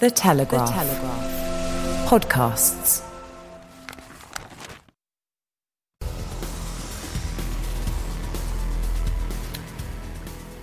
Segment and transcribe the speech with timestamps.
[0.00, 0.66] The Telegraph.
[0.66, 2.08] The Telegraph.
[2.08, 3.02] Podcasts.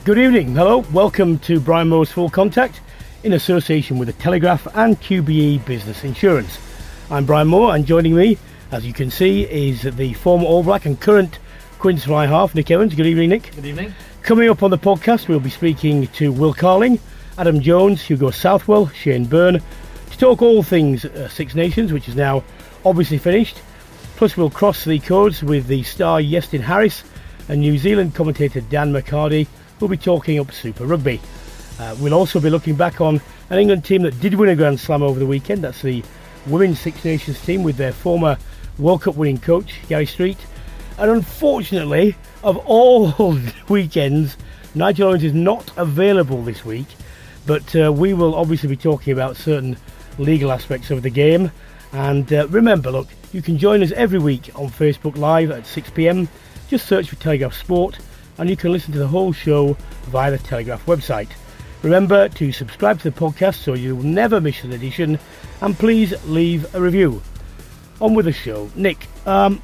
[0.06, 0.56] Good evening.
[0.56, 0.80] Hello.
[0.92, 2.82] Welcome to Brian Moore's Full Contact
[3.24, 6.58] in association with the Telegraph and QBE Business Insurance.
[7.12, 8.40] I'm Brian Moore and joining me,
[8.72, 11.38] as you can see, is the former All Black and current
[11.78, 12.96] Quins Fly half, Nick Evans.
[12.96, 13.52] Good evening, Nick.
[13.56, 13.94] Good evening.
[14.24, 16.98] Coming up on the podcast, we'll be speaking to Will Carling,
[17.38, 19.62] Adam Jones, Hugo Southwell, Shane Byrne,
[20.12, 22.44] to talk all things uh, Six Nations, which is now
[22.84, 23.62] obviously finished.
[24.16, 27.04] Plus, we'll cross the codes with the star Iestyn Harris
[27.48, 29.48] and New Zealand commentator Dan McHardy,
[29.80, 31.22] who'll be talking up Super Rugby.
[31.80, 34.80] Uh, we'll also be looking back on an England team that did win a Grand
[34.80, 35.64] Slam over the weekend.
[35.64, 36.04] That's the
[36.48, 38.38] Women's Six Nations team with their former
[38.80, 40.38] World Cup winning coach, Gary Street.
[40.98, 43.38] And unfortunately, of all
[43.70, 44.36] weekends,
[44.74, 46.88] Nigel Owens is not available this week.
[47.48, 49.76] But uh, we will obviously be talking about certain
[50.20, 51.52] legal aspects of the game.
[51.94, 55.90] And uh, remember, look, you can join us every week on Facebook Live at 6
[55.92, 56.30] pm.
[56.70, 57.98] Just search for Telegraph Sport
[58.38, 59.74] and you can listen to the whole show
[60.06, 61.30] via the Telegraph website.
[61.84, 65.20] Remember to subscribe to the podcast so you'll never miss an edition,
[65.62, 67.22] and please leave a review.
[68.00, 69.08] On with the show, Nick.
[69.26, 69.62] Um,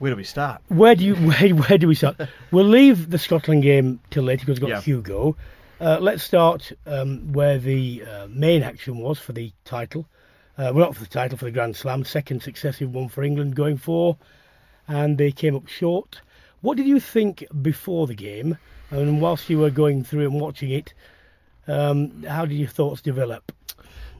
[0.00, 0.62] Where do we start?
[0.68, 2.16] where do you where, where do we start?
[2.50, 4.80] we'll leave the Scotland game till later because we've got Yeah.
[4.82, 5.36] Hugo.
[5.80, 10.06] Uh, let's start um, where the uh, main action was for the title.
[10.58, 13.56] Uh, well, not for the title, for the Grand Slam, second successive one for England
[13.56, 14.16] going for,
[14.88, 16.20] and they came up short.
[16.60, 18.58] What did you think before the game?
[18.90, 20.92] And whilst you were going through and watching it,
[21.66, 23.52] um, how did your thoughts develop?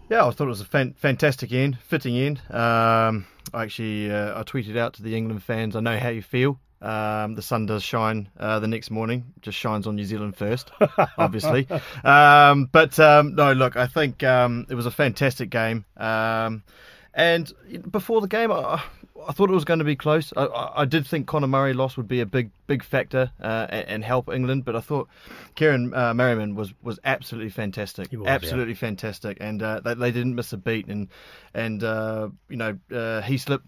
[0.08, 2.40] Yeah, I thought it was a fan- fantastic end, fitting end.
[2.50, 6.22] Um, I actually uh, I tweeted out to the England fans, I know how you
[6.22, 6.58] feel.
[6.82, 10.70] Um, the sun does shine uh, the next morning, just shines on New Zealand first,
[11.18, 11.68] obviously.
[12.04, 15.84] um, but um, no, look, I think um, it was a fantastic game.
[15.98, 16.62] Um,
[17.12, 17.52] and
[17.90, 18.82] before the game, I,
[19.28, 20.32] I thought it was going to be close.
[20.36, 23.88] I, I, did think Conor Murray loss would be a big, big factor uh, and,
[23.88, 25.08] and help England, but I thought
[25.54, 28.30] Kieran uh, Marmion was, was absolutely fantastic, was, yeah.
[28.30, 30.86] absolutely fantastic, and uh, they, they didn't miss a beat.
[30.88, 31.08] And
[31.54, 33.66] and uh, you know uh, he slipped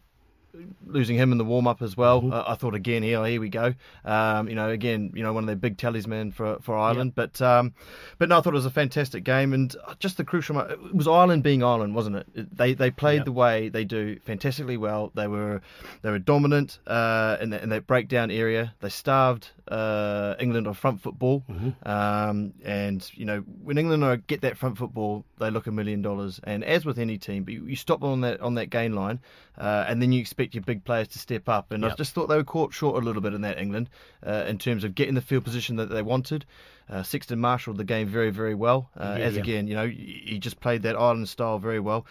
[0.87, 2.21] losing him in the warm up as well.
[2.21, 2.33] Mm-hmm.
[2.33, 3.75] Uh, I thought again, here, here we go.
[4.05, 7.15] Um, you know, again, you know, one of their big talisman for for Ireland.
[7.15, 7.75] But um,
[8.19, 10.55] but no, I thought it was a fantastic game, and just the crucial.
[10.57, 12.57] mo- It was Ireland being Ireland, wasn't it?
[12.57, 13.25] They they played Yeah.
[13.25, 15.11] the way they do fantastically well.
[15.15, 15.61] They were
[16.03, 18.75] they were dominant uh, in, the, in that breakdown area.
[18.81, 21.45] They starved uh, England on front football,
[21.85, 26.03] um, and you know when England are, get that front football, they look a million
[26.03, 26.41] dollars.
[26.45, 29.21] And as with any team, but you, you stop on that on that gain line,
[29.57, 31.73] uh, and then you expect your big players to step up.
[31.73, 33.89] And I just thought they were caught short a little bit in that England
[34.27, 36.45] uh, in terms of getting the field position that they wanted.
[36.91, 38.91] Uh, Sexton marshalled the game very very well.
[38.99, 39.43] Uh, Yeah, as yeah.
[39.43, 42.07] again, you know, he just played that Ireland style very well.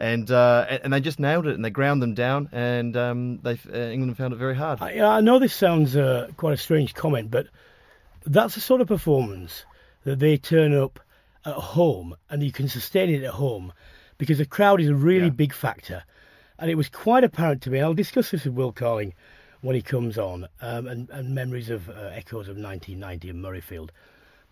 [0.00, 3.38] And, uh, and and they just nailed it, and they ground them down, and um,
[3.42, 4.80] they uh, England found it very hard.
[4.80, 7.48] I, I know this sounds uh, quite a strange comment, but
[8.24, 9.64] that's the sort of performance
[10.04, 11.00] that they turn up
[11.44, 13.72] at home and you can sustain it at home
[14.18, 15.30] because the crowd is a really Yeah.
[15.30, 16.02] big factor.
[16.58, 17.80] And it was quite apparent to me.
[17.80, 19.14] I'll discuss this with Will Carling
[19.60, 23.90] when he comes on um, and, and memories of uh, echoes of 1990 in Murrayfield.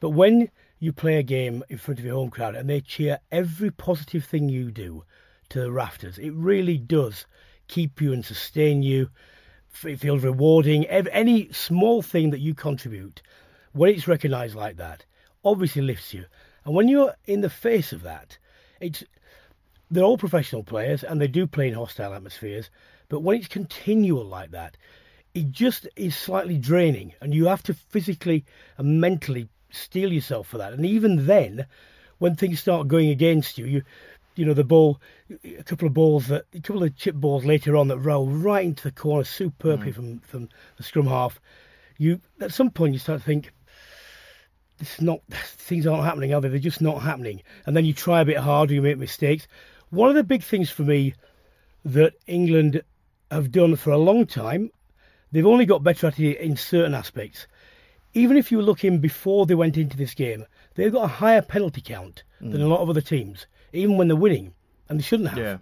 [0.01, 3.19] But when you play a game in front of your home crowd and they cheer
[3.33, 5.05] every positive thing you do
[5.49, 7.27] to the rafters, it really does
[7.69, 9.11] keep you and sustain you.
[9.85, 10.87] It feels rewarding.
[10.87, 13.23] Any small thing that you contribute,
[13.73, 15.05] when it's recognised like that,
[15.45, 16.25] obviously lifts you.
[16.65, 18.39] And when you're in the face of that,
[18.81, 19.05] it's
[19.91, 22.71] they're all professional players and they do play in hostile atmospheres.
[23.09, 24.77] But when it's continual like that,
[25.35, 28.45] it just is slightly draining, and you have to physically
[28.79, 30.73] and mentally steel yourself for that.
[30.73, 31.67] And even then,
[32.19, 33.83] when things start going against you, you
[34.35, 35.01] you know the ball,
[35.45, 38.65] a couple of balls that a couple of chip balls later on that roll right
[38.65, 39.95] into the corner superbly mm.
[39.95, 40.49] from from
[40.79, 41.41] the scrum half.
[41.99, 43.53] You at some point you start to think
[44.79, 46.49] this is not things aren't happening, are they?
[46.49, 47.43] They're just not happening.
[47.67, 49.47] And then you try a bit harder, you make mistakes.
[49.91, 51.15] One of the big things for me
[51.85, 52.83] that England
[53.31, 54.71] have done for a long time,
[55.33, 57.47] they've only got better at it in certain aspects.
[58.15, 61.43] Even if you look in before they went into this game, they've got a higher
[61.43, 64.55] penalty count than a lot of other teams, even when they're winning,
[64.89, 65.39] and they shouldn't have.
[65.39, 65.59] Yeah.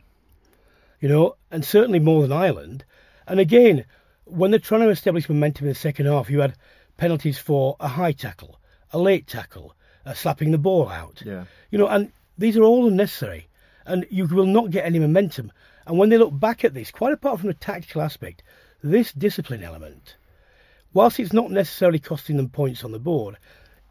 [1.01, 2.85] You know, and certainly more than Ireland.
[3.27, 3.85] And again,
[4.25, 6.57] when they're trying to establish momentum in the second half, you had
[6.97, 8.61] penalties for a high tackle,
[8.93, 9.75] a late tackle,
[10.07, 11.23] uh, slapping the ball out.
[11.25, 11.45] Yeah.
[11.71, 13.49] You know, and these are all unnecessary,
[13.87, 15.53] and you will not get any momentum.
[15.87, 18.43] And when they look back at this, quite apart from the tactical aspect,
[18.83, 20.17] this discipline element,
[20.93, 23.37] whilst it's not necessarily costing them points on the board,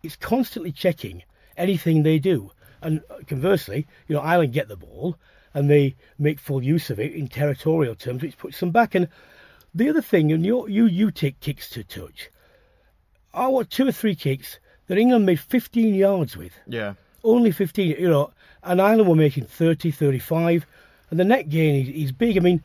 [0.01, 1.23] it's constantly checking
[1.57, 2.51] anything they do.
[2.81, 5.17] And uh, conversely, you know, Ireland get the ball
[5.53, 8.95] and they make full use of it in territorial terms, which puts them back.
[8.95, 9.07] And
[9.73, 12.29] the other thing, and you you you take kicks to touch.
[13.33, 16.93] I want two or three kicks that England made 15 yards with Yeah.
[17.23, 18.31] Only 15, you know,
[18.63, 20.65] and Ireland were making 30, 35,
[21.09, 22.37] and the net gain is, is big.
[22.37, 22.63] I mean,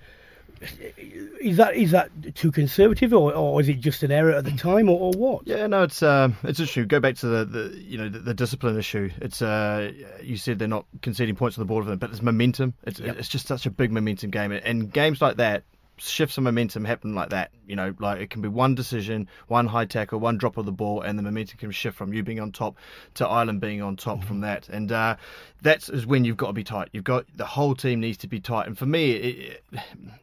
[1.41, 4.53] is that is that too conservative, or, or is it just an error at the
[4.53, 5.47] time, or, or what?
[5.47, 6.87] Yeah, no, it's um, it's interesting.
[6.89, 9.11] Go back to the, the you know the, the discipline issue.
[9.21, 12.23] It's uh, you said they're not conceding points on the board of them, but it's
[12.23, 12.75] momentum.
[12.85, 13.19] It's Yep.
[13.19, 15.63] it's just such a big momentum game, and games like that
[15.99, 17.51] shifts of momentum happen like that.
[17.67, 20.73] You know, like it can be one decision, one high tackle, one drop of the
[20.73, 22.77] ball, and the momentum can shift from you being on top
[23.15, 24.69] to Ireland being on top from that.
[24.69, 25.17] And uh,
[25.63, 26.89] that is when you've got to be tight.
[26.93, 28.67] You've got the whole team needs to be tight.
[28.67, 29.65] And for me, it,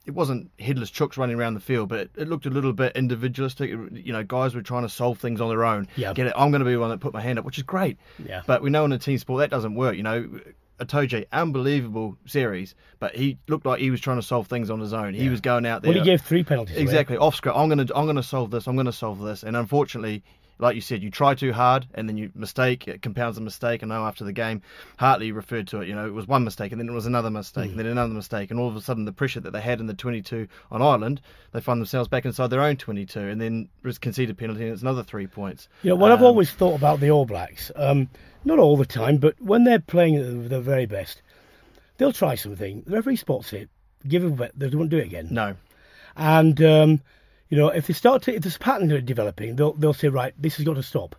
[0.06, 2.96] it, wasn't headless chooks running around the field, but it, it looked a little bit
[2.96, 3.70] individualistic.
[3.70, 5.88] You know, guys were trying to solve things on their own.
[5.96, 6.14] Yeah.
[6.14, 6.34] Get it?
[6.36, 7.98] I'm going to be the one that put my hand up, which is great.
[8.26, 8.44] Yeah.
[8.46, 9.96] But we know in a team sport that doesn't work.
[9.96, 10.40] You know,
[10.80, 14.94] Itoje, unbelievable series, but he looked like he was trying to solve things on his
[14.94, 15.14] own.
[15.14, 15.92] He was going out there.
[15.92, 16.76] Well, he gave three penalties.
[16.76, 16.84] away.
[16.84, 17.58] Exactly off script.
[17.58, 18.68] I'm gonna I'm gonna solve this.
[18.68, 19.44] I'm gonna solve this.
[19.44, 20.24] And unfortunately,
[20.58, 22.88] like you said, you try too hard and then you mistake.
[22.88, 23.82] It compounds the mistake.
[23.82, 24.62] And now after the game,
[24.98, 25.88] Hartley referred to it.
[25.90, 28.14] You know, it was one mistake and then it was another mistake and then another
[28.14, 28.52] mistake.
[28.52, 31.20] And all of a sudden, the pressure that they had in the 22 on Ireland,
[31.52, 33.68] they find themselves back inside their own 22 and then
[34.00, 35.68] conceded penalty and it's another three points.
[35.84, 38.08] You know, what I've Um, always thought about the All Blacks, um,
[38.46, 41.22] not all the time, but when they're playing at their very best,
[41.98, 42.84] they'll try something.
[42.86, 43.70] The referee spots it,
[44.08, 45.28] give them, a- bit they won't do it again.
[45.32, 45.56] No.
[46.16, 47.02] And um,
[47.50, 50.34] you know, if they start to, if there's a pattern developing, they'll they'll say, right,
[50.38, 51.16] this has got to stop.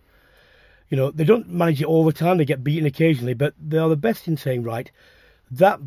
[0.89, 2.37] You know, they don't manage it all the time.
[2.37, 4.89] They get beaten occasionally, but they are the best in saying, right,
[5.51, 5.79] that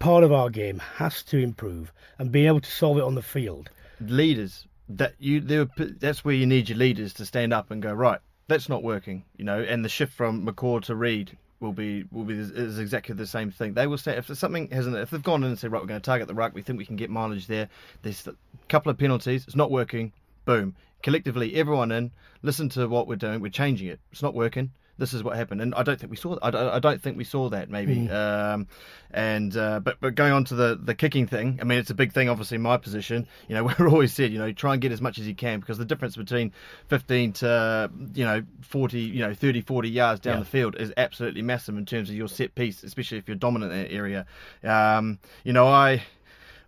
[0.00, 3.22] part of our game has to improve, and being able to solve it on the
[3.22, 3.70] field.
[4.00, 7.82] leaders that you they were, that's where you need your leaders to stand up and
[7.82, 11.72] go right that's not working you know and the shift from McCaw to Read will
[11.72, 13.74] be will be is, exactly the same thing.
[13.74, 16.00] They will say if something hasn't if they've gone in and said right we're going
[16.00, 17.68] to target the ruck we think we can get mileage there
[18.02, 18.34] there's a
[18.68, 20.12] couple of penalties it's not working
[20.44, 20.74] boom.
[21.02, 22.10] Collectively everyone in
[22.42, 25.60] listen to what we're doing we're changing it it's not working this is what happened,
[25.60, 26.36] and I don't think we saw.
[26.42, 28.08] I don't, I don't think we saw that maybe.
[28.10, 28.66] Um,
[29.10, 31.94] and uh, but but going on to the the kicking thing, I mean it's a
[31.94, 32.28] big thing.
[32.28, 35.00] Obviously, in my position, you know, we're always said, you know, try and get as
[35.00, 36.52] much as you can because the difference between
[36.88, 40.40] 15 to you know 40, you know 30, 40 yards down Yeah.
[40.40, 43.72] the field is absolutely massive in terms of your set piece, especially if you're dominant
[43.72, 44.26] in that area.
[44.62, 46.02] Um, you know, I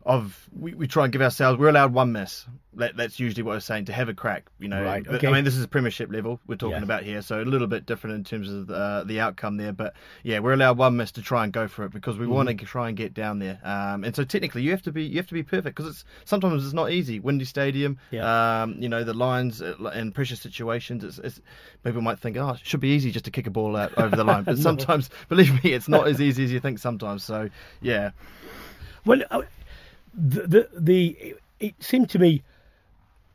[0.07, 2.47] of we, we try and give ourselves we're allowed one miss.
[2.75, 4.47] That, that's usually what I was saying to have a crack.
[4.61, 5.27] You know, Right, okay.
[5.27, 6.83] I mean this is Premiership level we're talking Yeah.
[6.85, 9.73] about here, so a little bit different in terms of the, the outcome there.
[9.73, 12.49] But yeah, we're allowed one miss to try and go for it because we want
[12.49, 13.59] to try and get down there.
[13.63, 16.05] Um, and so technically you have to be you have to be perfect because it's
[16.25, 17.21] sometimes it's not easy.
[17.21, 18.63] Windy Stadium, Yeah.
[18.63, 21.05] um, you know the lines uh, in pressure situations.
[21.05, 21.41] It's, it's
[21.85, 24.17] people might think oh it should be easy just to kick a ball out over
[24.17, 27.23] the line, but sometimes believe me it's not as easy as you think sometimes.
[27.25, 27.51] So
[27.83, 28.13] yeah.
[29.07, 29.43] Well, uh,
[30.15, 32.43] the the, the it, seemed to me,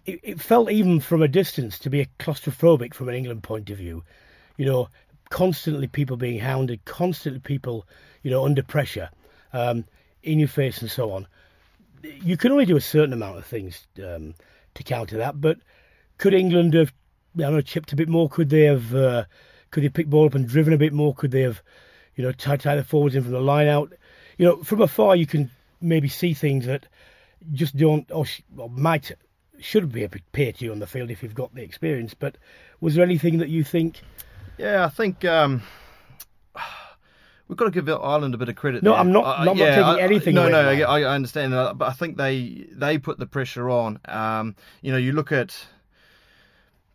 [0.05, 3.77] it, it felt even from a distance to be claustrophobic from an England point of
[3.77, 4.03] view.
[4.57, 4.89] You know,
[5.29, 7.85] constantly people being hounded, constantly people,
[8.23, 9.09] you know, under pressure,
[9.53, 9.85] um,
[10.23, 11.27] in your face and so on.
[12.03, 14.35] You can only do a certain amount of things um,
[14.75, 15.57] to counter that, but
[16.17, 16.93] could England have,
[17.37, 18.29] I don't know, chipped a bit more?
[18.29, 19.25] Could they have, uh,
[19.71, 21.13] could they pick ball up and driven a bit more?
[21.13, 21.61] Could they have,
[22.15, 23.91] you know, tied, tied the forwards in from the line out?
[24.37, 25.49] You know, from afar you can
[25.81, 26.87] maybe see things that
[27.53, 29.11] just don't or, sh- or might
[29.59, 32.13] should be appear to you on the field if you've got the experience.
[32.13, 32.37] But
[32.81, 34.01] was there anything that you think?
[34.57, 35.61] Yeah, I think um,
[37.47, 38.83] we've got to give Ireland a bit of credit.
[38.83, 38.99] No, there.
[38.99, 41.01] I'm not- Uh, I'm not yeah, taking I- anything No, away no, I.
[41.01, 43.99] I understand, uh, but I think they they put the pressure on.
[44.05, 45.55] Um, you know, you look at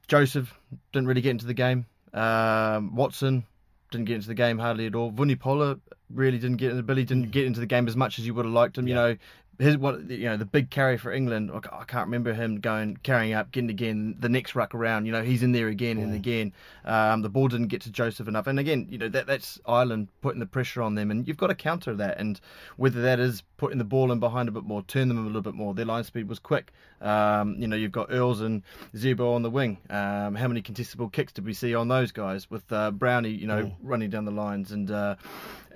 [0.08, 0.52] Joseph
[0.92, 1.87] didn't really get into the game.
[2.12, 3.44] Um, Watson
[3.90, 5.12] didn't get into the game hardly at all.
[5.12, 5.80] Vunipola
[6.12, 8.44] really didn't get into Billy didn't get into the game as much as you would
[8.44, 8.88] have liked him.
[8.88, 9.16] You know,
[9.61, 11.50] his what you know the big carry for England.
[11.52, 15.06] I can't remember him going carrying up, getting again the next ruck around.
[15.06, 16.52] You know, he's in there again and again.
[16.85, 20.09] Um, the ball didn't get to Joseph enough, and again, you know that that's Ireland
[20.23, 22.18] putting the pressure on them, and you've got to counter that.
[22.18, 22.40] And
[22.76, 25.42] whether that is putting the ball in behind a bit more, turn them a little
[25.42, 25.75] bit more.
[25.75, 26.73] Their line speed was quick.
[27.00, 28.62] Um, you know, you've got Earls and
[28.95, 29.78] Zebo on the wing.
[29.88, 33.30] Um, how many contestable kicks did we see on those guys with uh, Brownie?
[33.30, 34.90] You know, running down the lines and.
[34.90, 35.16] Uh,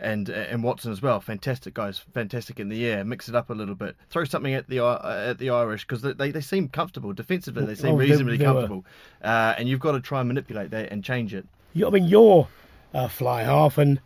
[0.01, 1.21] and and Watson as well.
[1.21, 3.05] Fantastic guys, fantastic in the air.
[3.05, 3.95] Mix it up a little bit.
[4.11, 7.65] Throw something at the uh, at the Irish because they, they seem comfortable defensively.
[7.65, 8.53] They seem Oh, reasonably they were.
[8.55, 8.85] comfortable,
[9.23, 11.47] uh, and you've got to try and manipulate that and change it.
[11.75, 12.49] You, I mean, you're
[12.93, 14.01] a fly half, and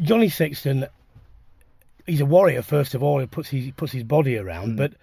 [0.00, 0.86] Johnny Sexton,
[2.06, 3.18] he's a warrior first of all.
[3.20, 4.94] He puts his he puts his body around, but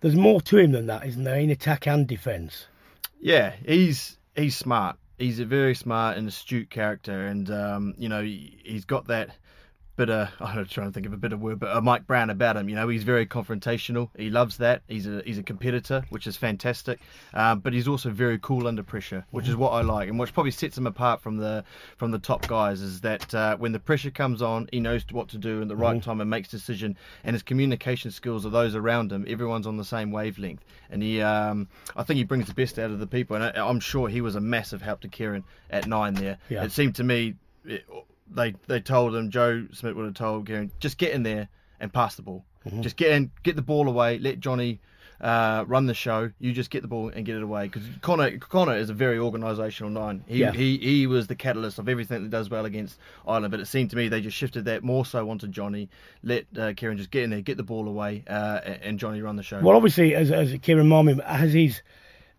[0.00, 1.38] there's more to him than that, isn't there?
[1.38, 2.66] In attack and defence.
[3.20, 4.96] Yeah, he's he's smart.
[5.18, 9.30] He's a very smart and astute character, and um, you know he, he's got that
[9.98, 12.56] bit of I'm trying to think of a better word, but a Mike Brown about
[12.56, 12.68] him.
[12.68, 14.08] You know, he's very confrontational.
[14.16, 14.82] He loves that.
[14.88, 17.00] He's a he's a competitor, which is fantastic.
[17.34, 20.32] Um, but he's also very cool under pressure, which is what I like, and which
[20.32, 21.64] probably sets him apart from the
[21.96, 22.80] from the top guys.
[22.80, 25.76] Is that uh, when the pressure comes on, he knows what to do in the
[25.76, 26.96] right time and makes decision.
[27.24, 30.64] And his communication skills of those around him, everyone's on the same wavelength.
[30.90, 33.36] And he, um, I think he brings the best out of the people.
[33.36, 36.38] And I, I'm sure he was a massive help to Kieran at nine there.
[36.48, 36.64] Yeah.
[36.64, 37.34] It seemed to me.
[37.64, 37.84] It,
[38.30, 41.48] they they told him Joe Schmidt would have told Kieran just get in there
[41.80, 42.44] and pass the ball.
[42.80, 44.78] Just get in, get the ball away, let Johnny
[45.22, 46.30] uh, run the show.
[46.38, 49.16] You just get the ball and get it away because Conor Conor is a very
[49.16, 50.22] organisational nine.
[50.26, 50.52] He, Yeah.
[50.52, 53.52] he he was the catalyst of everything that does well against Ireland.
[53.52, 55.88] But it seemed to me they just shifted that more so onto Johnny.
[56.22, 59.22] Let uh, Kieran just get in there, get the ball away, uh, and and Johnny
[59.22, 59.60] run the show.
[59.60, 61.80] Well, obviously, as as Kieran Marmion has his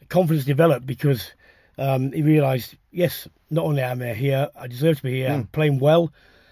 [0.09, 1.31] confidence developed because
[1.79, 5.29] um, he realised, yes, not only am I here, I deserve to be here.
[5.31, 6.11] I'm playing well.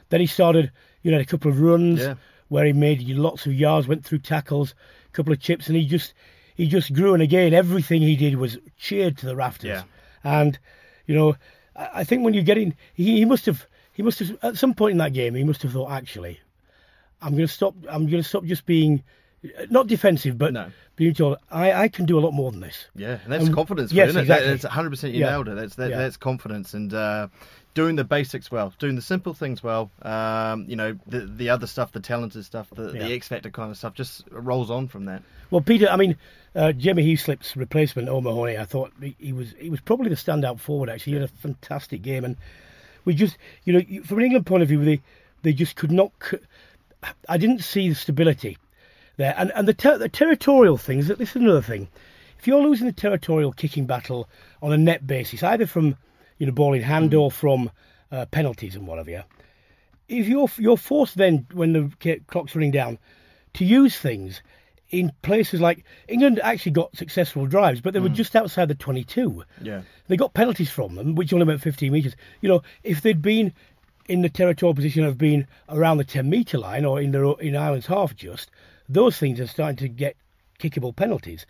[0.09, 0.71] Then he started,
[1.03, 2.15] you know, a couple of runs Yeah.
[2.47, 4.73] where he made lots of yards, went through tackles,
[5.07, 6.13] a couple of chips, and he just
[6.55, 7.13] he just grew.
[7.13, 9.69] And again, everything he did was cheered to the rafters.
[9.69, 9.83] Yeah.
[10.23, 10.57] And
[11.05, 11.35] you know,
[11.75, 14.57] I, I think when you get in, he, he must have he must have at
[14.57, 16.39] some point in that game he must have thought actually,
[17.21, 17.75] I'm going to stop.
[17.89, 19.03] I'm going to stop just being
[19.69, 20.71] not defensive, but No.
[20.95, 22.87] being told I, I can do a lot more than this.
[22.95, 23.91] Yeah, and that's Um, confidence.
[23.91, 24.21] yes, isn't it?
[24.23, 24.47] exactly.
[24.47, 24.89] That, that's 100.
[24.89, 25.29] percent You Yeah.
[25.31, 25.55] nailed it.
[25.55, 25.97] That's that, Yeah.
[25.99, 27.27] that's confidence and uh,
[27.75, 29.91] doing the basics well, doing the simple things well.
[30.01, 33.07] Um, you know, the the other stuff, the talented stuff, the, Yeah.
[33.07, 35.21] the X factor kind of stuff, just rolls on from that.
[35.51, 36.15] Well, Peter, I mean,
[36.55, 40.59] uh, Jimmy Heaslip's replacement, O'Mahony, I thought he, he was he was probably the standout
[40.59, 40.89] forward.
[40.89, 42.35] Actually, he had a fantastic game, and
[43.05, 44.99] we just, you know, from an England point of view, they
[45.43, 46.11] they just could not.
[47.29, 48.57] I didn't see the stability
[49.17, 51.07] there, and and the, ter- the territorial things.
[51.07, 51.87] That this is another thing.
[52.39, 54.29] If you're losing the territorial kicking battle
[54.61, 55.95] on a net basis, either from
[56.37, 57.71] you know ball in hand or from
[58.11, 59.23] uh, penalties and whatever, yeah,
[60.07, 62.97] if you're you're forced then when the clock's running down
[63.53, 64.41] to use things
[64.89, 69.43] in places like England actually got successful drives, but they were just outside the 22.
[69.61, 69.81] Yeah.
[70.07, 72.15] They got penalties from them, which only went 15 metres.
[72.41, 73.53] You know, if they'd been
[74.07, 77.55] in the territorial position of being around the 10 metre line or in the in
[77.55, 78.49] Ireland's half just,
[78.89, 80.15] those things are starting to get
[80.59, 81.45] kickable penalties.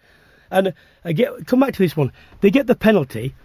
[0.49, 2.11] And I get come back to this one.
[2.41, 3.35] They get the penalty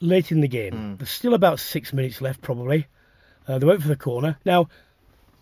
[0.00, 0.96] late in the game.
[0.96, 2.86] There's still about six minutes left, probably.
[3.46, 4.38] Uh, they went for the corner.
[4.44, 4.68] Now,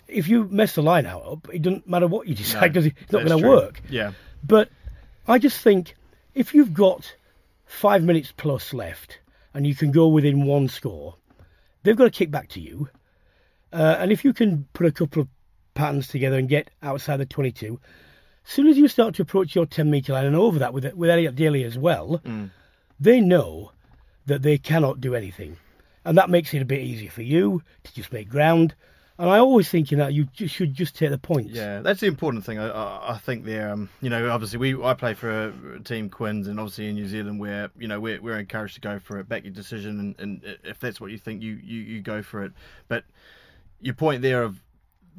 [0.06, 3.12] if you mess the line out up, it doesn't matter what you decide because it's
[3.12, 3.80] not going to work.
[3.88, 4.12] Yeah.
[4.42, 4.68] But
[5.26, 5.94] I just think
[6.34, 7.14] if you've got
[7.66, 9.20] five minutes plus left
[9.54, 11.16] and you can go within one score,
[11.82, 12.88] they've got to kick back to you.
[13.72, 15.28] Uh, and if you can put a couple of
[15.78, 17.78] patterns together and get outside the 22,
[18.44, 20.92] as soon as you start to approach your 10 metre line and over that with,
[20.94, 22.20] with Elliot Daly as well,
[22.98, 23.70] they know
[24.26, 25.56] that they cannot do anything.
[26.04, 28.74] And that makes it a bit easier for you to just make ground.
[29.18, 31.52] And I always think in that you just should just take the points.
[31.52, 32.58] Yeah, that's the important thing.
[32.58, 36.08] I, I, I think there, um, you know, obviously we I play for a team
[36.08, 39.18] Quins, and obviously in New Zealand where you know we're, we're encouraged to go for
[39.18, 42.22] it, back your decision, and, and if that's what you think, you, you you go
[42.22, 42.52] for it.
[42.86, 43.04] But
[43.80, 44.60] your point there of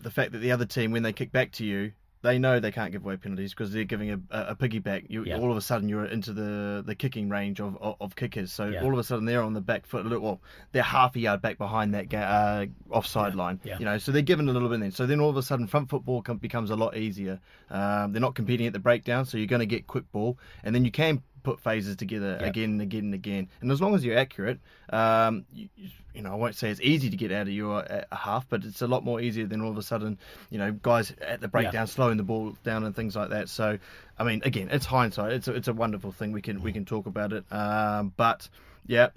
[0.01, 1.91] the fact that the other team, when they kick back to you,
[2.21, 5.05] they know they can't give away penalties because they're giving a, a, piggyback.
[5.07, 5.37] You, Yeah.
[5.39, 8.51] All of a sudden, you're into the, the kicking range of, of, of kickers.
[8.51, 8.83] So Yeah.
[8.83, 10.05] all of a sudden, they're on the back foot.
[10.05, 10.41] a little- Well,
[10.73, 13.61] they're half a yard back behind that ga- uh, offside line.
[13.63, 13.79] Yeah.
[13.79, 14.91] You know, so they're given a little bit then.
[14.91, 17.39] So then all of a sudden, front football com- becomes a lot easier.
[17.69, 20.75] Um, they're not competing at the breakdown, so you're going to get quick ball, and
[20.75, 23.47] then you can put phases together again and again and again.
[23.61, 24.59] And as long as you're accurate,
[24.91, 25.69] um, you,
[26.13, 28.63] you know, I won't say it's easy to get out of your uh, half, but
[28.65, 30.17] it's a lot more easier than all of a sudden,
[30.49, 33.49] you know, guys at the breakdown slowing the ball down and things like that.
[33.49, 33.77] So,
[34.17, 35.33] I mean, again, it's hindsight.
[35.33, 36.31] It's a, it's a wonderful thing.
[36.31, 37.45] We can we can talk about it.
[37.51, 38.49] Um, but
[38.85, 39.09] yeah,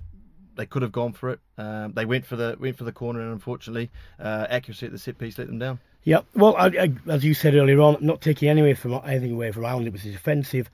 [0.57, 1.41] they could have gone for it.
[1.59, 4.99] Um, they went for the went for the corner, and unfortunately, uh, accuracy at the
[4.99, 5.81] set piece let them down.
[6.05, 9.52] Yeah, well, I, I, as you said earlier on, not taking anyway from anything away
[9.52, 10.69] from Ireland, it was defensive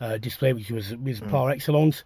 [0.00, 2.04] uh, display, which was was par excellence.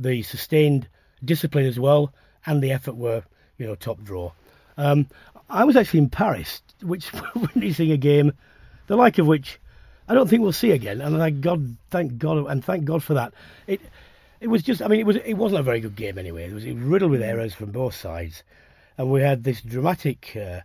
[0.00, 0.88] The sustained
[1.24, 2.12] discipline as well,
[2.46, 3.22] and the effort were,
[3.58, 4.32] you know, top draw.
[4.76, 5.08] Um,
[5.50, 8.32] I was actually in Paris, which witnessing a game,
[8.86, 9.58] the like of which
[10.08, 11.00] I don't think we'll see again.
[11.00, 13.34] And thank God, thank God, and thank God for that.
[13.66, 13.80] It
[14.40, 16.44] it was just, I mean, it was it wasn't a very good game anyway.
[16.44, 18.42] It was, it was riddled with errors from both sides,
[18.96, 20.60] and we had this dramatic uh,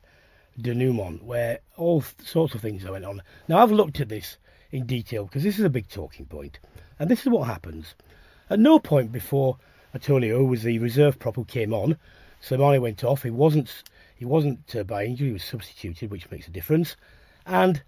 [0.60, 3.22] denouement where all sorts of things went on.
[3.48, 4.38] Now I've looked at this
[4.74, 6.60] in detail because this is a big talking point,
[7.00, 7.96] and this is what happens.
[8.50, 9.58] At no point before
[9.96, 11.98] Atonio, was the reserve prop who came on,
[12.42, 13.24] Slimani went off.
[13.24, 13.84] He wasn't
[14.16, 15.28] he wasn't uh, by injury.
[15.28, 16.96] He was substituted, which makes a difference.
[17.46, 17.84] And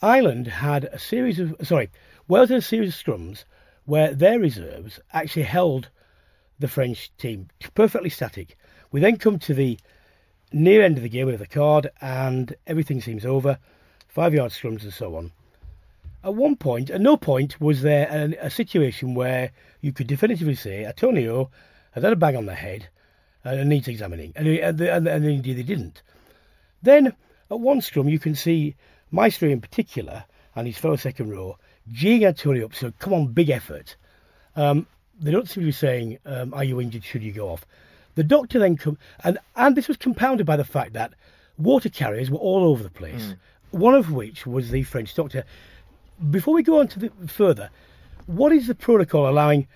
[0.00, 1.90] Ireland had a series of sorry,
[2.28, 3.44] Wales had a series of scrums
[3.86, 5.88] where their reserves actually held
[6.58, 8.56] the French team perfectly static.
[8.92, 9.80] We then come to the
[10.52, 13.58] near end of the game with the card, and everything seems over.
[14.12, 15.32] Five yard scrums and so on.
[16.22, 20.54] At one point, at no point was there an, a situation where you could definitively
[20.54, 21.48] say Atonio
[21.92, 22.88] has had a bang on the head
[23.42, 26.02] and needs examining, and, and, and, and indeed they didn't.
[26.82, 27.14] Then
[27.50, 28.74] at one scrum, you can see
[29.10, 31.56] Maestri in particular and his fellow second row
[31.90, 33.96] geeing Atonio up, so come on, big effort.
[34.56, 34.86] Um,
[35.18, 37.02] they don't seem to be saying, um, "Are you injured?
[37.02, 37.64] Should you go off?"
[38.14, 41.14] The doctor then come and and this was compounded by the fact that
[41.56, 43.34] water carriers were all over the place.
[43.72, 45.44] One of which was the French doctor.
[46.30, 47.70] Before we go on to the further,
[48.26, 49.66] what is the protocol allowing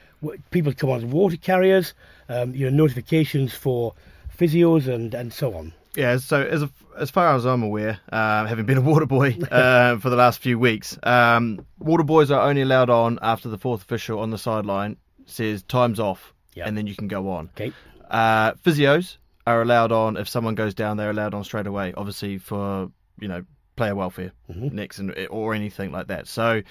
[0.51, 1.93] people to come on as water carriers?
[2.29, 3.95] Um, you know, notifications for
[4.39, 5.73] physios and and so on.
[5.97, 6.65] Yeah, so as
[6.99, 10.41] as far as I'm aware, uh, having been a water boy uh, for the last
[10.41, 14.39] few weeks, um, water boys are only allowed on after the fourth official on the
[14.39, 16.69] sideline says time's off, Yep.
[16.69, 17.49] and then you can go on.
[17.57, 17.73] Okay.
[18.09, 20.97] Uh, physios are allowed on if someone goes down.
[20.99, 23.45] They're allowed on straight away, obviously for you know
[23.77, 26.27] player welfare next and or anything like that.
[26.27, 26.63] So.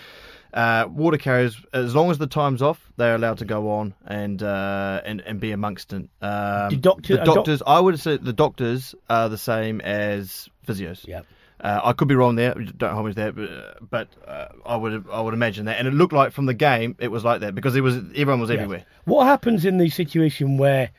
[0.53, 4.41] Uh, water carriers, as long as the time's off, they're allowed to go on and
[4.41, 6.07] uh, and and be amongst it.
[6.21, 9.81] Um, Do doctor- the a doc- doctors, I would say the doctors are the same
[9.81, 11.05] as physios.
[11.05, 11.23] Yeah.
[11.59, 12.53] Uh, I could be wrong there.
[12.53, 15.89] Don't hold me to that, but, but uh, I would I would imagine that, and
[15.89, 18.49] it looked like from the game it was like that because it was everyone was
[18.49, 18.85] everywhere.
[19.03, 20.89] What happens in the situation where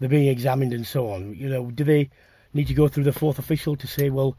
[0.00, 1.34] they're being examined and so on?
[1.36, 2.10] You know, do they
[2.52, 4.36] need to go through the fourth official to say, well,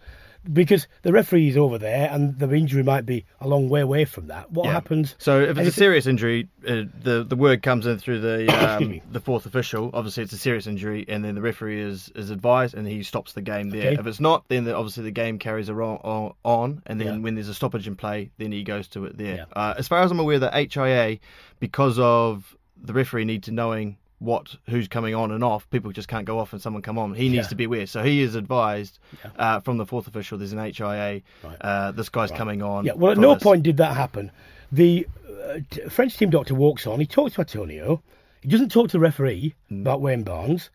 [0.51, 4.05] because the referee is over there and the injury might be a long way away
[4.05, 4.51] from that?
[4.51, 4.71] What Yeah.
[4.73, 5.15] happens?
[5.17, 9.01] So if it's a serious injury, uh, the the word comes in through the um,
[9.11, 9.89] the fourth official.
[9.93, 13.33] Obviously, it's a serious injury, and then the referee is, is advised, and he stops
[13.33, 13.91] the game there.
[13.91, 13.99] Okay.
[13.99, 17.17] If it's not, then the, obviously the game carries on, on, on and then Yeah.
[17.19, 19.35] when there's a stoppage in play, then he goes to it there.
[19.35, 19.45] Yeah.
[19.55, 21.19] Uh, as far as I'm aware, the HIA,
[21.59, 26.07] because of the referee need to knowing what who's coming on and off, people just
[26.07, 27.13] can't go off and someone come on.
[27.13, 27.49] He needs Yeah.
[27.49, 28.97] to be aware, so he is advised
[29.37, 30.37] uh, from the fourth official.
[30.37, 31.21] There's an HIA.
[31.43, 31.57] Right.
[31.61, 32.85] Uh, this guy's coming on.
[32.85, 33.43] Yeah, well, at no this.
[33.43, 34.31] point did that happen.
[34.71, 35.07] The
[35.47, 36.99] uh, t- French team doctor walks on.
[36.99, 38.01] He talks to Atonio.
[38.41, 39.81] He doesn't talk to the referee Mm.
[39.81, 40.69] about Wayne Barnes.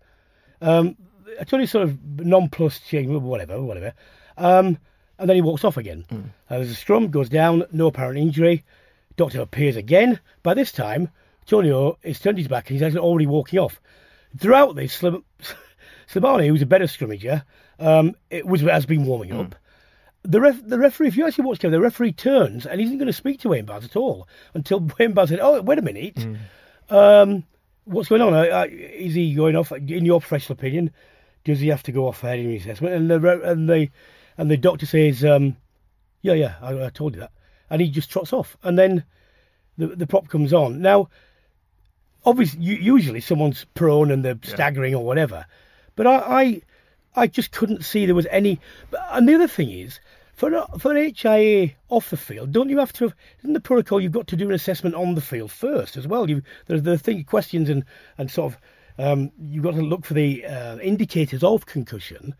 [0.60, 0.96] Um,
[1.40, 3.94] Atonio's sort of nonplussed, saying whatever, whatever.
[4.36, 4.78] Um,
[5.18, 6.04] and then he walks off again.
[6.10, 6.24] Mm.
[6.50, 8.64] Uh, there's a scrum, goes down, no apparent injury.
[9.16, 10.18] Doctor appears again.
[10.42, 11.08] By this time,
[11.46, 13.80] Atonio has turned his back and he's actually already walking off.
[14.38, 15.24] Throughout this, Slim-
[16.12, 17.44] Slimani, who's a better scrummager,
[17.78, 19.54] um, it was has been warming up
[20.22, 22.98] the ref, the referee, if you actually watch the game, the referee turns and isn't
[22.98, 25.82] going to speak to Wayne Barnes at all until Wayne Barnes said, "Oh, wait a
[25.82, 26.18] minute,
[26.90, 27.44] um,
[27.84, 28.34] what's going on?
[28.34, 29.72] Uh, is he going off?
[29.72, 30.90] In your professional opinion,
[31.44, 33.88] does he have to go off for head injury assessment?" And the and the
[34.36, 35.56] and the doctor says, um,
[36.20, 37.32] "Yeah, yeah, I, I told you that,"
[37.70, 39.04] and he just trots off, and then
[39.78, 40.82] the the prop comes on.
[40.82, 41.08] Now,
[42.24, 45.46] obviously, usually someone's prone and they're staggering or whatever,
[45.96, 46.62] but I, I
[47.14, 48.60] I just couldn't see there was any.
[49.10, 50.00] And the other thing is,
[50.34, 53.12] for for HIA off the field, don't you have to?
[53.40, 56.30] Isn't the protocol you've got to do an assessment on the field first as well?
[56.30, 57.84] You there's the thing questions and
[58.16, 58.60] and sort of
[58.98, 62.34] um, you've got to look for the uh, indicators of concussion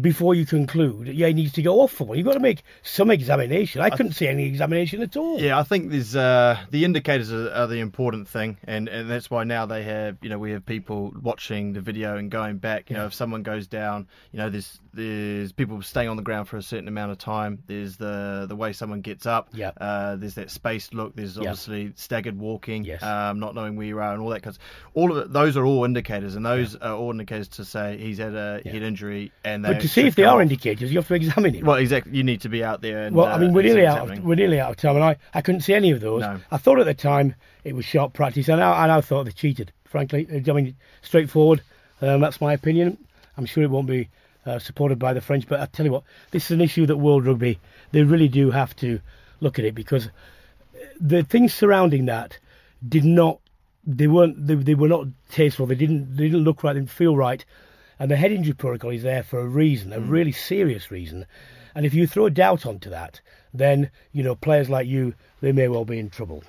[0.00, 2.18] before you conclude, yeah, he needs to go off for one.
[2.18, 3.80] You've got to make some examination.
[3.80, 5.40] I couldn't see any examination at all.
[5.40, 9.30] Yeah, I think there's uh, the indicators are, are, the important thing, and, and that's
[9.30, 12.90] why now they have you know we have people watching the video and going back.
[12.90, 13.02] You yeah.
[13.02, 16.56] know, if someone goes down, you know, there's there's people staying on the ground for
[16.56, 17.62] a certain amount of time.
[17.66, 19.50] There's the the way someone gets up.
[19.52, 19.72] Yeah.
[19.80, 21.14] Uh, there's that spaced look.
[21.14, 21.90] There's obviously yeah.
[21.94, 22.84] staggered walking.
[22.84, 23.02] Yes.
[23.02, 24.42] Um, not knowing where you are and all that.
[24.42, 24.58] Because
[24.94, 26.88] all of it, those are all indicators, and those yeah.
[26.88, 30.14] are all indicators to say he's had a head injury and they to see if
[30.14, 31.64] they are indicators, you have to examine it.
[31.64, 32.16] Well, exactly.
[32.16, 33.02] You need to be out there.
[33.04, 34.10] And, well, I mean, we're nearly out.
[34.10, 36.22] Of, we're nearly out of time, and I, I couldn't see any of those.
[36.22, 36.40] No.
[36.50, 39.32] I thought at the time it was sharp practice, and I, and I thought they
[39.32, 39.72] cheated.
[39.84, 41.62] Frankly, I mean, straightforward.
[42.02, 42.98] Um, that's my opinion.
[43.36, 44.08] I'm sure it won't be
[44.44, 46.96] uh, supported by the French, but I tell you what, this is an issue that
[46.96, 47.58] World Rugby
[47.92, 49.00] they really do have to
[49.40, 50.10] look at it because
[51.00, 52.38] the things surrounding that
[52.86, 53.38] did not
[53.86, 55.66] they weren't they, they were not tasteful.
[55.66, 56.72] They didn't they didn't look right.
[56.72, 57.44] They didn't feel right.
[57.98, 60.10] And the head injury protocol is there for a reason, a mm.
[60.10, 61.26] really serious reason.
[61.74, 63.20] And if you throw a doubt onto that,
[63.52, 66.42] then, you know, players like you, they may well be in trouble.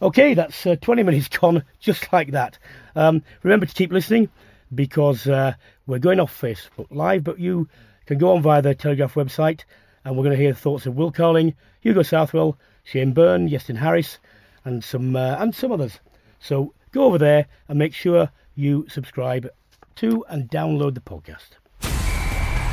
[0.00, 2.58] Okay, that's uh, 20 minutes gone, just like that.
[2.94, 4.28] Um, remember to keep listening
[4.74, 5.54] because uh,
[5.86, 7.68] we're going off Facebook Live, but you
[8.06, 9.62] can go on via the Telegraph website
[10.04, 13.76] and we're going to hear the thoughts of Will Carling, Hugo Southwell, Shane Byrne, Iestyn
[13.76, 14.18] Harris,
[14.64, 15.98] and some uh, and some others.
[16.38, 19.48] So go over there and make sure you subscribe
[19.96, 21.56] to and download the podcast.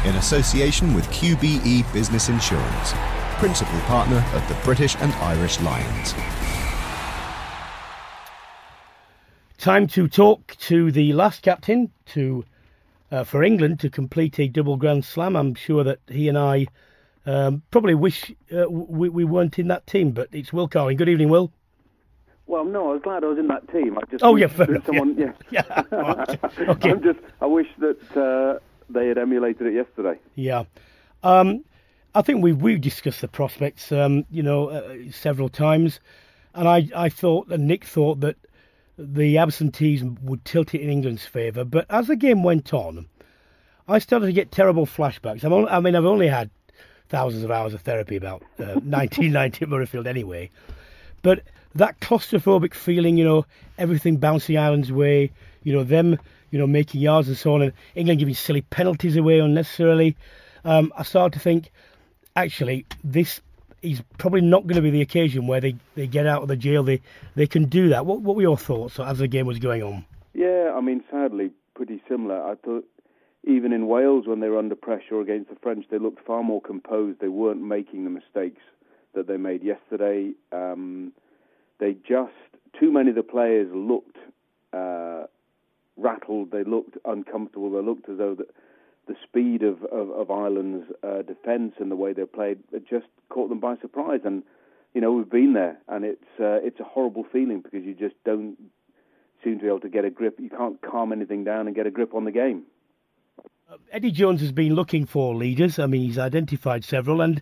[0.07, 2.93] In association with QBE Business Insurance,
[3.39, 6.13] principal partner of the British and Irish Lions.
[9.57, 12.43] Time to talk to the last captain to
[13.11, 15.35] uh, for England to complete a double Grand Slam.
[15.35, 16.67] I'm sure that he and I
[17.25, 20.97] um, probably wish uh, we, we, weren't in that team, but it's Will Carling.
[20.97, 21.51] Good evening, Will.
[22.45, 23.97] Well, no, I was glad I was in that team.
[23.97, 25.31] I just oh yeah, fair someone, yeah.
[25.49, 25.83] yeah.
[26.59, 26.91] okay.
[26.91, 30.19] I'm just I wish that uh, they had emulated it yesterday.
[30.35, 30.63] Yeah,
[31.23, 31.63] um,
[32.13, 35.99] I think we've we discussed the prospects, um, you know, uh, several times,
[36.53, 38.35] and I I thought and Nick thought that
[38.97, 43.07] the absentees would tilt it in England's favour, but as the game went on,
[43.87, 45.43] I started to get terrible flashbacks.
[45.43, 46.49] I'm only, I mean, I've only had
[47.09, 50.49] thousands of hours of therapy about uh, 1990 at Murrayfield anyway,
[51.21, 51.43] but
[51.75, 53.45] that claustrophobic feeling, you know,
[53.77, 55.31] everything bouncing Ireland's way,
[55.63, 56.17] you know, them,
[56.51, 60.15] you know, making yards and so on, and England giving silly penalties away unnecessarily.
[60.65, 61.71] Um, I started to think,
[62.35, 63.41] actually, this
[63.81, 66.55] is probably not going to be the occasion where they, they get out of the
[66.55, 66.83] jail.
[66.83, 67.01] They
[67.35, 68.05] they can do that.
[68.05, 70.05] What what were your thoughts as the game was going on?
[70.33, 72.41] Yeah, I mean, sadly, pretty similar.
[72.41, 72.85] I thought
[73.43, 76.61] even in Wales when they were under pressure against the French, they looked far more
[76.61, 77.19] composed.
[77.19, 78.61] They weren't making the mistakes
[79.13, 80.31] that they made yesterday.
[80.51, 81.11] Um,
[81.79, 82.31] they just
[82.79, 84.17] too many of the players looked
[84.73, 85.23] uh,
[85.97, 86.51] rattled.
[86.51, 87.71] They looked uncomfortable.
[87.71, 92.13] They looked as though the, speed of, of, of Ireland's uh, defence and the way
[92.13, 94.21] they played it just caught them by surprise.
[94.25, 94.43] And
[94.93, 98.15] you know we've been there, and it's uh, it's a horrible feeling because you just
[98.25, 98.57] don't
[99.43, 100.39] seem to be able to get a grip.
[100.39, 102.63] You can't calm anything down and get a grip on the game.
[103.69, 105.79] Uh, Eddie Jones has been looking for leaders.
[105.79, 107.41] I mean, he's identified several, and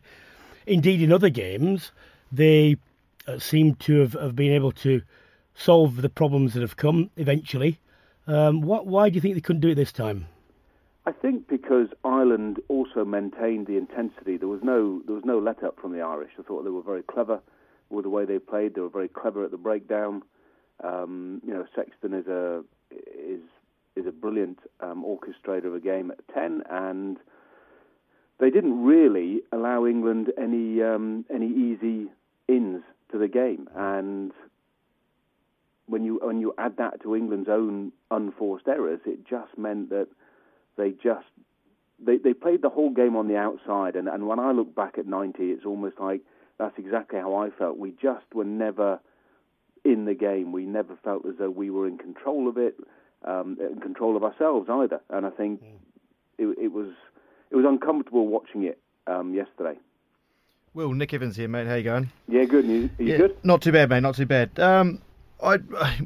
[0.65, 1.91] indeed in other games
[2.32, 2.90] they uh,
[3.40, 5.02] seem to have, have been able to
[5.54, 7.80] solve the problems that have come eventually.
[8.28, 10.28] Um, what, why do you think they couldn't do it this time?
[11.06, 14.38] I think because Ireland also maintained the intensity.
[14.38, 16.32] There was no there was no let up from the Irish.
[16.38, 17.42] I thought they were very clever
[17.90, 18.76] with the way they played.
[18.76, 20.22] They were very clever at the breakdown.
[20.84, 23.42] Um, you know, Sexton is a is
[23.96, 27.18] is a brilliant um, orchestrator of a game at ten, and
[28.40, 32.12] they didn't really allow England any um, any easy
[32.48, 33.69] ins to the game.
[33.76, 34.32] And
[35.88, 40.08] when you when you add that to England's own unforced errors, it just meant that
[40.78, 41.26] they just
[42.04, 43.95] they, they played the whole game on the outside.
[43.95, 46.21] And, and when I look back at 90, it's almost like
[46.58, 47.78] that's exactly how I felt.
[47.78, 49.00] We just were never
[49.84, 50.52] in the game.
[50.52, 52.76] We never felt as though we were in control of it,
[53.26, 55.02] um, in control of ourselves either.
[55.10, 55.76] And I think mm.
[56.38, 56.89] it, it was
[57.50, 59.80] it was uncomfortable watching it um, yesterday.
[60.74, 61.68] Will Nick Evans here, mate.
[61.68, 62.12] How you going?
[62.30, 62.66] Yeah, good.
[62.66, 63.38] You, are you yeah, good?
[63.44, 64.00] Not too bad, mate.
[64.00, 64.58] Not too bad.
[64.58, 65.02] Um,
[65.44, 65.58] I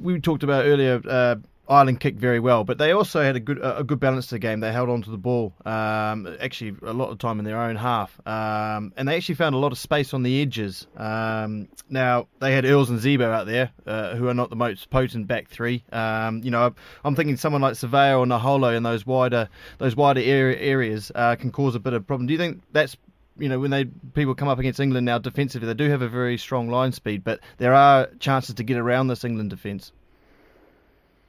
[0.02, 1.02] we talked about earlier.
[1.08, 1.36] Uh,
[1.68, 4.40] Ireland kicked very well, but they also had a good a good balance to the
[4.40, 4.60] game.
[4.60, 7.76] They held on to the ball, um, actually a lot of time in their own
[7.76, 10.88] half, um, and they actually found a lot of space on the edges.
[10.96, 14.90] Um, now they had Earls and Zebo out there, uh, who are not the most
[14.92, 15.84] potent back three.
[15.92, 16.74] Um, you know,
[17.04, 19.50] I'm thinking someone like Savea or Naholo in those wider
[19.80, 22.28] those wider area, areas uh, can cause a bit of problem.
[22.28, 22.96] Do you think that's
[23.38, 26.08] you know, when they people come up against England now defensively, they do have a
[26.10, 29.92] very strong line speed, but there are chances to get around this England defence.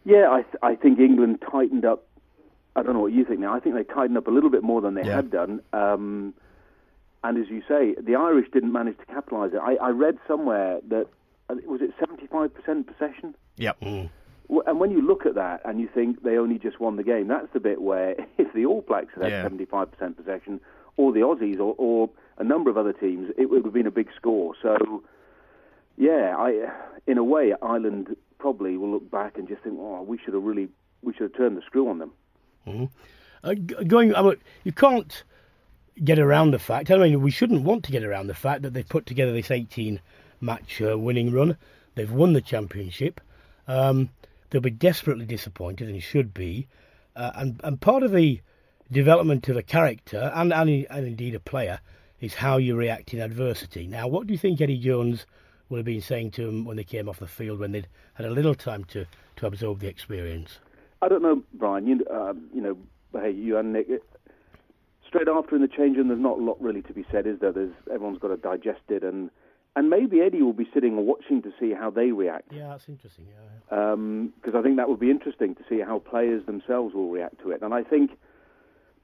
[0.04, 2.04] Yeah, I, th- I think England tightened up
[2.76, 3.54] I don't know what you think now.
[3.54, 5.16] I think they tightened up a little bit more than they Yeah.
[5.16, 5.62] had done.
[5.72, 6.34] Um,
[7.24, 9.60] and as you say, the Irish didn't manage to capitalise it.
[9.62, 11.06] I, I read somewhere that
[11.48, 12.50] uh, was it 75%
[12.86, 13.34] possession.
[13.56, 13.80] Yep.
[13.80, 14.08] W-
[14.66, 17.28] And when you look at that and you think they only just won the game,
[17.28, 19.42] that's the bit where if the All Blacks had Yeah.
[19.44, 20.60] had 75% possession,
[20.96, 23.90] or the Aussies, or, or a number of other teams, it would have been a
[23.90, 24.54] big score.
[24.62, 25.02] So,
[25.96, 26.70] yeah, I,
[27.06, 30.42] in a way, Ireland probably will look back and just think, oh, we should have
[30.42, 30.68] really,
[31.02, 32.12] we should have turned the screw on them.
[33.44, 33.54] Uh,
[33.86, 35.22] going, I mean, you can't
[36.02, 36.90] get around the fact.
[36.90, 39.50] I mean, we shouldn't want to get around the fact that they've put together this
[39.50, 40.00] 18
[40.40, 41.56] match uh, winning run.
[41.94, 43.20] They've won the championship.
[43.68, 44.10] Um,
[44.50, 46.68] they'll be desperately disappointed and should be.
[47.14, 48.40] Uh, and and part of the
[48.90, 51.80] development of a character and, and and indeed a player
[52.20, 53.86] is how you react in adversity.
[53.86, 55.26] Now, what do you think Eddie Jones
[55.68, 58.26] would have been saying to them when they came off the field when they'd had
[58.26, 59.04] a little time to,
[59.36, 60.58] to absorb the experience?
[61.02, 61.86] I don't know, Brian.
[61.86, 62.78] You, um, you know,
[63.20, 63.88] hey, you and Nick.
[65.06, 67.38] Straight after in the change room, there's not a lot really to be said, is
[67.40, 67.52] there?
[67.52, 69.30] There's everyone's got to digest it, and
[69.76, 72.88] and maybe Eddie will be sitting and watching to see how they react, Yeah, that's
[72.88, 73.26] interesting.
[73.28, 73.94] Yeah.
[74.40, 77.50] because I think that would be interesting to see how players themselves will react to
[77.50, 77.60] it.
[77.60, 78.12] And I think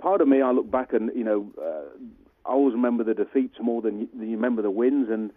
[0.03, 1.89] part of me, I look back and you know, uh,
[2.45, 5.31] I always remember the defeats more than you, than you remember the wins, and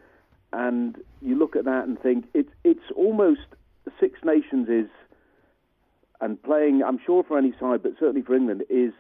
[0.52, 3.42] and you look at that and think it's it's almost
[4.00, 4.90] Six Nations is
[6.22, 8.94] and playing, I'm sure for any side, but certainly for England, is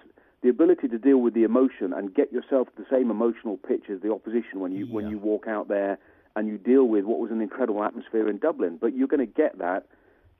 [0.43, 3.85] the ability to deal with the emotion and get yourself to the same emotional pitch
[3.89, 5.97] as the opposition when you when you walk out there
[6.35, 8.77] and you deal with what was an incredible atmosphere in Dublin.
[8.79, 9.87] But you're going to get that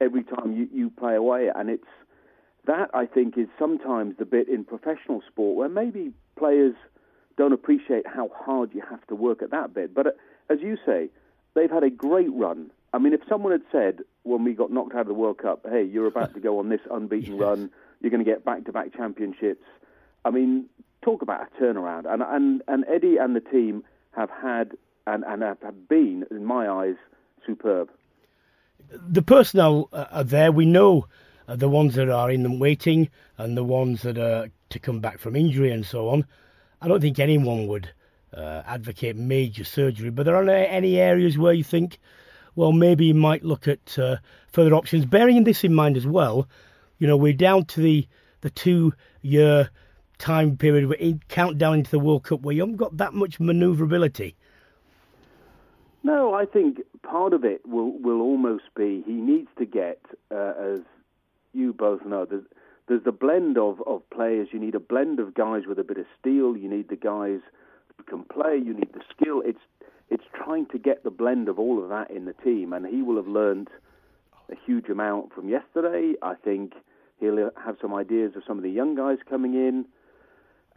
[0.02, 1.88] every time you, you play away, and it's
[2.68, 6.76] that I think is sometimes the bit in professional sport where maybe players
[7.38, 9.94] don't appreciate how hard you have to work at that bit.
[9.94, 10.12] But uh,
[10.50, 11.10] as you say,
[11.54, 12.72] they've had a great run.
[12.94, 15.66] I mean, if someone had said when we got knocked out of the World Cup,
[15.70, 17.70] "Hey, you're about to go on this unbeaten run.
[18.02, 19.66] You're going to get back-to-back championships."
[20.24, 20.66] I mean,
[21.02, 22.12] talk about a turnaround.
[22.12, 26.46] And and and Eddie and the team have had and and have have been, in
[26.46, 26.96] my eyes,
[27.46, 27.90] superb.
[28.90, 30.52] the personnel uh, are there.
[30.52, 31.08] We know
[31.48, 35.00] uh, the ones that are in them waiting and the ones that are to come
[35.00, 36.26] back from injury and so on.
[36.82, 37.90] I don't think anyone would
[38.34, 42.00] uh, advocate major surgery, but there are any areas where you think,
[42.56, 44.18] well, maybe you might look at uh,
[44.52, 45.06] further options.
[45.06, 46.48] Bearing this in mind as well,
[47.00, 48.08] you know, we're down to the
[48.42, 49.72] the two year
[50.20, 53.40] time period, we're in countdown into the World Cup where you haven't got that much
[53.40, 54.36] manoeuvrability.
[56.04, 60.54] No, I think part of it will will almost be he needs to get, uh,
[60.60, 60.80] as
[61.56, 62.44] you both know, there's,
[62.88, 64.50] there's the blend of, of players.
[64.52, 66.56] You need a blend of guys with a bit of steel.
[66.56, 67.40] You need the guys
[67.98, 68.58] who can play.
[68.58, 69.42] You need the skill.
[69.46, 69.60] It's
[70.08, 73.02] it's trying to get the blend of all of that in the team, and he
[73.02, 73.70] will have learned
[74.52, 76.14] a huge amount from yesterday.
[76.22, 76.74] I think
[77.20, 79.86] he'll have some ideas of some of the young guys coming in.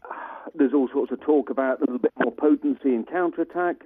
[0.55, 3.85] There's all sorts of talk about a little bit more potency in counter attack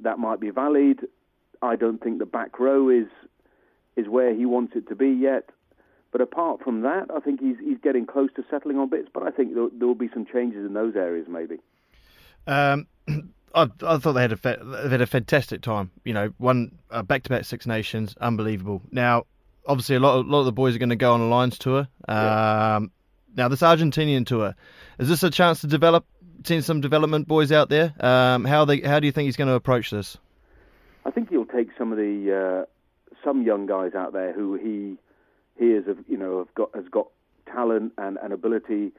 [0.00, 1.00] that might be valid.
[1.62, 3.08] I don't think the back row is
[3.96, 5.50] is where he wants it to be yet.
[6.14, 9.08] But apart from that, I think he's he's getting close to settling on bits.
[9.12, 11.58] But I think there, there will be some changes in those areas, maybe.
[12.46, 12.86] Um,
[13.52, 15.90] I, I thought they had a fa- they had a fantastic time.
[16.04, 18.80] You know, one uh, back-to-back Six Nations, unbelievable.
[18.92, 19.24] Now,
[19.66, 21.26] obviously, a lot of, a lot of the boys are going to go on a
[21.26, 21.88] Lions tour.
[22.06, 22.92] Um,
[23.36, 24.54] Now, this Argentinian tour
[25.00, 26.06] is this a chance to develop?
[26.44, 27.92] Seeing some development boys out there.
[27.98, 30.16] Um, how they how do you think he's going to approach this?
[31.04, 34.96] I think he'll take some of the uh, some young guys out there who he
[35.58, 37.08] he is you know have got has got
[37.46, 38.92] talent and, and ability,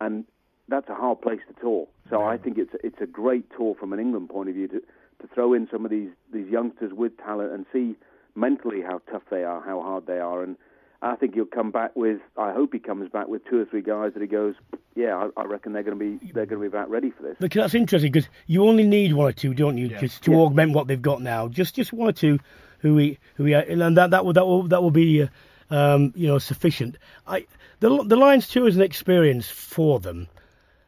[0.00, 0.24] and
[0.68, 1.86] that's a hard place to tour.
[2.10, 4.80] So I think it's it's a great tour from an England point of view to
[4.80, 7.94] to throw in some of these these youngsters with talent and see
[8.34, 10.56] mentally how tough they are, how hard they are, and
[11.00, 12.20] I think he'll come back with.
[12.36, 14.54] I hope he comes back with two or three guys that he goes.
[14.94, 17.22] Yeah, I, I reckon they're going to be they're going to be about ready for
[17.22, 17.36] this.
[17.40, 20.38] Look, that's interesting because you only need one or two, don't you, just to Yeah.
[20.38, 21.48] augment what they've got now.
[21.48, 22.38] Just just one or two
[22.80, 25.26] who we who we and that that will that will that will be uh,
[25.72, 26.98] um, you know sufficient.
[27.26, 27.46] I
[27.80, 30.28] the the Lions tour is an experience for them.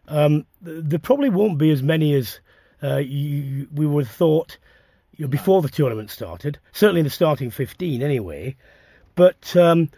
[0.06, 2.38] Um, there probably won't be as many as
[2.82, 4.58] uh, you, we would have thought
[5.16, 6.58] you know, before the tournament started.
[6.72, 8.56] Certainly in the starting fifteen, anyway.
[9.14, 9.90] But um,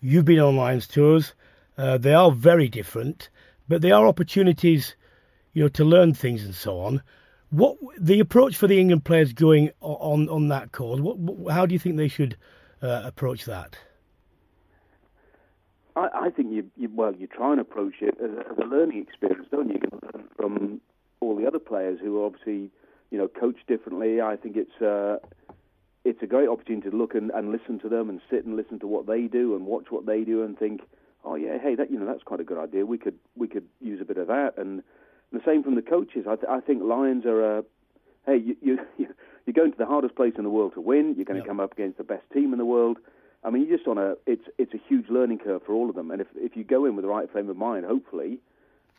[0.00, 1.34] you've been on Lions tours.
[1.78, 3.28] Uh, they are very different,
[3.68, 4.96] but they are opportunities
[5.52, 7.02] you know, to learn things and so on.
[7.50, 10.78] What the approach for the England players going on on that?
[10.80, 12.36] What, what how do you think they should
[12.82, 13.78] uh, approach that?
[15.96, 18.64] I, I think you, you well you try and approach it as, a- as a
[18.66, 19.80] learning experience, don't you?
[19.82, 20.80] You learn from
[21.20, 22.70] all the other players who obviously
[23.10, 24.20] you know coach differently.
[24.20, 25.18] I think it's uh,
[26.04, 28.78] it's a great opportunity to look and, and listen to them and sit and listen
[28.80, 30.80] to what they do and watch what they do and think,
[31.24, 32.84] oh yeah, hey, that you know that's quite a good idea.
[32.86, 34.82] We could we could use a bit of that, and
[35.32, 36.26] the same from the coaches.
[36.28, 37.64] I, th- I think Lions are a
[38.26, 38.78] hey, you, you
[39.46, 41.14] you're going to the hardest place in the world to win.
[41.16, 42.98] You're going to come up against the best team in the world.
[43.44, 45.96] I mean, you just on a it's it's a huge learning curve for all of
[45.96, 46.10] them.
[46.10, 48.38] And if if you go in with the right frame of mind, hopefully,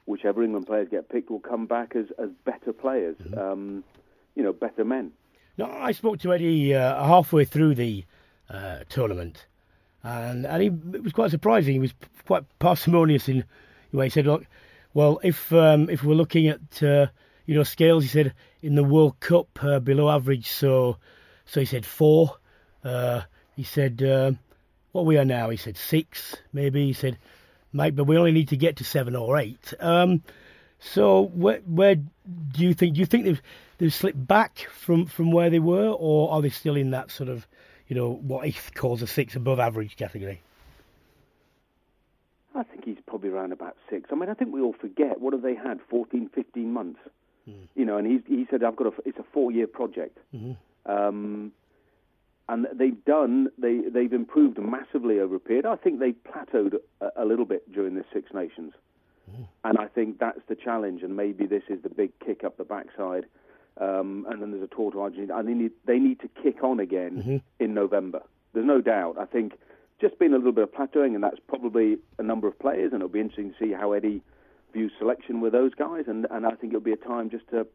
[0.05, 3.37] whichever England players get picked will come back as as better players, mm-hmm.
[3.37, 3.83] um,
[4.35, 5.11] you know, better men.
[5.57, 8.03] No, I spoke to Eddie uh, halfway through the
[8.49, 9.45] uh, tournament,
[10.03, 11.73] and and he it was quite surprising.
[11.73, 11.93] He was
[12.25, 13.45] quite parsimonious in
[13.91, 14.45] the way he said, "Look,
[14.93, 17.07] well, if um, if we're looking at uh,
[17.45, 20.97] you know scales, he said in the World Cup uh, below average, so
[21.45, 22.37] so he said four.
[23.55, 24.31] He said, uh,
[24.91, 25.49] what we are now?
[25.49, 26.85] He said six, maybe.
[26.85, 27.17] He said,
[27.71, 29.73] mate, but we only need to get to seven or eight.
[29.79, 30.23] Um,
[30.79, 32.03] so where where do
[32.57, 32.95] you think?
[32.95, 33.41] Do you think they've
[33.77, 37.29] they've slipped back from, from where they were, or are they still in that sort
[37.29, 37.47] of,
[37.87, 40.41] you know, what he calls a six above average category?
[42.55, 44.09] I think he's probably around about six.
[44.11, 46.99] I mean, I think we all forget what have they had 14, 15 months.
[47.49, 47.67] Mm.
[47.75, 50.17] You know, and he he said I've got a it's a four year project.
[50.33, 50.91] Mm-hmm.
[50.91, 51.51] Um,
[52.49, 55.65] and they've done they they've improved massively over a period.
[55.65, 58.73] I think they plateaued a, a little bit during the Six Nations,
[59.31, 59.47] mm.
[59.63, 61.03] and I think that's the challenge.
[61.03, 63.25] And maybe this is the big kick up the backside.
[63.75, 65.37] Um, and then there's a tour to Argentina.
[65.37, 67.37] And they need they need to kick on again mm-hmm.
[67.63, 68.21] in November.
[68.53, 69.17] There's no doubt.
[69.17, 69.53] I think
[69.99, 72.91] just been a little bit of plateauing, and that's probably a number of players.
[72.91, 74.21] And it'll be interesting to see how Eddie
[74.73, 76.05] views selection with those guys.
[76.07, 77.65] And and I think it'll be a time just to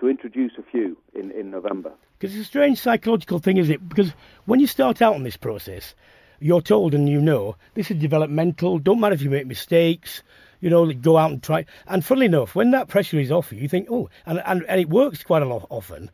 [0.00, 1.92] to introduce a few in, in November.
[2.18, 3.88] Because it's a strange psychological thing, isn't it?
[3.88, 4.12] Because
[4.46, 5.94] when you start out on this process,
[6.40, 8.78] you're told and you know this is developmental.
[8.78, 10.22] Don't matter if you make mistakes.
[10.60, 11.64] You know, go out and try.
[11.86, 14.80] And funnily enough, when that pressure is off you, you think, oh, and, and, and
[14.80, 16.10] it works quite a lot often.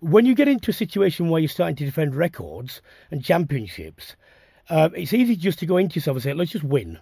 [0.00, 4.16] When you get into a situation where you're starting to defend records and championships,
[4.68, 6.98] uh, it's easy just to go into yourself and say, let's just win,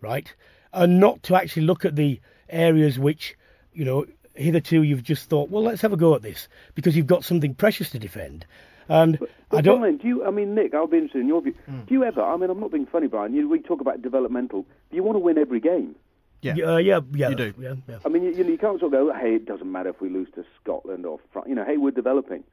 [0.00, 0.32] right?
[0.72, 3.36] And not to actually look at the areas which,
[3.72, 4.06] you know,
[4.38, 7.54] hitherto you've just thought, well, let's have a go at this because you've got something
[7.54, 8.46] precious to defend.
[8.88, 9.80] And but, but I don't.
[9.80, 10.24] Brian, do you?
[10.24, 11.54] I mean, Nick, I'll be interested in your view.
[11.68, 11.86] Mm.
[11.86, 12.22] Do you ever?
[12.22, 13.34] I mean, I'm not being funny, Brian.
[13.34, 14.62] You, we talk about developmental.
[14.90, 15.94] Do you want to win every game?
[16.40, 17.30] Yeah, uh, yeah, yeah.
[17.30, 17.54] You do.
[17.58, 17.98] Yeah, yeah.
[18.04, 20.00] I mean, you, you, know, you can't sort of go, hey, it doesn't matter if
[20.00, 21.48] we lose to Scotland or France.
[21.48, 22.44] You know, hey, we're developing.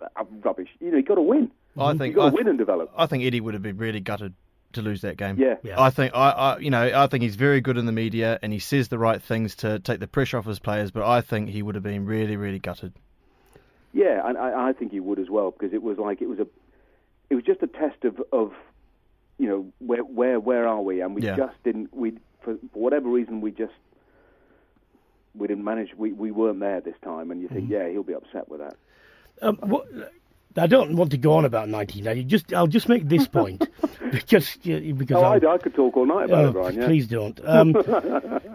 [0.00, 0.68] Uh, rubbish.
[0.80, 1.50] You know, you got to win.
[1.76, 2.92] I think you got to th- win and develop.
[2.96, 4.34] I think Eddie would have been really gutted
[4.74, 5.38] to lose that game.
[5.38, 5.56] Yeah.
[5.62, 5.80] yeah.
[5.80, 8.52] I think I, I you know I think he's very good in the media and
[8.52, 11.50] he says the right things to take the pressure off his players, but I think
[11.50, 12.92] he would have been really really gutted.
[13.92, 16.38] Yeah, and I, I think he would as well because it was like it was
[16.38, 16.46] a
[17.30, 18.52] it was just a test of of
[19.38, 21.36] you know where where where are we and we yeah.
[21.36, 23.72] just didn't we for, for whatever reason we just
[25.34, 27.72] we didn't manage we, we weren't there this time and you think mm-hmm.
[27.72, 28.76] yeah he'll be upset with that.
[29.40, 29.86] Um, what,
[30.56, 32.24] I don't want to go on about 1990.
[32.24, 33.68] Just I'll just make this point
[34.10, 36.76] because because oh, I, I, could talk all night about oh, it, Brian.
[36.76, 36.86] Yeah?
[36.86, 37.40] Please don't.
[37.44, 37.76] Um,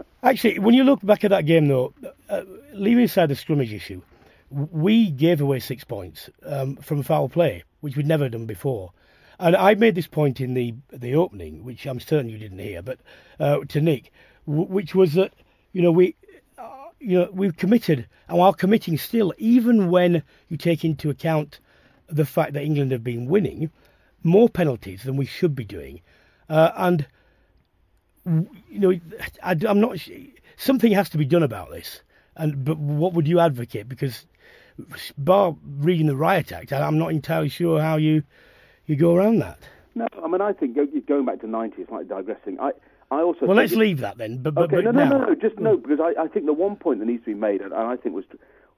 [0.24, 1.94] actually, when you look back at that game, though,
[2.30, 4.02] uh, leaving aside the scrummage issue,
[4.50, 8.92] we gave away six points um, from foul play, which we'd never done before.
[9.40, 12.82] And I made this point in the the opening, which I'm certain you didn't hear,
[12.82, 13.00] but
[13.40, 14.12] uh, to Nick,
[14.48, 15.34] w- which was that
[15.74, 16.16] you know we
[16.58, 21.60] uh, you know we've committed and are committing still, even when you take into account
[22.08, 23.72] the fact that England have been winning
[24.24, 26.02] more penalties than we should be doing,
[26.50, 27.08] uh, and
[28.26, 29.00] you know,
[29.44, 29.98] I, am not.
[30.58, 32.02] Something has to be done about this.
[32.36, 33.90] And but what would you advocate?
[33.90, 34.26] Because
[35.18, 38.24] bar reading the riot act, I'm not entirely sure how you
[38.86, 39.60] you go around that.
[39.96, 42.60] No, I mean I think going back to 90 is like digressing.
[42.60, 42.72] I
[43.10, 44.42] I also well let's leave that then.
[44.42, 45.10] But, but okay, but no, now.
[45.10, 47.34] no, no, no, just no, because I, I think the one point that needs to
[47.34, 48.26] be made, and I think was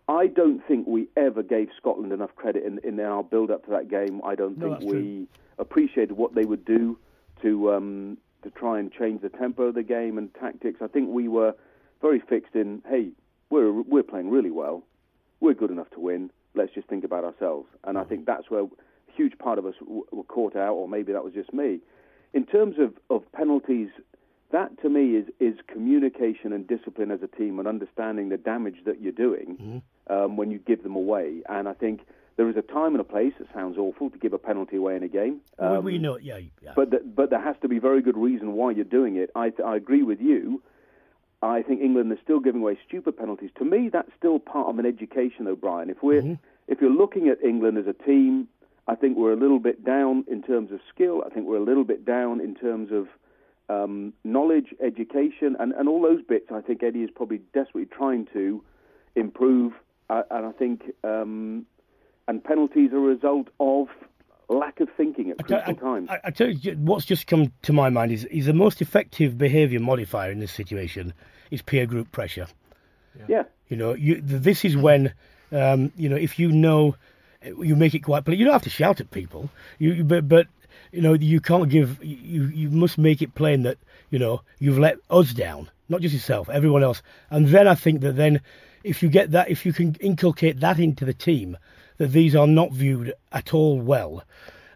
[0.09, 3.71] I don't think we ever gave Scotland enough credit in, in our build up to
[3.71, 4.21] that game.
[4.25, 5.27] I don't no, think we true.
[5.59, 6.97] appreciated what they would do
[7.43, 10.81] to um, to try and change the tempo of the game and tactics.
[10.81, 11.53] I think we were
[12.01, 13.11] very fixed in, hey,
[13.51, 14.83] we're we're playing really well,
[15.41, 16.31] we're good enough to win.
[16.55, 17.67] Let's just think about ourselves.
[17.83, 18.69] And I think that's where a
[19.15, 21.81] huge part of us were caught out, or maybe that was just me.
[22.33, 23.89] In terms of, of penalties
[24.51, 28.77] that to me is is communication and discipline as a team and understanding the damage
[28.85, 30.13] that you're doing mm-hmm.
[30.13, 31.41] um, when you give them away.
[31.47, 32.01] And I think
[32.37, 33.33] there is a time and a place.
[33.39, 35.41] It sounds awful to give a penalty away in a game.
[35.59, 36.71] Um, well, we know, yeah, yeah.
[36.75, 39.29] But the, but there has to be very good reason why you're doing it.
[39.35, 40.61] I I agree with you.
[41.41, 43.51] I think England is still giving away stupid penalties.
[43.59, 45.89] To me, that's still part of an education, O'Brien.
[45.89, 46.33] If we're mm-hmm.
[46.67, 48.47] if you're looking at England as a team,
[48.87, 51.23] I think we're a little bit down in terms of skill.
[51.25, 53.07] I think we're a little bit down in terms of
[53.69, 58.27] um, knowledge, education, and, and all those bits, I think Eddie is probably desperately trying
[58.33, 58.63] to
[59.15, 59.73] improve.
[60.09, 61.65] Uh, and I think, um,
[62.27, 63.87] and penalties are a result of
[64.49, 66.09] lack of thinking at crucial times.
[66.09, 69.37] I, I tell you, what's just come to my mind is, is the most effective
[69.37, 71.13] behaviour modifier in this situation
[71.51, 72.47] is peer group pressure.
[73.27, 73.43] Yeah.
[73.67, 75.13] You know, you, this is when,
[75.51, 76.95] um, you know, if you know,
[77.43, 78.23] you make it quite.
[78.23, 79.49] But you don't have to shout at people.
[79.77, 80.47] You, but, but
[80.91, 82.03] you know, you can't give.
[82.03, 83.77] You, you must make it plain that
[84.09, 87.01] you know you've let us down, not just yourself, everyone else.
[87.29, 88.41] And then I think that then,
[88.83, 91.57] if you get that, if you can inculcate that into the team,
[91.97, 94.23] that these are not viewed at all well,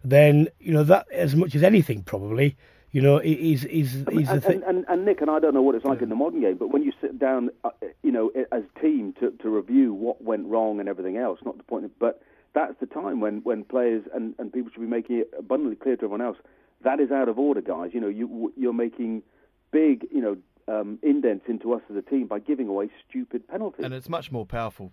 [0.03, 2.55] then you know that as much as anything probably
[2.93, 4.63] you know, is is is and, the thing.
[4.67, 6.57] And, and, and, Nick and I don't know what it's like in the modern game,
[6.57, 7.71] but when you sit down, uh,
[8.03, 11.63] you know, as team to, to review what went wrong and everything else, not the
[11.63, 12.21] point, of, but
[12.53, 15.95] that's the time when, when players and, and people should be making it abundantly clear
[15.95, 16.37] to everyone else
[16.83, 17.91] that is out of order, guys.
[17.93, 19.23] You know, you you're making
[19.71, 20.37] big, you know,
[20.67, 23.83] um, indents into us as a team by giving away stupid penalties.
[23.83, 24.91] And it's much more powerful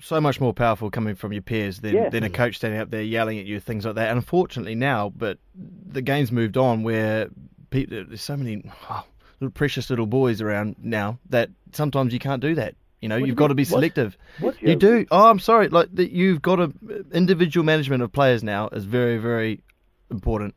[0.00, 2.08] so much more powerful coming from your peers than, yeah.
[2.08, 4.08] than a coach standing up there yelling at you, things like that.
[4.08, 7.28] And unfortunately now, but the game's moved on where
[7.68, 9.04] people, there's so many oh,
[9.40, 12.76] little precious little boys around now that sometimes you can't do that.
[13.00, 14.16] You know, what you've got to be selective.
[14.40, 14.60] What?
[14.60, 15.06] You do.
[15.10, 15.68] Oh, I'm sorry.
[15.68, 16.72] Like that, you've got a
[17.12, 19.62] individual management of players now is very, very
[20.10, 20.54] important.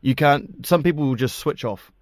[0.00, 0.66] You can't.
[0.66, 1.92] Some people will just switch off.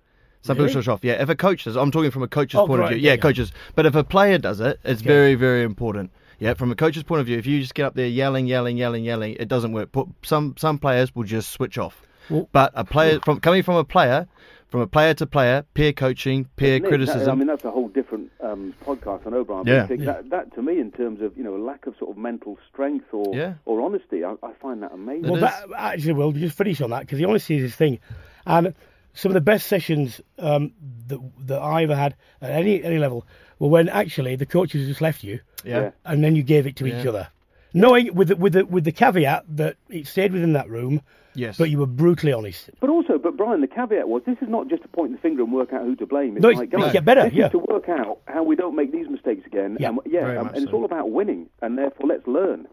[0.40, 0.68] Some really?
[0.68, 1.04] people switch off.
[1.04, 3.06] Yeah, if a coach does, I'm talking from a coach's oh, point right, of view.
[3.06, 3.52] Yeah, yeah, coaches.
[3.74, 5.08] But if a player does it, it's Okay.
[5.08, 6.10] very, very important.
[6.38, 8.76] Yeah, from a coach's point of view, if you just get up there yelling, yelling,
[8.76, 9.92] yelling, yelling, it doesn't work.
[9.92, 12.02] Put, some some players will just switch off.
[12.28, 14.26] Well- but a player from coming from a player,
[14.74, 17.30] from a player to player, peer coaching, peer Nick, that- criticism.
[17.30, 19.24] I mean, that's a whole different um, podcast.
[19.24, 19.64] I know, Brian.
[19.68, 19.74] Yeah.
[19.74, 22.10] But I think that, that to me, in terms of you know lack of sort
[22.10, 23.54] of mental strength or Yeah.
[23.66, 25.30] or honesty, I, I find that amazing.
[25.30, 28.00] Well, that, actually, we'll just finish on that because the honesty is his thing,
[28.46, 28.74] and
[29.12, 30.72] some of the best sessions um,
[31.06, 33.24] that that I ever had at any any level
[33.60, 35.82] were when actually the coaches just left you, yeah.
[35.82, 35.90] Yeah.
[36.04, 37.28] and then you gave it to each other,
[37.74, 41.00] knowing with the, with the, with the caveat that it stayed within that room,
[41.34, 41.56] Yes.
[41.58, 42.70] but you were brutally honest.
[42.80, 45.42] But also, but Brian, the caveat was this is not just to point the finger
[45.42, 46.36] and work out who to blame.
[46.36, 47.46] It's No, it's- like, guys, get better, This yeah.
[47.46, 49.76] is to work out how we don't make these mistakes again.
[49.80, 52.66] Yeah, and, yeah, very um, much and it's all about winning, and therefore let's learn.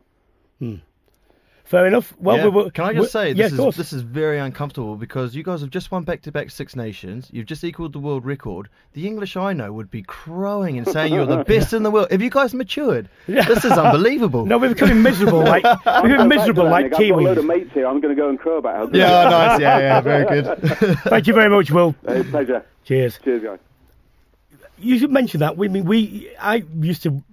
[1.71, 2.13] Fair enough.
[2.19, 2.47] Well, Yeah.
[2.49, 3.77] we, we, Can I just say this of is course.
[3.77, 7.29] this is very uncomfortable because you guys have just won back-to-back Six Nations.
[7.31, 8.67] You've just equalled the world record.
[8.91, 12.11] The English I know would be crowing and saying you're the best in the world.
[12.11, 13.07] Have you guys matured?
[13.25, 13.45] Yeah.
[13.47, 14.45] This is unbelievable.
[14.51, 16.93] No, we're becoming miserable like we're I'll becoming go back to miserable that, like Nick.
[16.93, 17.47] I've got a load of Kiwis.
[17.47, 17.87] mates here.
[17.87, 19.29] I'm going to go and crow about how good Yeah, they are.
[19.29, 19.59] nice.
[19.61, 20.99] Yeah, yeah, very good.
[21.05, 21.95] Thank you very much, Will.
[22.05, 22.65] Uh, pleasure.
[22.83, 23.17] Cheers.
[23.23, 23.59] Cheers, guys.
[24.77, 25.55] you should mention that.
[25.55, 27.23] We I mean we I used to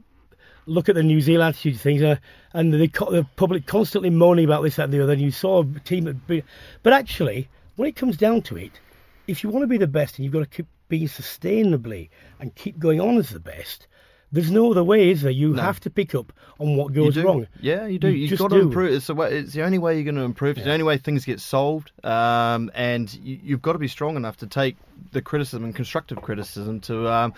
[0.68, 2.16] look at the New Zealand attitude things, uh,
[2.52, 5.14] and the, the public constantly moaning about this that, and the other.
[5.14, 6.44] And you saw a team, be,
[6.82, 8.80] but actually, when it comes down to it,
[9.26, 12.08] if you want to be the best, and you've got to keep being sustainably
[12.40, 13.87] and keep going on as the best.
[14.30, 15.30] There's no other way, is there?
[15.32, 17.46] You have to pick up on what goes wrong.
[17.62, 18.08] Yeah, you do.
[18.08, 18.62] You You've just got to do.
[18.62, 18.92] improve.
[18.92, 20.58] It's the, way, it's the only way you're going to improve.
[20.58, 21.92] It's the only way things get solved.
[22.04, 24.76] Um, and you, you've got to be strong enough to take
[25.12, 27.32] the criticism and constructive criticism to um,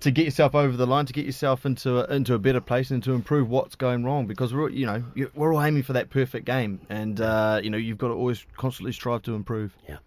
[0.00, 2.90] to get yourself over the line, to get yourself into a, into a better place,
[2.90, 4.26] and to improve what's going wrong.
[4.26, 5.04] Because we're all- you know
[5.36, 8.44] we're all aiming for that perfect game, and uh, you know you've got to always
[8.56, 9.76] constantly strive to improve.
[9.88, 9.98] Yeah.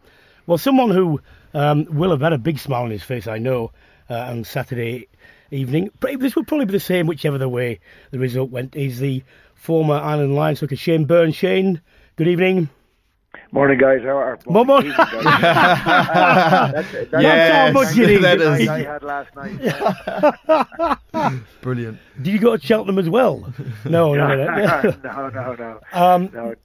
[0.47, 1.21] Well, someone who
[1.53, 3.71] um, will have had a big smile on his face, I know,
[4.09, 5.07] uh, on Saturday
[5.55, 5.89] evening.
[5.99, 7.79] But This will probably be the same whichever the way
[8.11, 8.75] the result went.
[8.75, 9.23] Is the
[9.55, 11.31] former Ireland Lions hooker Shane Byrne.
[11.31, 11.81] Shane,
[12.17, 12.69] good evening.
[13.51, 14.01] Morning, guys.
[14.01, 15.23] How are Mo- mo- evening, guys.
[15.23, 18.17] that's, that's Yes, how much you need.
[18.23, 20.99] that I had last night.
[21.61, 21.97] brilliant.
[22.21, 23.53] Did you go to Cheltenham as well?
[23.85, 24.35] No, no, no.
[24.35, 24.81] no.
[25.03, 25.79] no, no, no.
[25.93, 26.55] Um, no.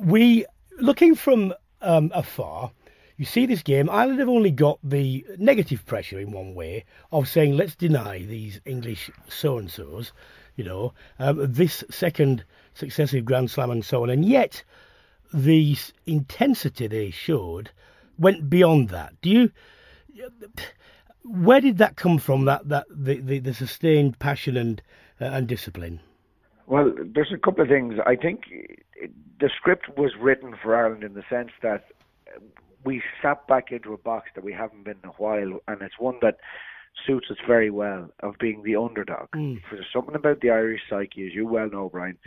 [0.00, 0.44] we
[0.78, 2.70] looking from um, afar
[3.16, 7.28] you see this game ireland have only got the negative pressure in one way of
[7.28, 10.12] saying let's deny these english so and so's
[10.56, 12.44] you know um, this second
[12.76, 14.10] successive grand slam and so on.
[14.10, 14.62] And yet
[15.32, 17.70] the intensity they showed
[18.18, 19.14] went beyond that.
[19.22, 19.52] Do you
[21.24, 24.82] where did that come from that that the, the, the sustained passion and
[25.20, 26.00] uh, and discipline?
[26.66, 27.94] Well, there's a couple of things.
[28.06, 28.42] I think
[29.40, 31.86] the script was written for Ireland in the sense that
[32.84, 35.98] we sat back into a box that we haven't been in a while, and it's
[35.98, 36.36] one that
[37.06, 39.28] suits us very well of being the underdog.
[39.34, 39.60] Mm.
[39.68, 42.18] For there's something about the Irish psyche, as you well know, Brian.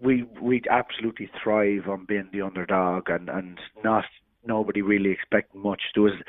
[0.00, 4.04] We we absolutely thrive on being the underdog and and not
[4.44, 5.82] nobody really expecting much.
[5.94, 6.20] There was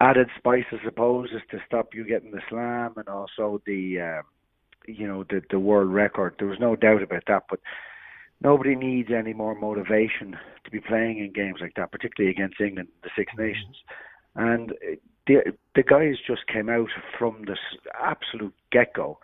[0.00, 4.00] added spice, I suppose, is to stop you getting the slam and also the.
[4.00, 4.24] Um,
[4.86, 6.36] you know the the world record.
[6.38, 7.60] There was no doubt about that, but
[8.42, 12.88] nobody needs any more motivation to be playing in games like that, particularly against England,
[13.02, 13.76] the Six Nations.
[14.34, 14.72] And
[15.26, 17.56] the the guys just came out from the
[18.00, 19.18] absolute get go.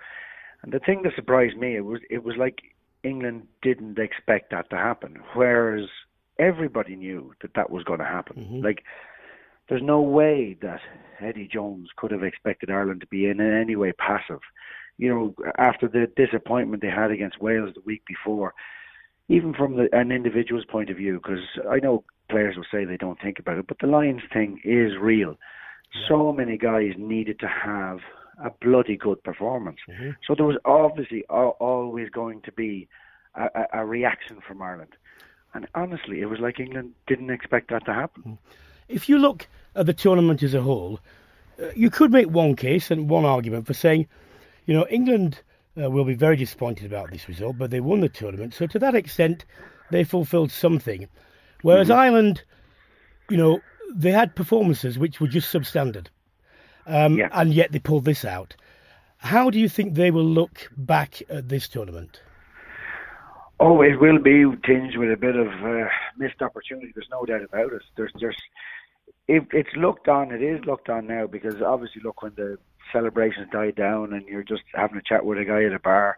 [0.62, 2.62] And the thing that surprised me it was it was like
[3.02, 5.88] England didn't expect that to happen, whereas
[6.38, 8.36] everybody knew that that was going to happen.
[8.36, 8.64] Mm-hmm.
[8.64, 8.84] Like,
[9.68, 10.80] there's no way that
[11.20, 14.40] Eddie Jones could have expected Ireland to be in any way passive.
[14.98, 18.54] You know, after the disappointment they had against Wales the week before,
[19.28, 22.96] even from the, an individual's point of view, because I know players will say they
[22.96, 25.36] don't think about it, but the Lions thing is real.
[26.08, 28.00] So many guys needed to have
[28.44, 29.78] a bloody good performance.
[29.88, 30.10] Mm-hmm.
[30.26, 32.88] So there was obviously al- always going to be
[33.34, 34.94] a, a, a reaction from Ireland.
[35.54, 38.38] And honestly, it was like England didn't expect that to happen.
[38.88, 41.00] If you look at the tournament as a whole,
[41.60, 44.06] uh, you could make one case and one argument for saying,
[44.66, 45.40] you know, England
[45.80, 48.54] uh, will be very disappointed about this result, but they won the tournament.
[48.54, 49.44] So to that extent,
[49.90, 51.08] they fulfilled something.
[51.62, 52.42] Whereas Ireland,
[53.30, 53.60] you know,
[53.94, 56.08] they had performances which were just substandard.
[56.86, 57.28] Um, Yeah.
[57.32, 58.56] And yet they pulled this out.
[59.18, 62.20] How do you think they will look back at this tournament?
[63.58, 66.92] Oh, it will be tinged with a bit of uh, missed opportunity.
[66.94, 67.82] There's no doubt about it.
[67.96, 68.36] There's, there's,
[69.28, 72.58] if it's looked on, it is looked on now because obviously, look when the
[72.92, 76.16] celebrations die down and you're just having a chat with a guy at a bar,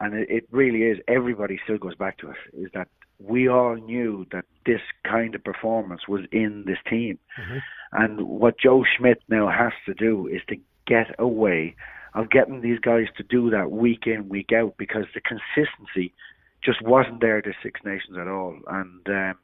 [0.00, 0.98] and it, it really is.
[1.08, 2.36] Everybody still goes back to it.
[2.54, 2.88] Is that
[3.18, 7.18] we all knew that this kind of performance was in this team,
[7.92, 10.56] and what Joe Schmidt now has to do is to
[10.86, 11.76] get away
[12.14, 16.12] of getting these guys to do that week in, week out because the consistency
[16.62, 18.58] just wasn't there to Six Nations at all.
[18.68, 19.34] And um,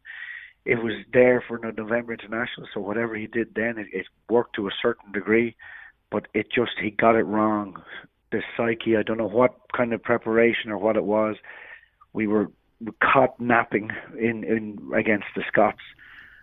[0.65, 4.55] it was there for the November International, so whatever he did then, it, it worked
[4.57, 5.57] to a certain degree,
[6.11, 7.83] but it just, he got it wrong.
[8.31, 11.37] The psyche, I don't know what kind of preparation or what it was.
[12.13, 12.51] We were
[13.03, 15.81] caught napping in, in against the Scots.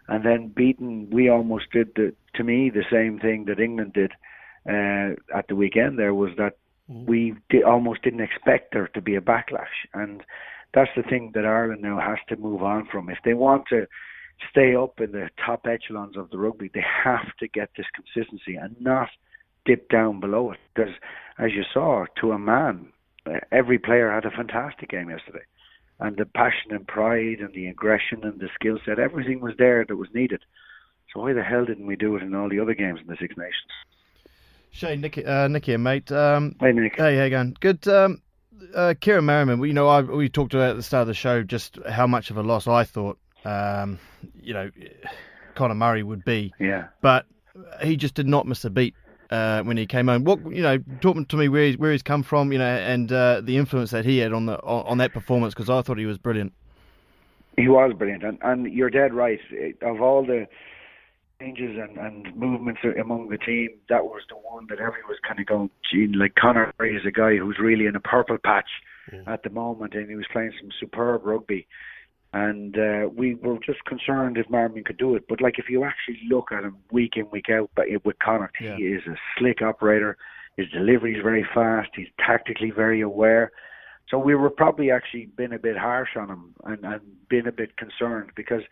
[0.08, 4.12] And then beaten, we almost did the, to me the same thing that England did
[4.68, 5.98] uh, at the weekend.
[5.98, 6.58] There was that
[6.88, 10.24] we di- almost didn't expect there to be a backlash, and
[10.74, 13.10] that's the thing that Ireland now has to move on from.
[13.10, 13.88] If they want to
[14.50, 18.56] stay up in the top echelons of the rugby, they have to get this consistency
[18.56, 19.10] and not
[19.66, 20.60] dip down below it.
[20.74, 20.94] Because,
[21.40, 22.88] as you saw, to a man,
[23.52, 25.44] every player had a fantastic game yesterday.
[26.00, 29.86] And the passion and pride and the aggression and the skill set, everything was there
[29.86, 30.42] that was needed.
[31.14, 33.16] So why the hell didn't we do it in all the other games in the
[33.20, 33.72] Six Nations?
[34.72, 36.12] Shane, Nick, uh, Nick here, mate.
[36.12, 36.96] Um, Hey, Nick.
[36.98, 37.56] Hey, how you going?
[37.62, 37.88] Good.
[37.88, 38.22] Um,
[38.74, 41.14] uh, Kieran Marmion, we- you know, I, we talked about at the start of the
[41.14, 44.00] show just how much of a loss I thought, um,
[44.42, 44.70] you know,
[45.54, 46.54] Conor Murray would be.
[46.60, 46.88] Yeah.
[47.02, 47.26] But
[47.82, 48.96] he just did not miss a beat
[49.36, 50.24] uh, when he came home.
[50.24, 53.12] What you know, talk to me where he's, where he's come from, you know, and
[53.12, 55.98] uh, the influence that he had on the on, on that performance because I thought
[55.98, 56.54] he was brilliant.
[57.58, 59.40] He was brilliant, and, and you're dead right.
[59.82, 60.48] Of all the
[61.40, 65.40] changes and, and movements among the team, that was the one that everyone was kind
[65.40, 68.70] of going, gee, like Conor Murray is a guy who's really in a purple patch
[69.28, 71.68] at the moment, and he was playing some superb rugby.
[72.36, 75.24] And uh, we were just concerned if Marmion could do it.
[75.30, 78.58] But like, if you actually look at him week in, week out, but with Connacht,
[78.60, 78.76] Yeah.
[78.76, 80.18] he is a slick operator.
[80.58, 81.92] His delivery is very fast.
[81.96, 83.54] He's tactically very aware.
[84.10, 87.54] So we were probably actually been a bit harsh on him and, and been a
[87.54, 88.64] bit concerned because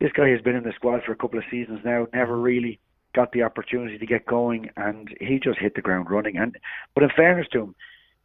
[0.00, 2.80] this guy has been in the squad for a couple of seasons now, never really
[3.14, 6.38] got the opportunity to get going, and he just hit the ground running.
[6.38, 6.56] And
[6.94, 7.74] but in fairness to him,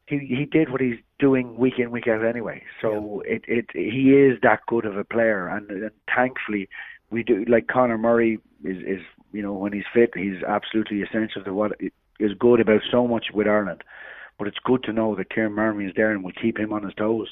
[0.07, 2.63] he he did what he's doing week in week out anyway.
[2.81, 6.69] So it it he is that good of a player, and, and thankfully
[7.09, 9.01] we do like Conor Murray is is
[9.31, 11.79] you know when he's fit, he's absolutely essential to what
[12.19, 13.83] is good about so much with Ireland.
[14.37, 16.83] But it's good to know that Kieran Murray is there and will keep him on
[16.83, 17.29] his toes.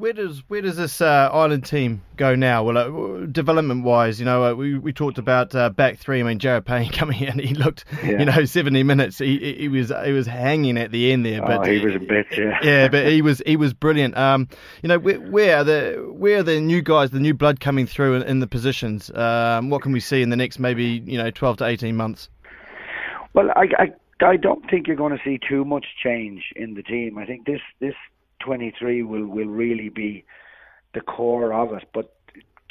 [0.00, 2.64] Where does where does this uh, Ireland team go now?
[2.64, 6.20] Well, uh, development wise, you know, uh, we we talked about uh, back three.
[6.20, 8.18] I mean, Jared Payne coming in, he looked, Yeah.
[8.20, 9.18] you know, seventy minutes.
[9.18, 11.98] He he was he was hanging at the end there, but oh, he was a
[11.98, 12.58] bit, yeah.
[12.62, 14.16] yeah, but he was he was brilliant.
[14.16, 14.48] Um,
[14.82, 17.86] you know, where, where are the where are the new guys, the new blood coming
[17.86, 19.10] through in, in the positions?
[19.14, 22.30] Um, what can we see in the next maybe you know twelve to eighteen months?
[23.34, 26.82] Well, I, I I don't think you're going to see too much change in the
[26.82, 27.18] team.
[27.18, 27.94] I think this this
[28.40, 30.24] 23 will will really be
[30.94, 31.88] the core of it.
[31.92, 32.14] But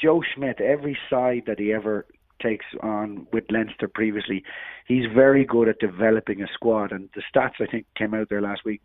[0.02, 2.06] Joe Schmidt, every side that he ever
[2.42, 4.44] takes on with Leinster previously,
[4.88, 6.92] he's very good at developing a squad.
[6.92, 8.82] And the stats I think came out there last week.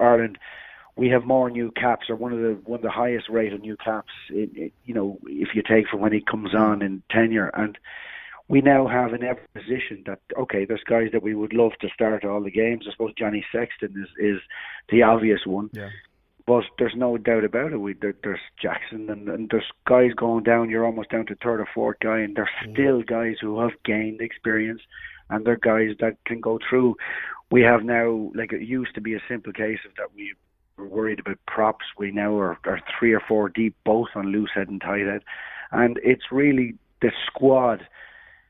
[0.00, 0.38] Ireland,
[0.96, 3.60] we have more new caps, or one of the one of the highest rate of
[3.60, 4.12] new caps.
[4.30, 7.78] You know, if you take from when he comes on in tenure, and
[8.48, 11.88] we now have in every position that okay, there's guys that we would love to
[11.94, 12.84] start all the games.
[12.86, 14.40] I suppose Johnny Sexton is is
[14.90, 15.70] the obvious one.
[15.72, 15.88] Yeah.
[16.46, 17.78] But there's no doubt about it.
[17.78, 20.70] We there, there's Jackson and, and there's guys going down.
[20.70, 22.72] You're almost down to third or fourth guy, and there's mm.
[22.72, 24.82] still guys who have gained experience,
[25.30, 26.96] and they're guys that can go through.
[27.50, 30.34] We have now like it used to be a simple case of that we
[30.76, 31.84] were worried about props.
[31.96, 35.22] We now are, are three or four deep, both on loose head and tight head,
[35.70, 37.86] and it's really the squad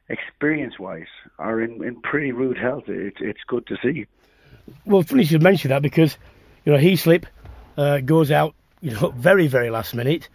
[0.08, 1.06] experience wise
[1.38, 2.84] are in, in pretty rude health.
[2.86, 4.06] It's it's good to see.
[4.86, 6.16] Well, funny you should mention that because
[6.64, 7.24] you know he Heaslip
[7.76, 10.28] uh, goes out you know very very last minute.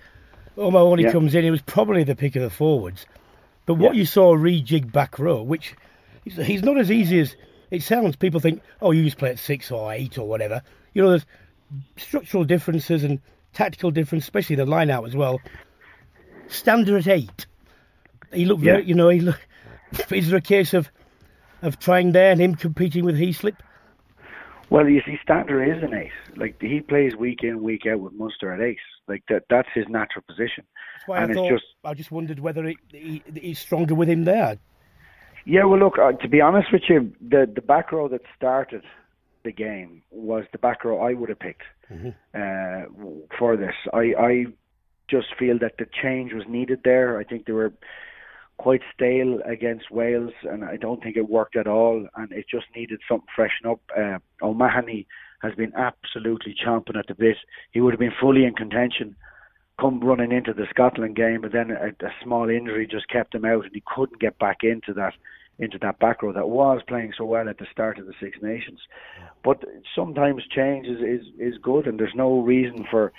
[0.55, 1.11] When he Yeah.
[1.11, 3.05] comes in, he was probably the pick of the forwards.
[3.67, 3.99] But what Yeah.
[3.99, 5.75] you saw rejig back row, which
[6.23, 7.35] he's, not as easy as
[7.69, 8.15] it sounds.
[8.15, 10.63] People think, oh, you just play at six or eight or whatever.
[10.93, 11.25] You know, there's
[11.97, 13.19] structural differences and
[13.53, 15.39] tactical difference, especially the line out as well.
[16.47, 17.45] Stander at eight.
[18.33, 19.45] He looked very, you know, he looked,
[20.11, 20.89] Is there a case of
[21.61, 23.55] of trying there and him competing with Heaslip?
[24.69, 26.11] Well, you see, Stander is an ace.
[26.35, 28.77] Like he plays week in, week out with Munster at ace.
[29.07, 30.65] Like that, that's his natural position.
[30.95, 33.95] That's why and I it's thought just I just wondered whether it, he, he's stronger
[33.95, 34.57] with him there.
[35.45, 38.83] Yeah, well, look, uh, to be honest with you, the the back row that started
[39.43, 42.83] the game was the back row I would have picked uh,
[43.39, 43.75] for this.
[43.93, 44.45] I I
[45.09, 47.17] just feel that the change was needed there.
[47.17, 47.71] I think there were
[48.57, 52.07] quite stale against Wales, and I don't think it worked at all.
[52.15, 53.81] And it just needed something freshen up.
[53.95, 55.07] Uh, O'Mahony
[55.41, 57.37] has been absolutely chomping at the bit.
[57.71, 59.15] He would have been fully in contention
[59.79, 63.45] come running into the Scotland game, but then a, a small injury just kept him
[63.45, 65.13] out, and he couldn't get back into that
[65.59, 68.37] into that back row that was playing so well at the start of the Six
[68.43, 68.79] Nations.
[69.43, 69.63] But
[69.95, 73.11] sometimes change is, is, is good, and there's no reason for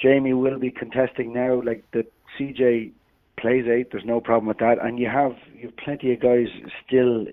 [0.00, 1.60] Jamie will be contesting now.
[1.60, 2.06] Like the
[2.38, 2.92] CJ
[3.36, 6.48] plays eight, there's no problem with that, and you have you have plenty of guys
[6.86, 7.26] still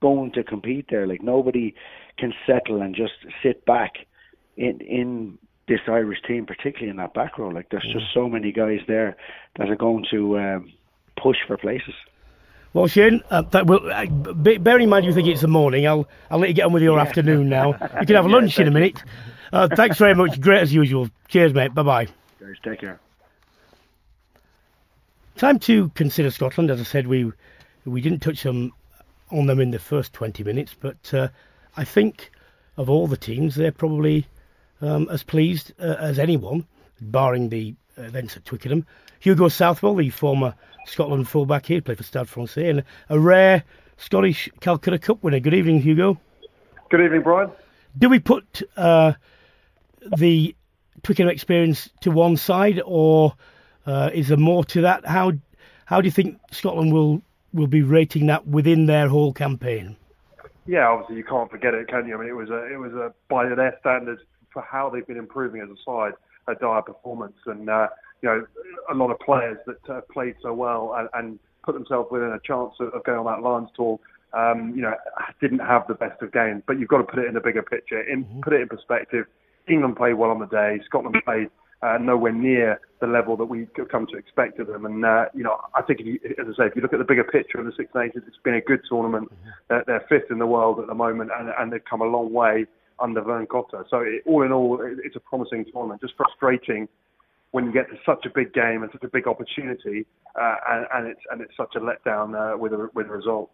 [0.00, 1.06] going to compete there.
[1.06, 1.74] Like nobody
[2.18, 3.92] can settle and just sit back
[4.56, 5.38] in in
[5.68, 7.48] this Irish team, particularly in that back row.
[7.48, 9.16] Like there's just so many guys there
[9.58, 10.72] that are going to um,
[11.16, 11.94] push for places.
[12.74, 15.86] Well, Shane, uh, that will, uh, b- bear in mind you think it's the morning.
[15.86, 17.72] I'll I'll let you get on with your afternoon now.
[18.00, 19.02] You can have lunch in a minute.
[19.52, 20.40] Uh, thanks very much.
[20.40, 21.08] Great as usual.
[21.28, 21.74] Cheers, mate.
[21.74, 22.08] Bye bye.
[22.64, 22.98] Take care.
[25.36, 26.70] Time to consider Scotland.
[26.70, 27.32] As I said, we
[27.84, 28.72] we didn't touch them
[29.30, 31.28] on them in the first 20 minutes, but uh,
[31.76, 32.30] I think
[32.76, 34.26] of all the teams, they're probably
[34.80, 36.66] um, as pleased uh, as anyone,
[37.00, 38.86] barring the events at Twickenham.
[39.20, 40.54] Hugo Southwell, the former
[40.86, 43.64] Scotland fullback here, played for Stade Francais, and a rare
[43.96, 45.40] Scottish Calcutta Cup winner.
[45.40, 46.18] Good evening, Hugo.
[46.90, 47.50] Good evening, Brian.
[47.96, 49.12] Do we put uh,
[50.16, 50.56] the
[51.02, 53.34] Twickenham experience to one side, or
[53.86, 55.06] uh, is there more to that?
[55.06, 55.32] How
[55.86, 57.22] how do you think Scotland will
[57.52, 59.96] will be rating that within their whole campaign?
[60.66, 62.16] Yeah, obviously you can't forget it, can you?
[62.16, 64.22] I mean, it was a, it was a by their standards
[64.52, 66.12] for how they've been improving as a side,
[66.46, 67.88] a dire performance, and uh,
[68.22, 68.46] you know
[68.90, 72.40] a lot of players that uh, played so well and, and put themselves within a
[72.40, 73.98] chance of, of going on that Lions tour.
[74.34, 74.94] Um, you know,
[75.42, 77.62] didn't have the best of games, but you've got to put it in the bigger
[77.62, 79.26] picture, in, put it in perspective.
[79.68, 80.80] England played well on the day.
[80.86, 81.50] Scotland played
[81.82, 84.86] uh, nowhere near the level that we could come to expect of them.
[84.86, 86.98] And uh, you know, I think, if you, as I say, if you look at
[86.98, 89.32] the bigger picture of the Six Nations, it's been a good tournament.
[89.68, 92.32] They're, they're fifth in the world at the moment, and, and they've come a long
[92.32, 92.66] way
[93.00, 93.84] under Vern Cotter.
[93.90, 96.00] So it, all in all, it, it's a promising tournament.
[96.00, 96.88] Just frustrating
[97.50, 100.06] when you get to such a big game and such a big opportunity,
[100.40, 103.50] uh, and, and it's and it's such a letdown uh, with a with a result.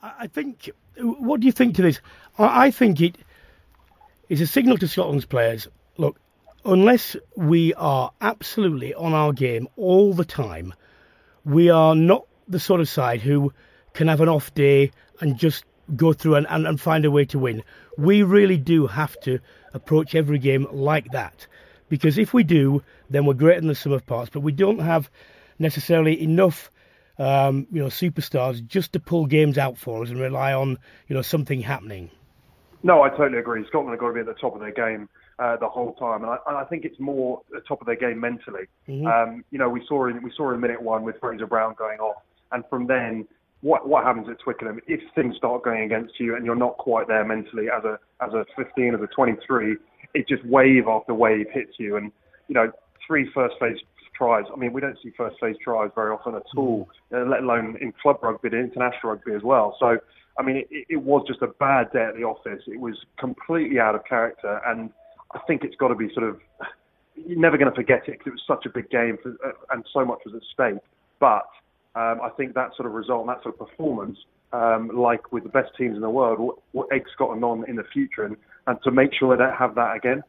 [0.00, 0.70] I think.
[1.00, 2.00] What do you think to this?
[2.38, 3.18] I I think it
[4.28, 5.66] is a signal to Scotland's players.
[5.96, 6.20] Look,
[6.64, 10.74] unless we are absolutely on our game all the time,
[11.44, 13.52] we are not the sort of side who
[13.94, 14.90] can have an off day
[15.20, 15.64] and just
[15.96, 17.62] go through and, and, and find a way to win.
[17.96, 19.40] We really do have to
[19.72, 21.46] approach every game like that.
[21.88, 24.80] Because if we do, then we're great in the sum of parts, but we don't
[24.80, 25.10] have
[25.58, 26.70] necessarily enough
[27.18, 30.78] um, you know, superstars just to pull games out for us and rely on,
[31.08, 32.10] you know, something happening.
[32.82, 33.66] No, I totally agree.
[33.66, 35.08] Scotland have got to be at the top of their game
[35.38, 37.96] uh, the whole time, and I, and I think it's more the top of their
[37.96, 38.64] game mentally.
[39.06, 41.98] Um, you know, we saw in we saw in minute one with Fraser Brown going
[42.00, 42.22] off,
[42.52, 43.26] and from then,
[43.60, 47.08] what what happens at Twickenham if things start going against you and you're not quite
[47.08, 49.76] there mentally as a as a 15 as a 23,
[50.14, 52.12] it just wave after wave hits you, and
[52.48, 52.72] you know,
[53.06, 53.78] three first phase
[54.16, 54.44] tries.
[54.52, 57.78] I mean, we don't see first phase tries very often at all, uh, let alone
[57.80, 59.76] in club rugby, and international rugby as well.
[59.78, 59.98] So,
[60.38, 62.62] I mean, it, it was just a bad day at the office.
[62.66, 64.90] It was completely out of character, and
[65.34, 66.40] I think it's got to be sort of.
[67.14, 69.52] You're never going to forget it because it was such a big game for, uh,
[69.70, 70.80] and so much was at stake.
[71.18, 71.48] But
[71.96, 74.18] um, I think that sort of result and that sort of performance,
[74.52, 77.74] um, like with the best teams in the world, will, will egg Scotland on in
[77.74, 78.36] the future, and,
[78.68, 80.22] and to make sure they don't have that again.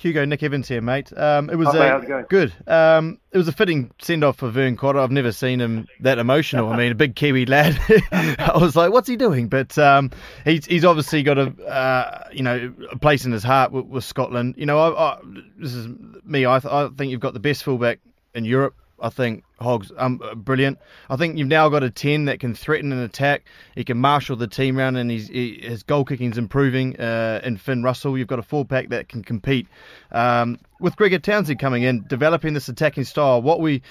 [0.00, 1.12] Hugo, Nick Evans here, mate.
[1.14, 2.24] Um, it was mate, a, how's it going?
[2.30, 2.52] good.
[2.66, 4.98] Um, it was a fitting send off for Vern Cotter.
[4.98, 6.70] I've never seen him that emotional.
[6.70, 7.78] I mean, a big Kiwi lad.
[8.12, 9.48] I was like, what's he doing?
[9.48, 10.10] But um,
[10.44, 14.04] he's he's obviously got a uh, you know a place in his heart with, with
[14.04, 14.54] Scotland.
[14.56, 15.18] You know, I, I,
[15.58, 15.86] this is
[16.24, 16.46] me.
[16.46, 18.00] I, th- I think you've got the best fullback
[18.34, 20.78] in Europe I think Hogg's um, brilliant.
[21.08, 23.44] I think you've now got a 10 that can threaten an attack.
[23.74, 26.98] He can marshal the team around, and he's, he, his goal kicking's improving.
[26.98, 29.66] Uh, in Finn Russell, you've got a four pack that can compete.
[30.12, 33.82] Um, with Gregor Townsend coming in, developing this attacking style, what we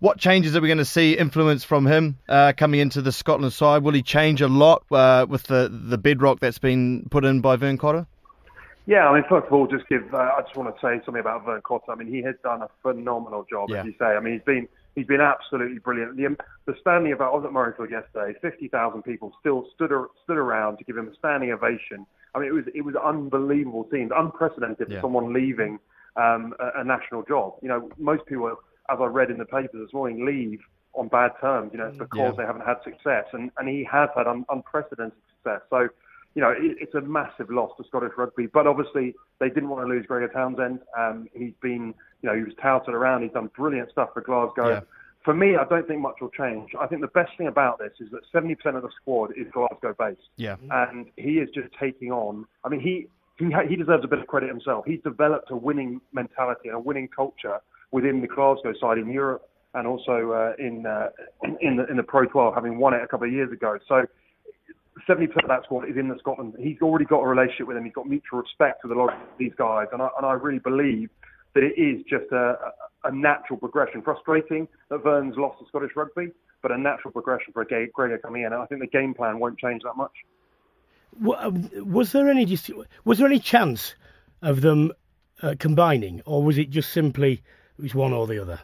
[0.00, 3.52] what changes are we going to see influence from him uh, coming into the Scotland
[3.52, 3.84] side?
[3.84, 7.54] Will he change a lot uh, with the, the bedrock that's been put in by
[7.54, 8.06] Vern Cotter?
[8.86, 10.12] Yeah, I mean, first of all, just give.
[10.12, 11.92] Uh, I just want to say something about Vern Cotter.
[11.92, 13.80] I mean, he has done a phenomenal job, yeah.
[13.80, 14.06] as you say.
[14.06, 16.16] I mean, he's been he's been absolutely brilliant.
[16.16, 16.36] The,
[16.66, 18.38] the standing about I was at Murrayfield yesterday.
[18.40, 19.90] Fifty thousand people still stood
[20.24, 22.06] stood around to give him a standing ovation.
[22.34, 24.96] I mean, it was it was unbelievable scenes, unprecedented yeah.
[24.96, 25.78] for someone leaving
[26.16, 27.54] um, a, a national job.
[27.62, 28.48] You know, most people,
[28.90, 30.60] as I read in the paper this morning, leave
[30.94, 31.70] on bad terms.
[31.72, 31.98] You know, mm.
[31.98, 32.32] because yeah.
[32.36, 35.60] they haven't had success, and and he has had un, unprecedented success.
[35.70, 35.88] So
[36.34, 38.46] you know, it, it's a massive loss to Scottish rugby.
[38.46, 40.80] But obviously, they didn't want to lose Gregor Townsend.
[40.98, 43.22] Um, he's been, you know, he was touted around.
[43.22, 44.68] He's done brilliant stuff for Glasgow.
[44.68, 44.80] Yeah.
[45.24, 46.70] For me, I don't think much will change.
[46.80, 49.94] I think the best thing about this is that 70% of the squad is Glasgow
[49.96, 50.20] based.
[50.36, 50.56] Yeah.
[50.70, 52.46] And he is just taking on.
[52.64, 53.06] I mean, he
[53.38, 54.84] he he deserves a bit of credit himself.
[54.86, 57.58] He's developed a winning mentality and a winning culture
[57.92, 61.08] within the Glasgow side in Europe and also uh, in uh,
[61.60, 63.78] in the in the Pro 12, having won it a couple of years ago.
[63.88, 64.06] So
[65.08, 66.54] 70% of that squad is in the Scotland.
[66.58, 67.84] He's already got a relationship with them.
[67.84, 70.58] He's got mutual respect with a lot of these guys, and I, and I really
[70.58, 71.08] believe
[71.54, 72.56] that it is just a,
[73.04, 74.02] a, natural progression.
[74.02, 76.28] Frustrating that Vern's lost to Scottish rugby,
[76.62, 78.52] but a natural progression for a Gregor coming in.
[78.52, 80.12] And I think the game plan won't change that much.
[81.38, 82.58] Um, was there any
[83.04, 83.94] was there any chance
[84.40, 84.92] of them
[85.42, 87.42] uh, combining, or was it just simply
[87.78, 88.60] it was one or the other?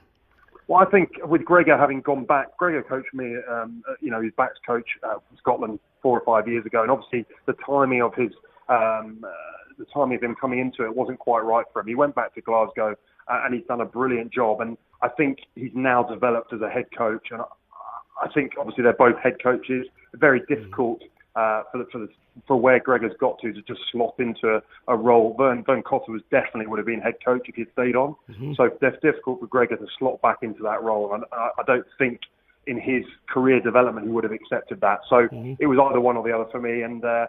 [0.69, 4.21] Well, I think with Gregor having gone back, Gregor coached me, um, uh, you know,
[4.21, 8.03] his backs coach uh, from Scotland four or five years ago, and obviously the timing
[8.03, 8.33] of his,
[8.69, 9.31] um, uh,
[9.79, 11.87] the timing of him coming into it wasn't quite right for him.
[11.87, 12.95] He went back to Glasgow,
[13.29, 16.69] uh, and he's done a brilliant job, and I think he's now developed as a
[16.69, 19.87] head coach, and I, think obviously they're both head coaches.
[20.15, 21.03] Very difficult
[21.37, 22.09] uh, for the, for the
[22.47, 25.35] for where Greg has got to to just slot into a, a role.
[25.37, 28.15] Vern Vern Cotter was definitely would have been head coach if he'd stayed on.
[28.31, 28.53] Mm-hmm.
[28.57, 31.87] So it's difficult for Gregor to slot back into that role, and I, I don't
[31.99, 32.21] think
[32.69, 35.01] in his career development he would have accepted that.
[35.09, 35.55] So mm-hmm.
[35.59, 36.83] it was either one or the other for me.
[36.83, 37.27] And uh,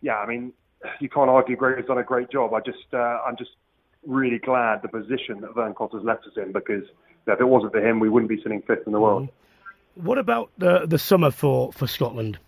[0.00, 0.52] yeah, I mean,
[1.00, 2.54] you can't argue Gregor's done a great job.
[2.54, 3.50] I just uh, I'm just
[4.06, 6.84] really glad the position that Vern Cotter's left us in because
[7.26, 9.24] if it wasn't for him, we wouldn't be sitting fifth in the world.
[9.24, 10.06] Mm-hmm.
[10.06, 12.38] What about the the summer for for Scotland?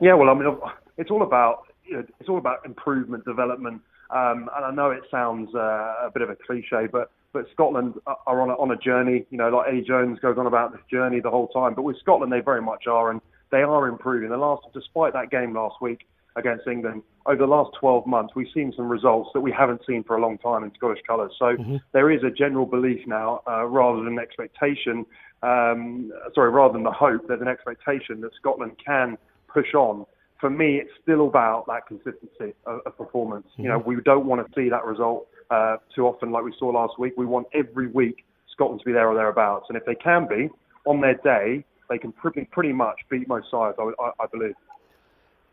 [0.00, 0.56] Yeah, well, I mean,
[0.96, 5.02] it's all about you know, it's all about improvement, development, um, and I know it
[5.10, 5.58] sounds uh,
[6.06, 9.24] a bit of a cliche, but but Scotland are on a, on a journey.
[9.30, 11.98] You know, like Eddie Jones goes on about this journey the whole time, but with
[12.00, 13.20] Scotland they very much are, and
[13.52, 14.30] they are improving.
[14.30, 16.06] The last, despite that game last week
[16.36, 20.02] against England, over the last 12 months we've seen some results that we haven't seen
[20.04, 21.32] for a long time in Scottish colours.
[21.38, 21.76] So mm-hmm.
[21.92, 25.04] there is a general belief now, uh, rather than expectation.
[25.42, 29.16] Um, sorry, rather than the hope, there's an expectation that Scotland can
[29.52, 30.06] push on.
[30.40, 33.46] For me, it's still about that consistency of, of performance.
[33.52, 33.62] Mm-hmm.
[33.62, 36.68] You know, we don't want to see that result uh, too often like we saw
[36.68, 37.14] last week.
[37.16, 40.48] We want every week Scotland to be there or thereabouts, and if they can be
[40.86, 43.76] on their day, they can pretty, pretty much beat most sides.
[43.78, 44.54] I, I, I believe.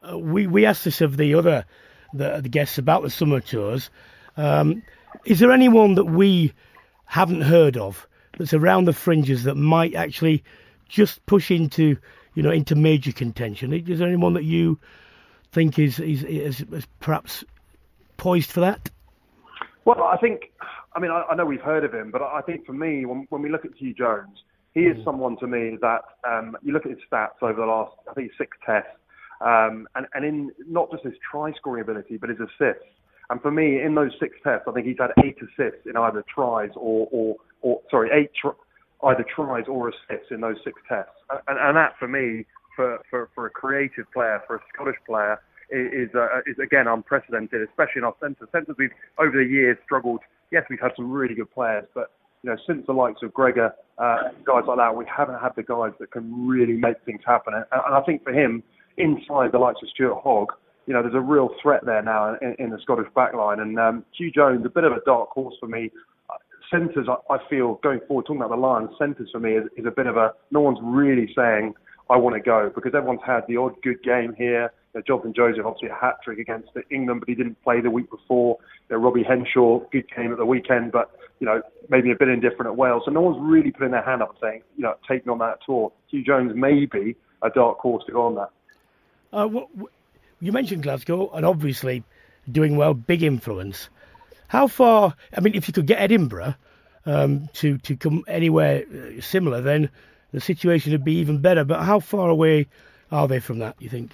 [0.01, 1.65] Uh, we we asked this of the other
[2.13, 3.89] the, the guests about the summer tours.
[4.35, 4.83] Um,
[5.25, 6.53] is there anyone that we
[7.05, 10.43] haven't heard of that's around the fringes that might actually
[10.87, 11.97] just push into
[12.37, 13.73] you know, into major contention.
[13.73, 14.79] Is there anyone that you
[15.51, 17.43] think is is, is, is perhaps
[18.17, 18.91] poised for that?
[19.85, 20.51] Well, I think,
[20.95, 23.25] I mean, I, I, know we've heard of him, but I think for me, when,
[23.29, 24.43] when we look at Huw Jones,
[24.75, 25.03] he is mm.
[25.03, 28.31] someone to me that um, you look at his stats over the last, I think,
[28.37, 28.91] six tests,
[29.41, 32.85] um, and, and in not just his try scoring ability, but his assists.
[33.29, 36.23] And for me, in those six tests, I think he's had eight assists in either
[36.33, 38.57] tries or, or, or sorry, eight tr-
[39.03, 41.11] either tries or assists in those six tests.
[41.47, 45.39] And, and that, for me, for, for, for a creative player, for a Scottish player,
[45.69, 48.47] is, uh, is again unprecedented, especially in our centre.
[48.51, 50.21] Centres we've over the years struggled.
[50.51, 52.11] Yes, we've had some really good players, but
[52.43, 55.63] you know since the likes of Gregor, uh, guys like that, we haven't had the
[55.63, 57.53] guys that can really make things happen.
[57.53, 58.63] And, and I think for him,
[58.97, 60.53] inside the likes of Stuart Hogg,
[60.85, 63.59] you know, there's a real threat there now in, in the Scottish backline.
[63.59, 65.91] And um, Huw Jones, a bit of a dark horse for me
[66.71, 69.85] centres, I, I feel, going forward, talking about the Lions, centres for me is, is
[69.85, 71.73] a bit of a, no one's really saying,
[72.09, 74.71] I want to go, because everyone's had the odd good game here.
[74.93, 77.91] You know, Jonathan Joseph, obviously a hat trick against England, but he didn't play the
[77.91, 78.57] week before.
[78.89, 82.29] You know, Robbie Henshaw, good game at the weekend, but, you know, maybe a bit
[82.29, 83.03] indifferent at Wales.
[83.05, 85.59] So no one's really putting their hand up and saying, you know, taking on that
[85.65, 85.91] tour.
[86.13, 88.49] Huw Jones may be a dark horse to go on that.
[89.31, 89.69] Uh, well,
[90.39, 92.03] you mentioned Glasgow, and obviously
[92.51, 93.89] doing well, big influence.
[94.47, 95.15] How far?
[95.35, 96.55] I mean, if you could get Edinburgh,
[97.05, 99.89] um, to to come anywhere uh, similar, then
[100.31, 101.63] the situation would be even better.
[101.63, 102.67] But how far away
[103.11, 103.75] are they from that?
[103.79, 104.11] You think?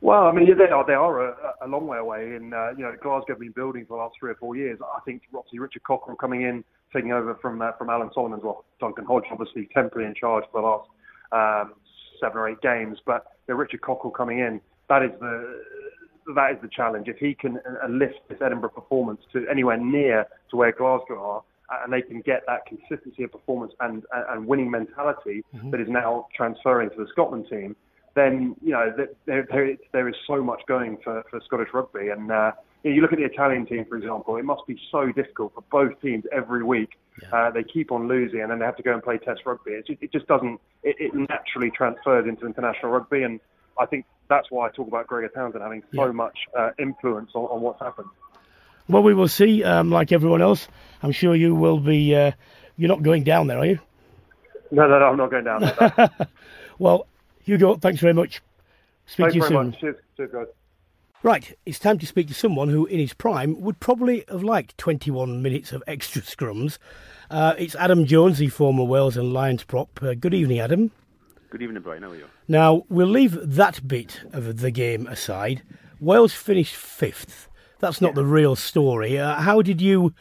[0.00, 2.36] Well, I mean, they are they are a, a long way away.
[2.36, 4.78] In uh, you know, Glasgow have been building for the last three or four years.
[4.82, 6.62] I think obviously Richard Cockerill coming in,
[6.92, 10.60] taking over from uh, from Alan Solomons, well, Duncan Hodge obviously temporarily in charge for
[10.60, 10.88] the last
[11.32, 11.74] um,
[12.20, 15.62] seven or eight games, but know, Richard Cockerill coming in, that is the
[16.34, 17.08] that is the challenge.
[17.08, 21.42] If he can uh, lift this Edinburgh performance to anywhere near to where Glasgow are,
[21.82, 25.70] and they can get that consistency of performance and and winning mentality mm-hmm.
[25.70, 27.76] that is now transferring to the Scotland team,
[28.14, 28.92] then you know
[29.26, 32.08] there there, there is so much going for, for Scottish rugby.
[32.08, 32.52] And uh,
[32.92, 36.00] you look at the Italian team, for example, it must be so difficult for both
[36.02, 36.90] teams every week.
[37.22, 37.46] Yeah.
[37.46, 39.72] Uh, they keep on losing, and then they have to go and play Test rugby.
[39.72, 40.60] It just, it just doesn't.
[40.82, 43.40] It, it naturally transfers into international rugby, and
[43.78, 46.12] I think that's why I talk about Gregor Townsend having so yeah.
[46.12, 48.08] much uh, influence on, on what's happened.
[48.88, 49.64] Well, we will see.
[49.64, 50.68] Um, like everyone else,
[51.02, 52.14] I'm sure you will be.
[52.14, 52.32] Uh,
[52.76, 53.78] you're not going down there, are you?
[54.70, 56.10] No, no, no I'm not going down there.
[56.78, 57.06] well,
[57.44, 58.42] Hugo, thanks very much.
[59.06, 59.70] Speak thanks to you soon.
[59.70, 59.80] Much.
[59.80, 60.46] Cheers, cheers, guys.
[61.24, 64.76] Right, it's time to speak to someone who, in his prime, would probably have liked
[64.76, 66.76] 21 minutes of extra scrums.
[67.30, 70.02] Uh, it's Adam Jones, the former Wales and Lions prop.
[70.02, 70.90] Uh, good evening, Adam.
[71.48, 72.02] Good evening, Brian.
[72.02, 72.26] How are you?
[72.46, 75.62] Now, we'll leave that bit of the game aside.
[75.98, 77.48] Wales finished fifth.
[77.78, 78.16] That's not yeah.
[78.16, 79.18] the real story.
[79.18, 80.12] Uh, how did you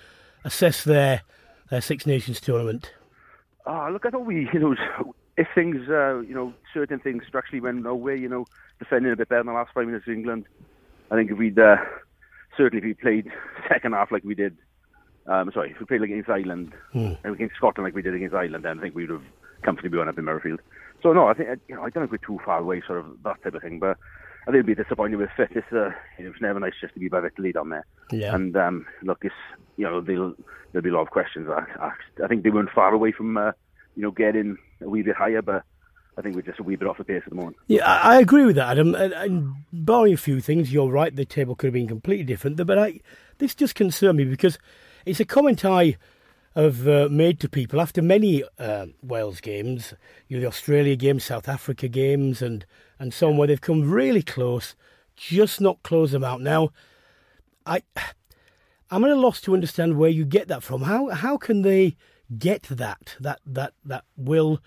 [0.46, 1.24] assess their
[1.70, 2.94] their Six Nations tournament?
[3.66, 4.74] Ah, look, I thought we, you know,
[5.36, 8.46] if things, uh, you know, certain things structurally went our way, you know,
[8.80, 10.46] defending a bit better in the last five minutes of England,
[11.12, 11.78] I think if we'd uh,
[12.58, 13.32] certainly if we played
[13.70, 14.58] second half like we did,
[15.28, 17.18] um, sorry, if we played against Ireland, mm.
[17.24, 19.30] against Scotland like we did against Ireland, then I think we would have
[19.64, 20.60] comfortably won up in Murrayfield.
[21.02, 23.06] So no, I think you know I don't think we're too far away, sort of
[23.24, 23.80] that type of thing.
[23.80, 23.98] But
[24.44, 25.56] I think it'd be disappointed with fifth.
[25.56, 27.86] It's uh, it was never nice just to be by the lead on there.
[28.12, 28.36] Yeah.
[28.36, 29.36] And um, look, it's
[29.78, 30.34] you know there'll
[30.72, 31.48] there'll be a lot of questions.
[31.50, 31.92] I,
[32.24, 33.52] I think they weren't far away from uh,
[33.96, 35.64] you know getting a wee bit higher, but
[36.18, 37.58] I think we're just a wee bit off the pace at the moment.
[37.68, 38.94] Yeah, I agree with that, Adam.
[38.96, 41.16] And, and barring a few things, you're right.
[41.16, 42.58] The table could have been completely different.
[42.58, 43.00] But I,
[43.40, 44.60] this just concerned me because
[45.06, 45.98] it's a comment I
[46.56, 49.94] have uh, made to people after many uh, Wales games,
[50.28, 52.66] you know, the Australia games, South Africa games, and
[53.00, 54.76] and so on, where they've come really close,
[55.16, 56.42] just not close them out.
[56.42, 56.70] Now,
[57.66, 57.82] I,
[58.92, 60.84] I'm at a loss to understand where you get that from.
[60.84, 61.96] How how can they
[62.38, 64.60] get that that that that will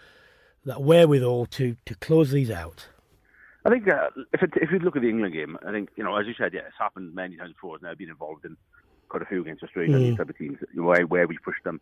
[0.67, 2.89] that wherewithal to, to close these out?
[3.65, 6.05] I think uh, if it, if you look at the England game, I think you
[6.05, 7.79] know as you said, yeah, it's happened many times before.
[7.83, 8.57] Now been involved in
[9.09, 10.11] quite a few against Australia, mm.
[10.11, 11.81] these type of teams, where where we pushed them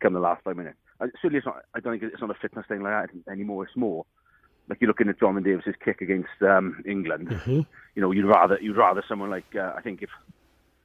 [0.00, 0.78] come the last five minutes.
[1.00, 1.62] Uh, certainly, it's not.
[1.74, 3.64] I don't think it's not a fitness thing like that anymore.
[3.64, 4.06] It's more
[4.68, 7.28] like you're looking at Jonathan Davies's kick against um, England.
[7.28, 7.60] Mm-hmm.
[7.94, 10.10] You know, you'd rather you'd rather someone like uh, I think if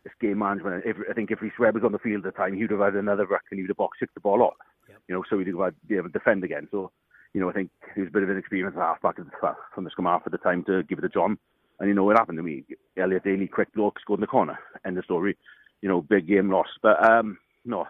[0.05, 2.37] if game management, if, I think if Rhys Webb was on the field at the
[2.37, 4.53] time, he'd have had another ruck and he'd have box kicked the ball off.
[4.87, 4.97] Yep.
[5.07, 6.67] You know, so he'd have be able to defend again.
[6.69, 6.91] So
[7.35, 10.05] you know, I think he was a bit of an experienced halfback from the scrum
[10.05, 11.37] half at the time to give it to John.
[11.81, 12.63] And you know what happened to me?
[12.95, 14.57] Elliot Daly, quick bloke, scored in the corner.
[14.85, 15.35] End of story.
[15.81, 16.69] You know, big game lost.
[16.81, 17.87] But um, no,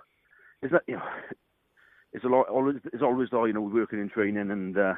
[0.63, 0.81] it's not.
[0.87, 1.03] You know,
[2.11, 2.49] it's a lot.
[2.49, 3.45] Always, it's always though.
[3.45, 4.95] You know, working in training, and uh,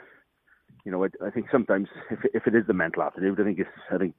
[0.85, 3.59] you know, I, I think sometimes if if it is the mental attitude, I think
[3.59, 3.69] it's.
[3.91, 4.15] I think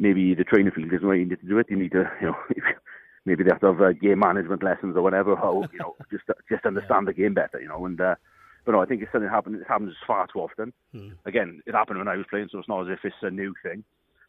[0.00, 1.66] maybe the training field isn't where you need to do it.
[1.70, 2.36] You need to, you know.
[3.24, 5.36] maybe they have to have uh, game management lessons or whatever.
[5.36, 8.16] How you know, just just understand the game better, you know, and uh,
[8.64, 9.60] but no, I think it's something that happens.
[9.60, 10.72] It happens far too often.
[10.94, 11.12] Mm.
[11.26, 13.54] Again, it happened when I was playing, so it's not as if it's a new
[13.62, 13.84] thing.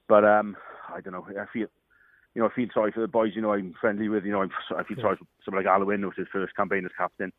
[0.07, 0.57] But um,
[0.93, 1.25] I don't know.
[1.29, 1.67] I feel,
[2.33, 3.31] you know, I feel sorry for the boys.
[3.35, 4.25] You know, I'm friendly with.
[4.25, 6.55] You know, I'm, I feel sorry for someone like Alun Wyn, who was his first
[6.55, 7.31] campaign as captain.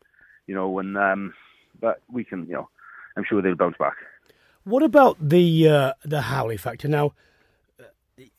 [0.47, 1.33] You know, and um,
[1.79, 2.47] but we can.
[2.47, 2.69] You know,
[3.15, 3.95] I'm sure they'll bounce back.
[4.63, 6.87] What about the uh, the Howley factor?
[6.87, 7.13] Now,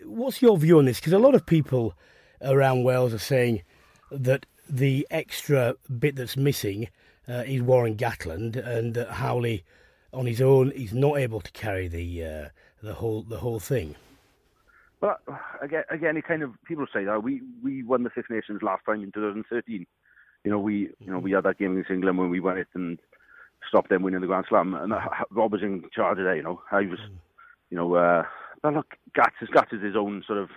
[0.05, 0.99] what's your view on this?
[0.99, 1.95] Because a lot of people
[2.43, 3.63] around Wales are saying
[4.11, 6.89] that the extra bit that's missing
[7.29, 9.65] uh, is Warren Gatland, and that Howley,
[10.13, 12.49] on his own, is not able to carry the uh,
[12.83, 13.97] the whole the whole thing.
[15.01, 15.19] Well,
[15.63, 18.85] again, again, it kind of people say that we we won the Six Nations last
[18.85, 19.87] time in 2013.
[20.45, 22.69] You know, we you know we had that game against England when we won it
[22.75, 22.99] and
[23.69, 24.75] stopped them winning the Grand Slam.
[24.75, 25.01] And uh,
[25.31, 26.37] Rob was in charge of that.
[26.37, 26.99] You know, I was,
[27.71, 28.25] you know, uh,
[28.63, 30.51] but look, Gats is Gats is his own sort of.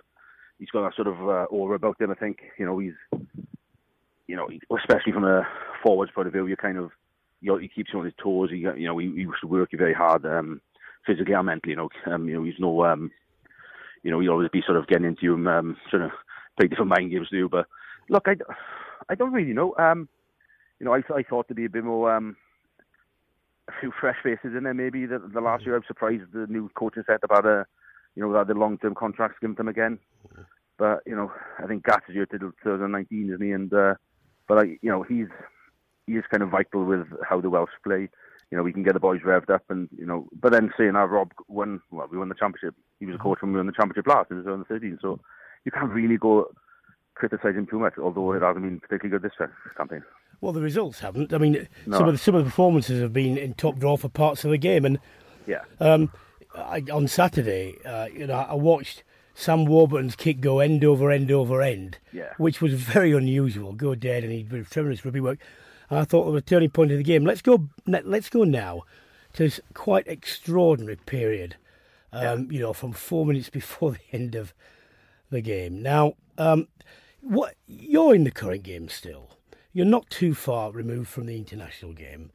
[0.59, 2.11] He's got a sort of uh, aura about him.
[2.11, 2.93] I think you know he's
[4.27, 5.47] you know, especially from a
[5.83, 6.91] forwards point of view, you're kind of
[7.41, 8.51] you know, he keeps you on his toes.
[8.51, 10.61] He, you know, he, he used to work you very hard, um,
[11.05, 11.71] physically and mentally.
[11.71, 13.11] You know, um, you know, he's no, um,
[14.03, 16.11] you know, he'll always be sort of getting into him, um, sort of
[16.57, 17.49] play different mind games to you.
[17.49, 17.65] But
[18.09, 18.35] look, I,
[19.09, 19.73] I don't really know.
[19.77, 20.07] Um,
[20.79, 22.37] you know, I, I thought to be a bit more, um,
[23.67, 24.73] a few fresh faces in there.
[24.73, 27.65] Maybe the, the last year, I'm surprised the new coaching said about a,
[28.15, 29.99] you know, the long-term contracts given them again.
[30.77, 33.51] But you know, I think Gats is here till 2019, isn't he?
[33.51, 33.95] And uh,
[34.51, 35.27] but I, you know, he's
[36.07, 38.09] he is kind of vital with how the Welsh play.
[38.49, 40.91] You know, we can get the boys revved up, and you know, but then seeing
[40.93, 42.75] that Rob won, well, we won the championship.
[42.99, 45.21] He was a coach when we won the championship last in 2013, so
[45.63, 46.51] you can't really go
[47.15, 47.93] criticising too much.
[47.97, 49.47] Although it hasn't been particularly good this
[49.77, 50.03] campaign.
[50.41, 51.31] Well, the results haven't.
[51.33, 51.97] I mean, No.
[51.99, 54.51] some of the, some of the performances have been in top draw for parts of
[54.51, 54.99] the game, and
[55.47, 55.61] Yeah.
[55.79, 56.11] um,
[56.53, 59.03] I, on Saturday, uh, you know, I watched
[59.41, 62.33] Sam Warburton's kick go end over end over end, Yeah.
[62.37, 63.73] which was very unusual.
[63.73, 65.39] Go dead, and he did tremendous rugby work.
[65.89, 67.25] And I thought it was a turning point of the game.
[67.25, 67.67] Let's go.
[67.87, 68.83] Let's go now
[69.33, 71.55] to this quite extraordinary period.
[72.13, 74.53] Um, You know, from four minutes before the end of
[75.31, 75.81] the game.
[75.81, 76.67] Now, um,
[77.21, 79.31] what you're in the current game still.
[79.73, 82.31] You're not too far removed from the international game.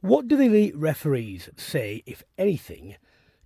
[0.00, 2.96] What do the elite referees say, if anything,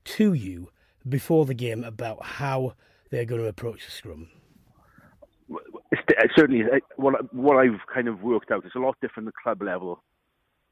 [0.05, 0.69] to you
[1.09, 2.75] before the game about how
[3.13, 4.29] they're going to approach the scrum?
[5.93, 9.35] It's, certainly, uh, what what I've kind of worked out is a lot different at
[9.35, 10.03] club level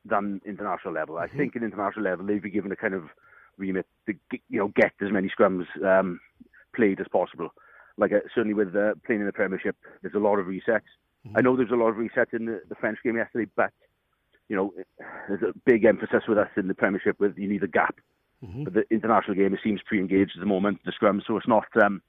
[0.06, 1.18] than international level.
[1.18, 3.04] I think at international level they've been given a kind of
[3.58, 4.14] remit to
[4.48, 6.18] you know get as many scrums um,
[6.74, 7.50] played as possible.
[7.98, 10.88] Like uh, certainly with uh, playing in the Premiership, there's a lot of resets.
[11.36, 13.72] I know there's a lot of resets in the, the French game yesterday, but
[14.48, 14.72] you know
[15.28, 17.96] there's a big emphasis with us in the Premiership with you need a gap.
[18.64, 21.66] But the international game it seems pre-engaged at the moment, the scrum, so it's not.
[21.82, 22.00] Um,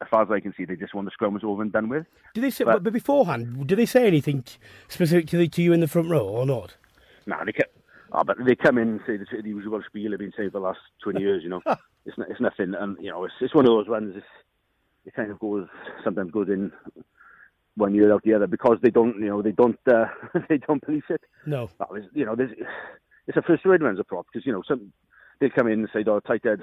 [0.00, 1.88] as far as I can see, they just want the scrum was over and done
[1.88, 2.06] with.
[2.34, 4.56] Do they say, But- but, beforehand, do they say anything t-
[4.88, 6.76] specific to, the, to you in the front row or not?
[7.26, 7.66] Nah, they come,
[8.12, 10.58] oh, but they come in and say the, the usual spiel they've been saying for
[10.60, 11.62] the last 20 years, you know.
[12.06, 14.26] it's, it's nothing, and, you know, it's, it's one of those ones, it's,
[15.06, 15.66] it kind of goes,
[16.02, 16.72] sometimes goes in
[17.76, 20.06] one year out the other because they don't, you know, they don't, uh,
[20.48, 21.20] they don't police it.
[21.46, 21.68] No.
[21.90, 22.36] Was, you know,
[23.26, 24.92] it's a frustrating one as a prop because, you know, some,
[25.40, 26.60] they come in and say, oh, tight head,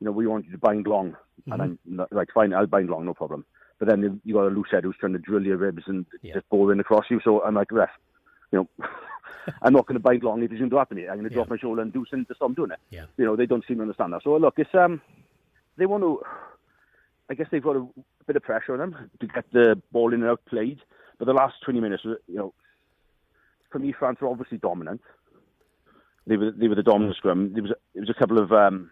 [0.00, 1.16] you know, we want you to bind long.
[1.46, 3.44] And I'm not- like, fine, I'll bind long, no problem.
[3.78, 6.48] But then you got a loose head who's trying to drill your ribs and just
[6.50, 7.20] bore in across you.
[7.24, 7.90] So I'm like, ref,
[8.52, 8.86] you know,
[9.62, 11.08] I'm not going to bind long if it's going to happen here.
[11.10, 12.78] I'm going to drop my shoulder and do something to stop doing it.
[12.90, 13.06] Yeah.
[13.16, 14.22] You know, they don't seem to understand that.
[14.22, 15.00] So look, it's um,
[15.76, 16.22] they want to.
[17.30, 17.86] I guess they've got a,
[18.26, 20.78] bit of pressure on them to get the ball in and out played.
[21.18, 22.52] But the last 20 minutes, you know,
[23.70, 25.00] for me, France were obviously dominant.
[26.26, 27.52] They were they were the dominant scrum.
[27.54, 28.90] There was a, there was a couple of um,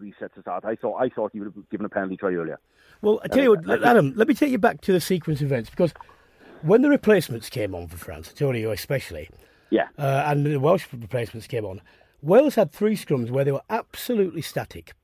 [0.00, 0.64] resets to start.
[0.64, 2.58] I thought I thought he would have given a penalty try earlier.
[3.02, 5.46] Well, I tell you what, Adam, let me take you back to the sequence of
[5.46, 5.92] events because
[6.62, 9.28] when the replacements came on for France, Atonio especially,
[9.70, 9.88] Yeah.
[9.98, 11.82] uh, and the Welsh replacements came on,
[12.22, 14.94] Wales had three scrums where they were absolutely static.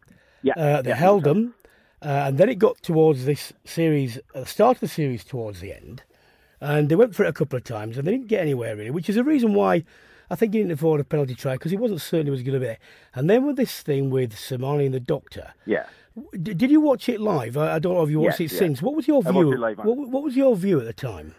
[0.43, 0.55] Yeah.
[0.57, 1.55] Uh, they yeah, held them,
[2.01, 5.61] uh, and then it got towards this series, uh, the start of the series towards
[5.61, 6.03] the end,
[6.61, 8.90] and they went for it a couple of times, and they didn't get anywhere really,
[8.90, 9.84] which is a reason why
[10.30, 12.54] I think he didn't afford a penalty try because he wasn't certain he was going
[12.54, 12.78] to be there.
[13.14, 15.86] And then with this thing with Slimani and the doctor, Yeah.
[16.42, 17.56] D- did you watch it live?
[17.56, 18.58] I, I don't know if you watched Yes, it yeah.
[18.60, 18.82] since.
[18.82, 19.52] What was your view?
[19.52, 21.34] it live, what, what was your view at the time?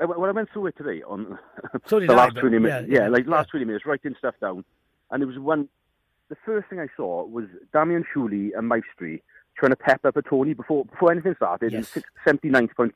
[0.00, 1.38] Uh, I, when I went through it today on
[1.86, 3.30] So the last but- 20 minutes, yeah, yeah, yeah, like yeah.
[3.32, 4.64] last 20 minutes, writing stuff down.
[5.10, 5.68] And there was one,
[6.28, 9.22] the first thing I saw was Damien Chouly and Maestri
[9.56, 11.96] trying to pep up Atonio before before anything started Yes.
[11.96, 12.94] in 79th point,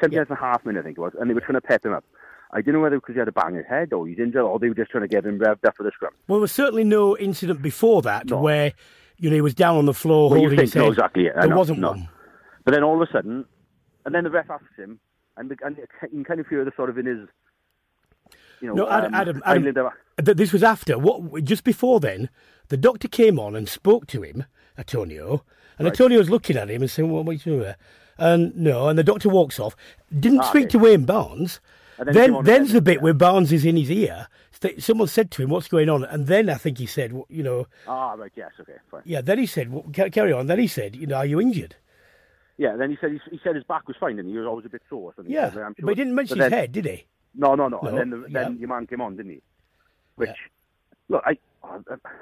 [0.00, 1.84] 79th and a half minute, I think it was, and they were trying to pep
[1.84, 2.04] him up.
[2.50, 4.42] I didn't know whether because he had a bang in his head or he's injured
[4.42, 6.12] or they were just trying to get him revved up for the scrum.
[6.28, 8.40] Well, there was certainly no incident before that No.
[8.40, 8.72] where
[9.18, 10.80] you know he was down on the floor Well, holding his head.
[10.80, 11.90] no, exactly, yeah, there know, wasn't no.
[11.90, 12.08] one.
[12.64, 13.44] But then all of a sudden,
[14.06, 14.98] and then the ref asks him,
[15.36, 17.28] and, the, and you can kind of hear the sort of in his,
[18.60, 20.98] you know, No, Adam, um, Adam, Adam this was after.
[20.98, 21.44] What?
[21.44, 22.28] Just before then,
[22.68, 24.44] the doctor came on and spoke to him,
[24.76, 25.42] Atonio,
[25.78, 27.76] and Atonio was looking at him and saying, "What, what are you doing there?"
[28.18, 29.76] And no, and the doctor walks off.
[30.18, 30.70] Didn't Ah, speak okay.
[30.70, 31.60] to Wayne Barnes.
[32.04, 33.02] Then then, then's the bit yeah.
[33.02, 34.28] where Barnes is in his ear.
[34.78, 37.42] Someone said to him, "What's going on?" And then I think he said, well, "You
[37.42, 39.02] know, Ah, right, yes, okay, fine.
[39.04, 41.76] yeah." Then he said, well, "Carry on." Then he said, "You know, are you injured?"
[42.56, 44.66] Yeah, then he said he, he said his back was fine and he was always
[44.66, 45.14] a bit sore.
[45.26, 45.86] Yeah, He I'm sure.
[45.86, 47.06] but he didn't mention But his head, did he?
[47.36, 47.78] No, no, no.
[47.82, 48.42] No, And then, the, yeah.
[48.44, 49.42] then your man came on, didn't he?
[50.16, 50.30] Which,
[51.08, 51.38] look, I,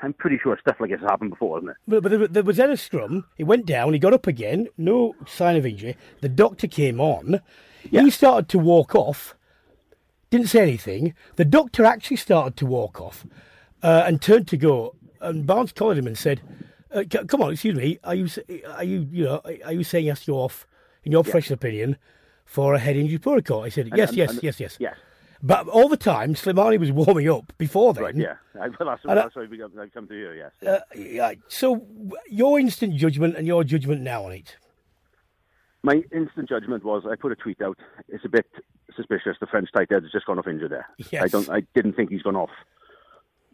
[0.03, 1.77] I'm pretty sure stuff like this has happened before, hasn't it?
[1.89, 3.25] But, but there, there was then a scrum.
[3.37, 3.95] He went down.
[3.95, 4.69] He got up again.
[4.77, 5.97] No sign of injury.
[6.21, 7.41] The doctor came on.
[7.91, 9.36] He started to walk off.
[10.31, 11.15] Didn't say anything.
[11.37, 13.27] The doctor actually started to walk off
[13.83, 14.95] uh, and turned to go.
[15.21, 16.41] And Barnes collared him and said,
[16.93, 17.99] uh, "Come on, excuse me.
[18.05, 18.29] Are you
[18.75, 20.27] are you you know are you saying yes?
[20.27, 20.67] You're off
[21.05, 21.97] in your fresh opinion
[22.45, 24.97] for a head injury protocol?" I said, "Yes, and- yes, and- yes, yes." Yes.
[25.43, 28.05] But all the time, Slimani was warming up before then.
[28.05, 28.35] Right, yeah.
[28.55, 30.53] Well, that's, And I- that's why we got, come to here, yes.
[30.67, 31.87] Uh, yeah, so
[32.29, 34.57] your instant judgment and your judgment now on it.
[35.83, 37.79] My instant judgment was I put a tweet out.
[38.09, 38.47] It's a bit
[38.97, 39.37] suspicious.
[39.41, 40.87] The French tight head has just gone off injured there.
[41.11, 41.23] Yes.
[41.25, 41.49] I don't.
[41.51, 42.51] I didn't think he's gone off.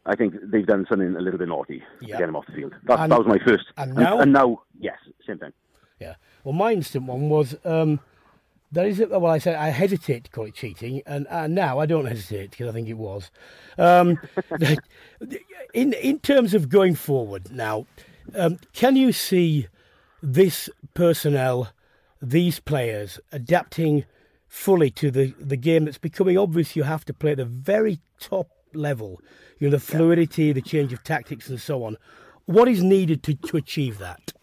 [0.07, 2.17] I think they've done something a little bit naughty Yeah.
[2.17, 2.75] to get him off the field.
[2.85, 3.65] That, And- that was my first.
[3.77, 4.19] and now?
[4.19, 5.53] and now, yes, same thing.
[6.01, 6.15] Yeah.
[6.43, 8.01] Well, my instant one was um,
[8.73, 11.87] That is, well, I said I hesitate to call it cheating, and, and now I
[11.87, 13.31] don't hesitate because I think it was.
[13.79, 14.19] Um,
[15.75, 17.87] in in terms of going forward now,
[18.35, 19.69] um, can you see
[20.23, 21.69] this personnel,
[22.21, 24.05] these players adapting
[24.53, 26.77] fully to the, the game that's becoming obvious?
[26.77, 29.19] You have to play at the very top level.
[29.59, 31.97] You know, the fluidity, the change of tactics, and so on.
[32.45, 34.35] What is needed to, to achieve that?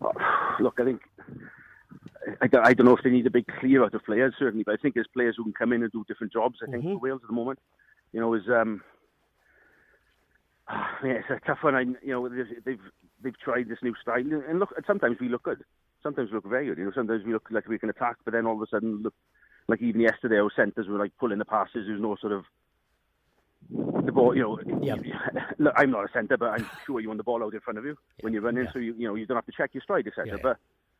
[0.60, 1.00] Look, I think
[2.40, 4.74] I, I don't know if they need a big clear out of players certainly, but
[4.74, 6.60] I think there's players who can come in and do different jobs.
[6.62, 6.94] I think Mm-hmm.
[6.94, 7.58] for Wales at the moment,
[8.12, 8.82] you know, is um,
[10.70, 11.74] yeah, it's a tough one.
[11.74, 12.80] I, you know, they've they've,
[13.20, 15.64] they've tried this new style, and look, sometimes we look good,
[16.02, 16.78] sometimes we look very good.
[16.78, 19.02] You know, sometimes we look like we can attack, but then all of a sudden,
[19.02, 19.14] look
[19.68, 21.86] like even yesterday, our centres were like pulling the passes.
[21.86, 22.44] There's no sort of
[24.04, 24.58] the ball, you know,
[25.58, 27.78] look, I'm not a centre, but I'm sure you want the ball out in front
[27.78, 29.82] of you when you're running, so you you know you don't have to check your
[29.82, 30.38] stride, etc.
[30.42, 30.56] But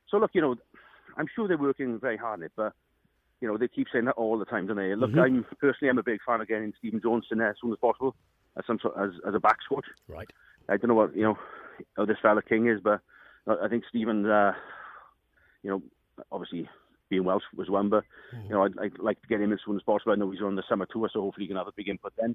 [0.09, 0.57] so look, you know,
[1.17, 2.73] I'm sure they're working very hard on it, but
[3.41, 4.95] you know they keep saying that all the time, don't they?
[4.95, 5.23] Look, Mhm.
[5.23, 7.79] I'm personally I'm a big fan of getting Stephen Jones in there as soon as
[7.79, 8.15] possible
[8.57, 9.85] as some sort as as a back squad.
[10.09, 10.31] Right.
[10.69, 11.39] I don't know what you know
[11.97, 13.01] how this fella King is, but
[13.47, 14.55] I think Stephen, uh,
[15.63, 15.83] you know,
[16.31, 16.69] obviously
[17.09, 18.05] being Welsh was one, but
[18.35, 18.47] mm-hmm.
[18.47, 20.13] you know I'd, I'd like to get him as soon as possible.
[20.13, 22.13] I know he's on the summer tour, so hopefully he can have a big input
[22.19, 22.35] then.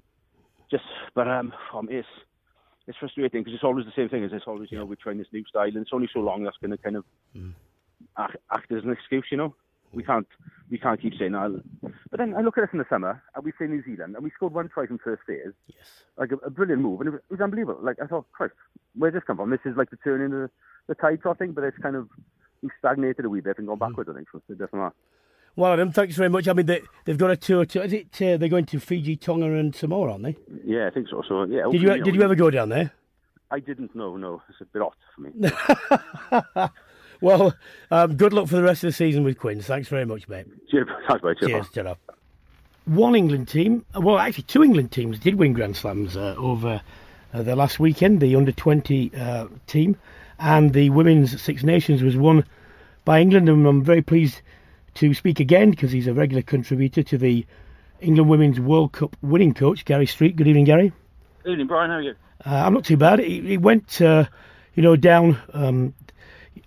[0.70, 2.08] Just, but um, for me, it's
[2.86, 4.24] it's frustrating because it's always the same thing.
[4.24, 6.44] Is it's always you know we're trying this new style, and it's only so long
[6.44, 7.04] that's going to kind of
[7.36, 7.52] mm.
[8.16, 9.54] act, act as an excuse, you know.
[9.92, 10.26] We can't
[10.70, 11.62] we can't keep saying that.
[12.10, 14.22] But then I look at us in the summer, and we play New Zealand, and
[14.22, 15.52] we scored one try from first phase.
[15.66, 15.86] Yes.
[16.16, 17.80] Like a, a brilliant move, and it was, it was unbelievable.
[17.82, 18.52] Like I thought, Christ,
[18.94, 19.50] where's this come from?
[19.50, 20.50] This is like the turn in the,
[20.88, 22.08] the tide sort of thing, but it's kind of
[22.62, 24.10] we stagnated a wee bit and gone backwards.
[24.10, 24.40] I think so.
[24.48, 24.90] It definitely.
[25.56, 26.46] Well, Adam, thanks very much.
[26.46, 27.82] I mean, they, they've got a tour to.
[27.82, 28.22] Is it?
[28.22, 30.36] Uh, they're going to Fiji, Tonga, and Samoa, aren't they?
[30.64, 31.22] Yeah, I think so.
[31.28, 31.64] So yeah.
[31.70, 32.92] Did you Did you ever go down there?
[33.50, 34.16] I didn't know.
[34.16, 36.68] No, it's a bit odd for me.
[37.20, 37.54] Well,
[37.90, 39.66] um, good luck for the rest of the season with Quins.
[39.66, 40.46] Thanks very much, mate.
[40.70, 41.36] Cheers, thanks, mate.
[41.40, 41.96] Cheers, Cheers,
[42.84, 46.80] One England team, well, actually, two England teams did win Grand Slams uh, over
[47.34, 48.20] uh, the last weekend.
[48.20, 49.96] The under 20 uh, team
[50.38, 52.44] and the Women's Six Nations was won
[53.04, 54.42] by England, and I'm very pleased
[54.94, 57.46] to speak again because he's a regular contributor to the
[58.00, 60.36] England Women's World Cup winning coach, Gary Street.
[60.36, 60.92] Good evening, Gary.
[61.46, 61.90] Evening, Brian.
[61.90, 62.14] How are you?
[62.44, 63.20] Uh, I'm not too bad.
[63.20, 64.26] It, it went, uh,
[64.74, 65.94] you know, down um,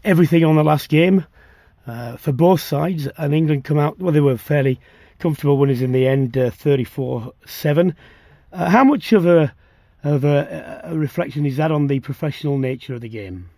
[0.03, 1.25] everything on the last game
[1.87, 3.99] uh, for both sides, and England come out.
[3.99, 4.79] Well, they were fairly
[5.19, 7.95] comfortable winners in the end, uh, 34-7.
[8.51, 9.53] Uh, how much of a
[10.03, 13.49] of a, a reflection is that on the professional nature of the game?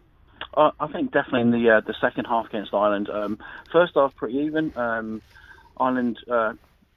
[0.56, 3.10] I think definitely in the uh, the second half against Ireland.
[3.10, 3.40] Um,
[3.72, 4.74] first half pretty even.
[4.78, 5.22] Um,
[5.78, 6.54] Ireland uh,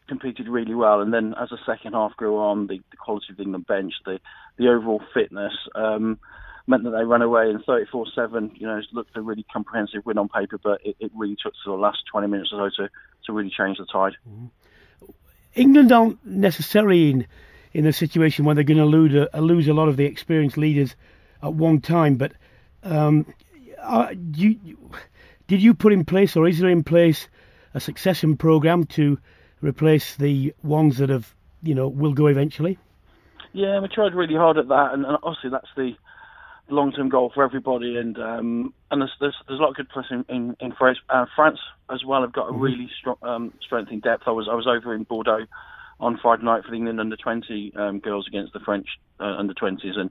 [0.09, 3.37] competed really well, and then as the second half grew on, the, the quality of
[3.37, 4.21] the England bench, the
[4.57, 5.55] the overall fitness.
[5.75, 6.19] Um,
[6.69, 8.59] meant that they ran away in 34-7.
[8.61, 11.53] You know, it looked a really comprehensive win on paper, but it, it really took
[11.53, 12.91] to the last 20 minutes or so to,
[13.27, 14.15] to really change the tide.
[15.55, 17.27] England aren't necessarily in
[17.73, 20.57] in a situation where they're going to lose a, lose a lot of the experienced
[20.57, 20.97] leaders
[21.43, 22.15] at one time.
[22.15, 22.33] But
[22.83, 23.27] um,
[23.87, 24.59] are, you,
[25.47, 27.29] did you put in place, or is there in place,
[27.75, 29.19] a succession program to
[29.61, 32.79] replace the ones that have, you know, will go eventually?
[33.53, 35.93] Yeah, we tried really hard at that, and, and obviously that's the
[36.69, 37.97] long-term goal for everybody.
[37.97, 40.99] And um, and there's, there's there's a lot of good players in in, in France.
[41.09, 41.59] Uh, France
[41.91, 44.25] as well have got a really strong um, strength in depth.
[44.27, 45.47] I was I was over in Bordeaux
[46.01, 48.87] on Friday night for the England under 20 um, girls against the French
[49.21, 50.11] uh, under 20s, and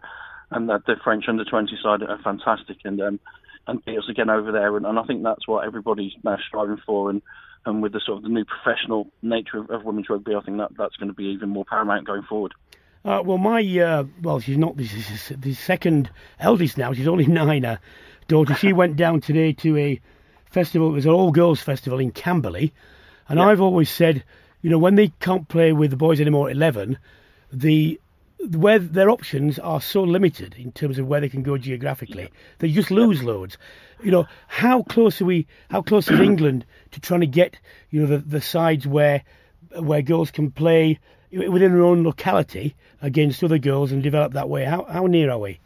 [0.51, 3.19] and that the French under 20 side are fantastic, and um,
[3.67, 6.81] and beat us again over there, and, and I think that's what everybody's now striving
[6.85, 7.21] for, and.
[7.67, 10.59] And with the sort of the new professional nature of, of women's rugby, I think
[10.59, 12.53] that that's going to be even more paramount going forward.
[13.05, 16.09] Uh, well, my uh, well, she's not this is the second
[16.39, 16.91] eldest now.
[16.91, 17.61] She's only nine.
[17.61, 17.79] Her
[18.27, 18.55] daughter.
[18.55, 20.01] She went down today to a
[20.45, 20.89] festival.
[20.89, 22.73] It was an all girls festival in Camberley,
[23.29, 24.23] and I've always said,
[24.63, 26.97] you know, when they can't play with the boys anymore at eleven,
[27.53, 28.01] the
[28.51, 32.29] where their options are so limited in terms of where they can go geographically,
[32.59, 33.57] they just lose loads.
[34.03, 35.47] You know, how close are we?
[35.69, 37.57] How close is England to trying to get
[37.89, 39.23] you know the, the sides where
[39.79, 40.99] where girls can play
[41.31, 44.65] within their own locality against other girls and develop that way?
[44.65, 45.59] How how near are we?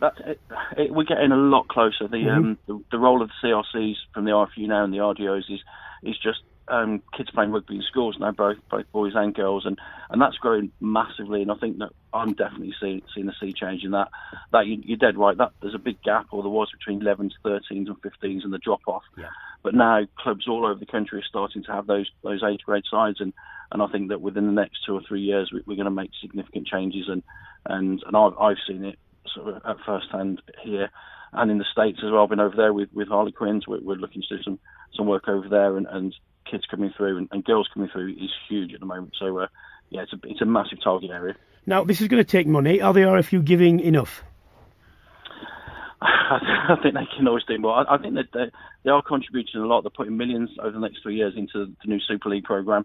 [0.00, 0.40] That, it,
[0.76, 2.06] it, we're getting a lot closer.
[2.06, 2.36] The, Mhm.
[2.36, 5.60] um, the the role of the CRCs from the RFU now and the RDOs is
[6.02, 9.78] is just um, kids playing rugby in schools now, both both boys and girls, and,
[10.10, 11.42] and that's growing massively.
[11.42, 14.08] And I think that I'm definitely seeing seeing a sea change in that.
[14.52, 15.36] That you, you're dead right.
[15.36, 18.58] That there's a big gap, or there was between 11s, 13s, and 15s, and the
[18.58, 19.04] drop off.
[19.16, 19.28] Yeah.
[19.62, 22.84] But now clubs all over the country are starting to have those those age grade
[22.90, 23.32] sides, and,
[23.72, 25.90] and I think that within the next two or three years we, we're going to
[25.90, 27.22] make significant changes, and
[27.64, 28.98] and and I've I've seen it
[29.34, 30.90] sort of at first hand here.
[31.32, 32.22] and in the states as well.
[32.22, 33.66] I've been over there with with Harlequins.
[33.66, 34.58] We're, we're looking to do some
[34.94, 36.14] some work over there, and, and
[36.50, 39.14] kids coming through and, and girls coming through is huge at the moment.
[39.18, 39.46] So uh,
[39.90, 41.34] yeah, it's a it's a massive target area.
[41.66, 42.80] Now this is going to take money.
[42.80, 44.22] Are the RFU giving enough?
[46.00, 47.74] I think they can always do more.
[47.74, 48.50] I, I think that they,
[48.84, 49.82] they are contributing a lot.
[49.82, 52.84] They're putting millions over the next three years into the new Super League program.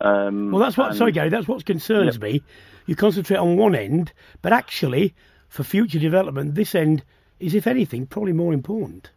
[0.00, 0.88] Um, well, that's what.
[0.90, 1.28] and- Sorry, Gary.
[1.28, 2.22] That's what concerns Yep.
[2.22, 2.42] me.
[2.86, 4.12] You concentrate on one end,
[4.42, 5.14] but actually,
[5.48, 7.04] for future development, this end
[7.38, 9.10] is, if anything, probably more important.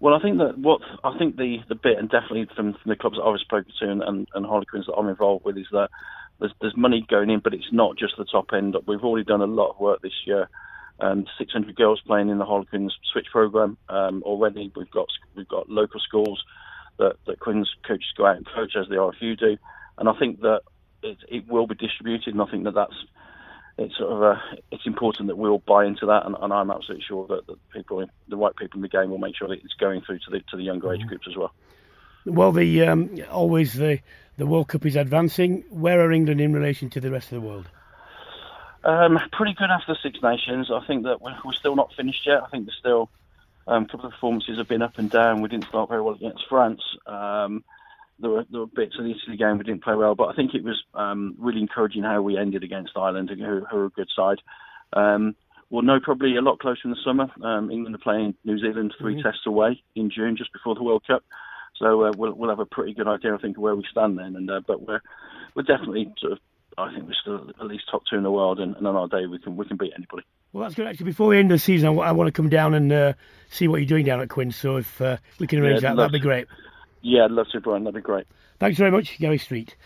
[0.00, 2.96] Well, I think that what I think the, the bit, and definitely from, from the
[2.96, 5.88] clubs that I've spoken to and, and, and Harlequins that I'm involved with, is that
[6.38, 8.76] there's, there's money going in, but it's not just the top end.
[8.86, 10.48] We've already done a lot of work this year.
[11.00, 14.72] Um, 600 girls playing in the Harlequins Switch program um, already.
[14.74, 15.06] We've got
[15.36, 16.42] we've got local schools
[16.98, 19.56] that, that Quins coaches go out and coach as the RFU do,
[19.96, 20.62] and I think that
[21.02, 22.96] it, it will be distributed, and I think that that's
[23.78, 24.40] it's sort of uh
[24.72, 27.56] it's important that we all buy into that, and, and I'm absolutely sure that, that
[27.70, 30.30] people, the right people in the game, will make sure that it's going through to
[30.30, 31.52] the to the younger age groups as well.
[32.26, 34.00] Well, the um, always the
[34.36, 35.64] the World Cup is advancing.
[35.70, 37.68] Where are England in relation to the rest of the world?
[38.84, 40.70] Um, pretty good after the Six Nations.
[40.70, 42.42] I think that we're, we're still not finished yet.
[42.42, 43.10] I think there's still
[43.66, 45.42] um, a couple of performances have been up and down.
[45.42, 46.82] We didn't start very well against France.
[47.06, 47.64] Um,
[48.20, 50.34] there were there were bits of the Italy game we didn't play well, but I
[50.34, 53.90] think it was um, really encouraging how we ended against Ireland, who, who are a
[53.90, 54.38] good side.
[54.92, 55.34] Um,
[55.70, 57.28] we'll know probably a lot closer in the summer.
[57.42, 59.22] Um, England are playing New Zealand 3 Mhm.
[59.22, 61.22] tests away in June, just before the World Cup.
[61.76, 64.18] So uh, we'll we'll have a pretty good idea, I think, of where we stand
[64.18, 64.34] then.
[64.36, 65.00] And uh, but we're
[65.54, 66.38] we're definitely sort of
[66.78, 69.08] I think we're still at least top two in the world, and, and on our
[69.08, 70.22] day we can we can beat anybody.
[70.52, 70.86] Well, that's good.
[70.86, 73.12] Actually, before the end of the season, I, want to come down and uh,
[73.50, 74.50] see what you're doing down at Quinn.
[74.50, 76.46] So if uh, we can arrange Yeah, that, that'd be great.
[77.02, 77.84] Yeah, I'd love to, Brian.
[77.84, 78.26] That'd be great.
[78.58, 79.76] Thanks very much, Gary Street.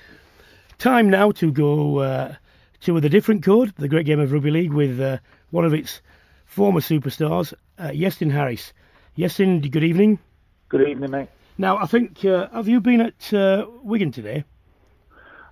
[0.78, 2.34] Time now to go uh,
[2.80, 5.18] to the different code, the great game of rugby league, with uh,
[5.50, 6.00] one of its
[6.46, 8.72] former superstars, uh, Iestyn Harris.
[9.16, 10.18] Iestyn, good evening.
[10.68, 11.28] Good evening, mate.
[11.58, 14.44] Now, I think uh, have you been at uh, Wigan today?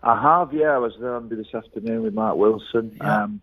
[0.02, 0.70] I have, yeah.
[0.70, 2.96] I was there on this afternoon with Mark Wilson.
[3.00, 3.42] Um,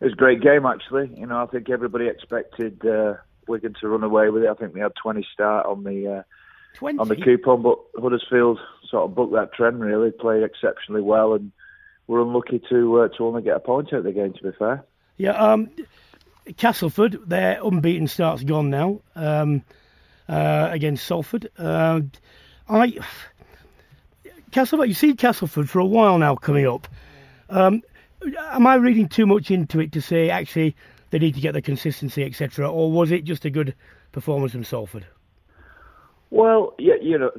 [0.00, 1.10] it was a great game, actually.
[1.14, 3.14] You know, I think everybody expected uh,
[3.46, 4.48] Wigan to run away with it.
[4.48, 6.22] I think we had 20 start on the uh,
[6.74, 6.98] 20?
[6.98, 9.80] on the coupon, but Huddersfield sort of booked that trend.
[9.80, 11.52] Really played exceptionally well, and
[12.06, 14.32] were unlucky to uh, to only get a point out of the game.
[14.32, 14.84] To be fair,
[15.16, 15.70] Yeah, um,
[16.56, 19.62] Castleford, their unbeaten start's gone now um,
[20.28, 21.48] uh, against Salford.
[21.58, 22.00] Uh,
[22.68, 22.98] I
[24.50, 26.88] Castleford, you see Castleford for a while now coming up.
[27.48, 27.82] Um,
[28.36, 30.76] am I reading too much into it to say actually
[31.10, 33.74] they need to get the consistency, etc., or was it just a good
[34.12, 35.06] performance from Salford?
[36.30, 37.30] Well, yeah, you know,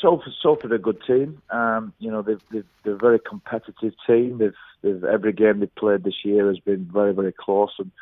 [0.00, 1.40] Salford, Salford are a good team.
[1.50, 4.38] Um, you know, they've, they've, they're a very competitive team.
[4.38, 7.72] They've, they've every game they've played this year has been very, very close.
[7.78, 7.92] And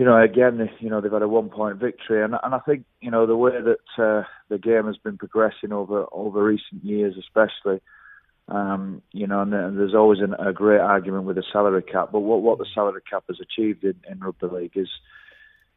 [0.00, 3.10] you know, again, you know, they've had a one-point victory, and and I think you
[3.10, 7.82] know the way that uh, the game has been progressing over over recent years, especially.
[8.48, 12.08] Um, you know, and, and there's always an, a great argument with the salary cap,
[12.12, 14.88] but what what the salary cap has achieved in, in rugby league is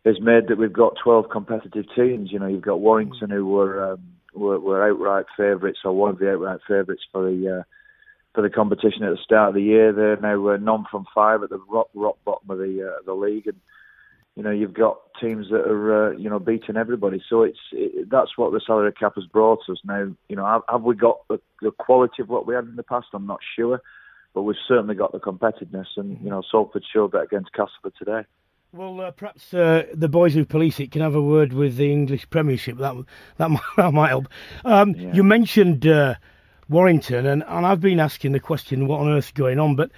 [0.05, 2.31] has made that we've got 12 competitive teams.
[2.31, 4.01] You know, you've got Warrington who were um,
[4.33, 7.63] were, were outright favourites or one of the outright favourites for the uh,
[8.33, 9.93] for the competition at the start of the year.
[9.93, 13.13] They're now uh, none from five at the rock rock bottom of the uh, the
[13.13, 13.57] league, and
[14.35, 17.23] you know you've got teams that are uh, you know beating everybody.
[17.29, 19.77] So it's it, that's what the salary cap has brought us.
[19.85, 22.75] Now, you know, have, have we got the, the quality of what we had in
[22.75, 23.07] the past?
[23.13, 23.81] I'm not sure,
[24.33, 28.25] but we've certainly got the competitiveness, and you know, Salford showed that against Castleford today.
[28.73, 31.91] Well, uh, perhaps uh, the boys who police it can have a word with the
[31.91, 32.79] English Premiership.
[32.79, 32.95] That
[33.37, 34.27] that might, that might help.
[34.65, 36.15] Um, You mentioned uh,
[36.69, 39.75] Warrington, and, and I've been asking the question, what on earth's going on?
[39.75, 39.91] But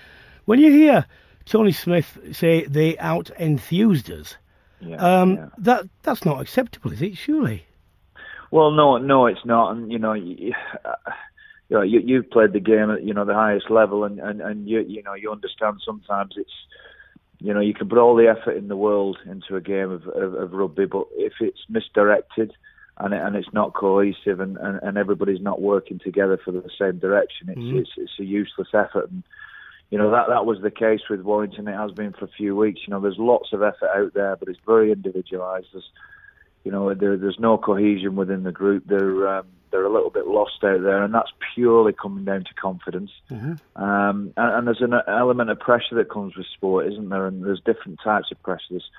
[0.43, 1.05] when you hear
[1.45, 4.35] Tony Smith say they out enthused us,
[4.81, 7.15] Yeah, um, that that's not acceptable, is it?
[7.15, 7.65] Surely.
[8.51, 9.71] Well, no, no, it's not.
[9.71, 10.53] And you know, you, you
[11.69, 14.67] know, you, you've played the game at you know the highest level, and and and
[14.67, 16.51] you you know you understand sometimes it's
[17.45, 20.07] you know you can put all the effort in the world into a game of
[20.07, 22.51] of, of rugby, but if it's misdirected
[22.97, 26.69] and it, and it's not cohesive and, and and everybody's not working together for the
[26.79, 27.79] same direction, it's Mhm.
[27.81, 29.11] it's it's a useless effort.
[29.11, 29.23] And
[29.91, 31.67] you know that that was the case with Warrington.
[31.67, 32.81] It has been for a few weeks.
[32.85, 35.67] You know, there's lots of effort out there, but it's very individualised.
[35.71, 35.91] There's
[36.65, 38.83] you know, there, there's no cohesion within the group.
[38.87, 42.53] They're um, they're a little bit lost out there, and that's purely coming down to
[42.55, 43.11] confidence.
[43.75, 47.27] Um, and, and there's an element of pressure that comes with sport, isn't there?
[47.27, 48.63] And there's different types of pressure.
[48.71, 48.89] There's,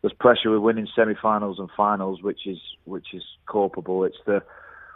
[0.00, 4.04] there's pressure with winning semi-finals and finals, which is which is culpable.
[4.04, 4.42] It's the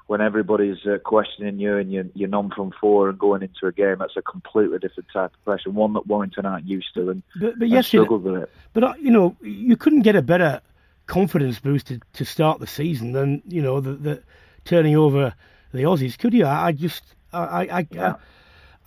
[0.06, 3.72] when everybody's uh, questioning you and you're, you're none from four and going into a
[3.72, 3.96] game.
[3.98, 7.58] That's a completely different type of pressure, one that Warrington aren't used to, and, But,
[7.58, 8.50] but and yes, you know, struggled with it.
[8.72, 10.62] But uh, you know, you couldn't get a better
[11.06, 14.22] confidence boost to, to start the season than you know the, the
[14.64, 15.34] turning over
[15.72, 16.46] the Aussies, could you?
[16.46, 17.02] I, I just
[17.32, 18.14] I I, yeah.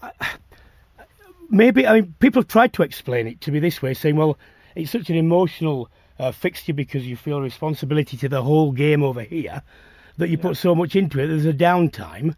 [0.01, 0.29] I, I,
[1.49, 4.37] maybe I mean people have tried to explain it to me this way, saying, well,
[4.75, 5.89] it's such an emotional
[6.19, 9.61] uh, fixture because you feel responsibility to the whole game over here
[10.17, 10.43] that you yeah.
[10.43, 11.27] put so much into it.
[11.27, 12.35] There's a downtime,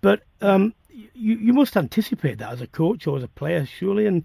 [0.00, 4.06] but um, you you must anticipate that as a coach or as a player, surely,
[4.06, 4.24] and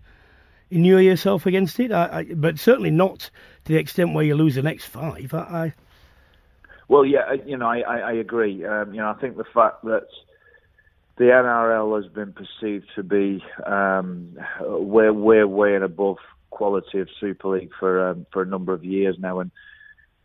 [0.72, 1.92] inure yourself against it.
[1.92, 3.30] I, I, but certainly not
[3.66, 5.34] to the extent where you lose the next five.
[5.34, 5.74] I,
[6.88, 8.64] well, yeah, you know, I, agree.
[8.66, 10.08] Um, you know, I think the fact that
[11.18, 16.18] the NRL has been perceived to be um, way, way, way and above
[16.52, 19.52] quality of Super League for um, for a number of years now, and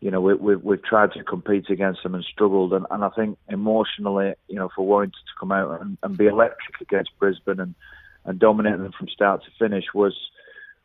[0.00, 3.08] you know we, we, we've tried to compete against them and struggled, and, and I
[3.10, 7.60] think emotionally, you know, for Warrington to come out and, and be electric against Brisbane
[7.60, 7.74] and
[8.24, 10.14] and dominate them from start to finish was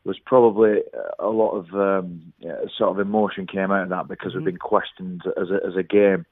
[0.06, 0.82] was probably
[1.18, 2.32] a lot of um,
[2.78, 4.46] sort of emotion came out of that because mm-hmm.
[4.46, 6.26] we've been questioned as a, as a game.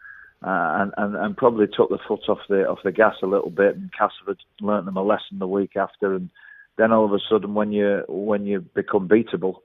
[0.46, 3.50] Uh, and, and, and probably took the foot off the off the gas a little
[3.50, 3.78] bit.
[3.78, 6.30] And Castleford learnt them a lesson the week after, and
[6.78, 9.60] then all of a sudden, when you when you become beatable,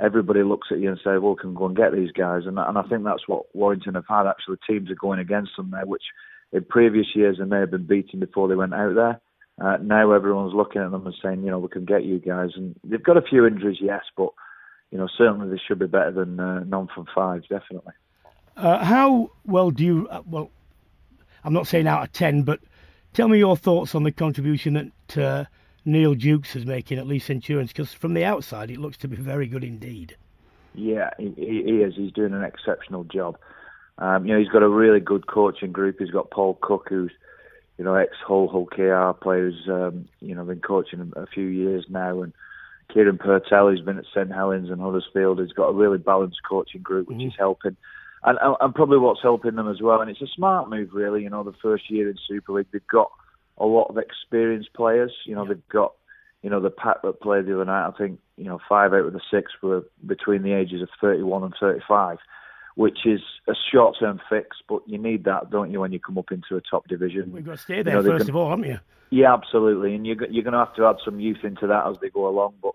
[0.00, 2.76] everybody looks at you and say, "Well, can go and get these guys." And and
[2.76, 4.26] I think that's what Warrington have had.
[4.26, 6.02] Actually, teams are going against them there, which
[6.52, 9.20] in previous years they may have been beaten before they went out there.
[9.60, 12.50] Uh, now everyone's looking at them and saying, you know, we can get you guys.
[12.56, 14.30] And they've got a few injuries, yes, but
[14.90, 17.92] you know, certainly they should be better than uh, none from fives, definitely.
[18.56, 20.08] Uh, how well do you?
[20.08, 20.50] Uh, well,
[21.42, 22.60] I'm not saying out of ten, but
[23.12, 25.44] tell me your thoughts on the contribution that uh,
[25.84, 29.16] Neil Jukes is making at Leigh Centurions, because from the outside it looks to be
[29.16, 30.16] very good indeed.
[30.74, 31.94] Yeah, he, he is.
[31.96, 33.36] He's doing an exceptional job.
[33.98, 35.96] Um, you know, he's got a really good coaching group.
[35.98, 37.12] He's got Paul Cook, who's
[37.78, 41.86] you know, ex Hull Hull KR players, um, you know, been coaching a few years
[41.88, 42.32] now, and
[42.94, 46.82] Kieron Purtill, who's been at St Helens and Huddersfield, has got a really balanced coaching
[46.82, 47.28] group, which mm-hmm.
[47.28, 47.76] is helping.
[48.22, 51.22] And, and probably what's helping them as well, and it's a smart move, really.
[51.22, 53.10] You know, the first year in Super League, they've got
[53.58, 55.12] a lot of experienced players.
[55.26, 55.48] You know, yeah.
[55.54, 55.92] they've got,
[56.42, 57.88] you know, the pack that played the other night.
[57.88, 61.42] I think, you know, five out of the six were between the ages of 31
[61.42, 62.18] and 35
[62.74, 66.32] which is a short-term fix, but you need that, don't you, when you come up
[66.32, 67.32] into a top division?
[67.32, 68.80] We've got to stay there you know, first of all, haven't you?
[69.10, 71.96] Yeah, absolutely, and you're you're going to have to add some youth into that as
[72.00, 72.54] they go along.
[72.60, 72.72] But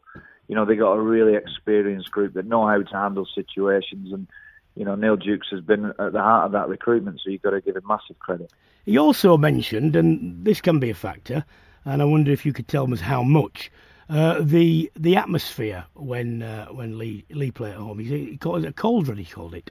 [0.48, 4.28] you know, they've got a really experienced group that know how to handle situations, and
[4.76, 7.50] you know, Neil Jukes has been at the heart of that recruitment, so you've got
[7.50, 8.54] to give him massive credit.
[8.86, 11.44] He also mentioned, and this can be a factor,
[11.84, 13.72] and I wonder if you could tell us how much.
[14.10, 18.00] Uh, the the atmosphere when uh, when Leigh Leigh played at home.
[18.00, 19.18] He, he called it a cauldron.
[19.18, 19.70] He called it.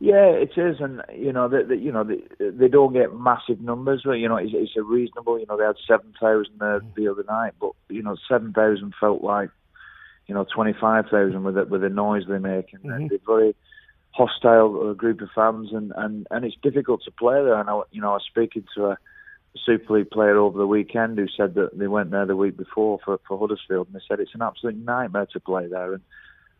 [0.00, 4.02] Yeah, it is, and you know, they, you know, they, they don't get massive numbers,
[4.04, 5.38] but you know, it's, it's a reasonable.
[5.38, 8.94] You know, they had seven thousand uh, the other night, but you know, seven thousand
[8.98, 9.50] felt like,
[10.26, 13.06] you know, twenty five thousand with it with the noise they make, and mm-hmm.
[13.06, 13.54] they're very
[14.10, 17.58] hostile uh, group of fans, and, and and it's difficult to play there.
[17.58, 18.98] And I, you know, I was speaking to a
[19.64, 22.98] Super League player over the weekend who said that they went there the week before
[23.04, 26.02] for for Huddersfield, and they said it's an absolute nightmare to play there, and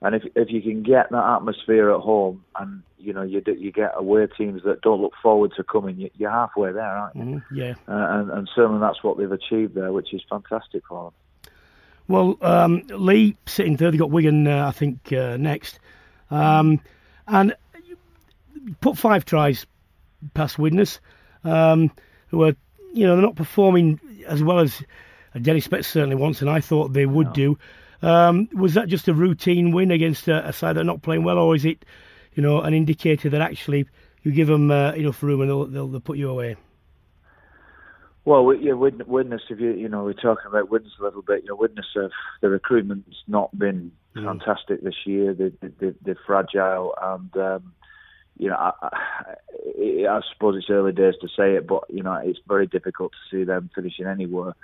[0.04, 3.72] and if if you can get that atmosphere at home, and you know you you
[3.72, 7.22] get away teams that don't look forward to coming, you, are halfway there, aren't you?
[7.22, 7.74] Mm-hmm, yeah.
[7.88, 11.50] Uh, and and certainly that's what they've achieved there, which is fantastic for them.
[12.06, 13.94] Well, um, Leigh sitting third.
[13.94, 15.78] They got Wigan, uh, I think, uh, next,
[16.30, 16.82] um,
[17.26, 17.56] and
[18.82, 19.64] put five tries
[20.34, 21.00] past Widnes,
[21.44, 21.90] um,
[22.28, 22.54] who are
[22.92, 24.82] you know they're not performing as well as
[25.40, 27.32] Denis Betts certainly wants, and I thought they would no.
[27.32, 27.58] do.
[28.04, 31.24] Um, was that just a routine win against a, a, side that are not playing
[31.24, 31.86] well, or is it,
[32.34, 33.86] you know, an indicator that actually
[34.22, 36.56] you give them uh, enough room and they'll, they'll, they'll put you away?
[38.26, 39.42] Well, yeah, Widnes.
[39.50, 41.44] If you you know, we're talking about Widnes a little bit.
[41.44, 42.08] You know, Widnes, uh,
[42.40, 44.24] the recruitment's not been mm.
[44.24, 45.34] fantastic this year.
[45.34, 47.72] They, they, they're fragile, and um,
[48.38, 52.14] you know, I, I, I suppose it's early days to say it, but you know,
[52.14, 54.54] it's very difficult to see them finishing anywhere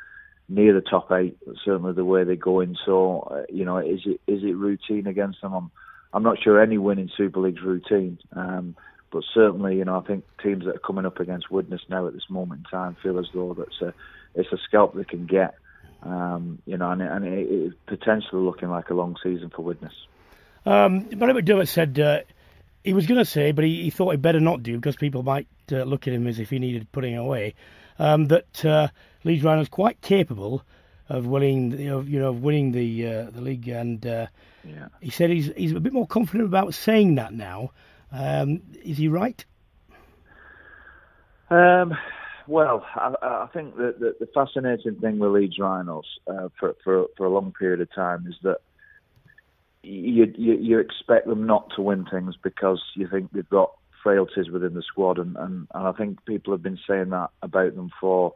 [0.50, 1.38] near the top eight.
[1.64, 2.76] Certainly the way they're going.
[2.84, 5.54] So uh, you know, is it is it routine against them?
[5.54, 5.70] I'm
[6.12, 8.18] I'm not sure any win in Super League's routine.
[8.34, 8.76] Um,
[9.12, 12.12] but certainly, you know, I think teams that are coming up against Widnes now at
[12.12, 13.94] this moment in time feel as though that's a
[14.34, 15.54] it's a scalp they can get.
[16.02, 19.92] Um, you know, and, and it, potentially looking like a long season for Widnes.
[20.64, 22.20] Um, Barrie McDermott said uh,
[22.84, 25.22] he was going to say, but he, he, thought he'd better not do because people
[25.22, 27.54] might uh, look at him as if he needed putting away.
[27.98, 28.88] Um, that uh,
[29.24, 30.62] Leeds Rhinos quite capable
[31.08, 34.26] of winning, you know, you know winning the uh, the league, and uh,
[34.64, 34.88] yeah.
[35.00, 37.70] he said he's he's a bit more confident about saying that now.
[38.12, 39.44] Um, is he right?
[41.50, 41.96] Um,
[42.46, 47.06] well, I, I think that the, the, fascinating thing with Leeds Rhinos uh, for, for
[47.16, 48.58] for a long period of time is that
[49.82, 53.72] you, you you expect them not to win things because you think they've got
[54.02, 57.74] frailties within the squad, and, and, and I think people have been saying that about
[57.74, 58.32] them for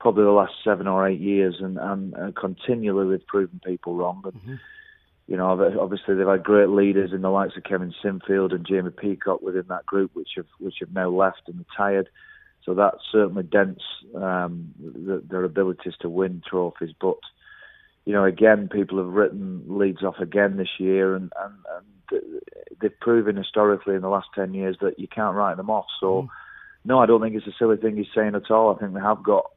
[0.00, 4.22] probably the last seven or eight years, and, and, and continually they've proven people wrong.
[4.24, 4.54] And, mm-hmm.
[5.28, 5.46] You know,
[5.80, 9.66] obviously they've had great leaders in the likes of Kevin Sinfield and Jamie Peacock within
[9.68, 12.08] that group, which have which have now left and retired.
[12.64, 13.84] So that certainly dents
[14.16, 16.90] um, the, their abilities to win trophies.
[17.00, 17.18] But
[18.04, 21.54] you know, again, people have written Leeds off again this year, and, and,
[22.10, 22.22] and
[22.80, 25.86] they've proven historically in the last ten years that you can't write them off.
[26.00, 26.28] So, mm.
[26.84, 28.74] no, I don't think it's a silly thing he's saying at all.
[28.74, 29.48] I think they have got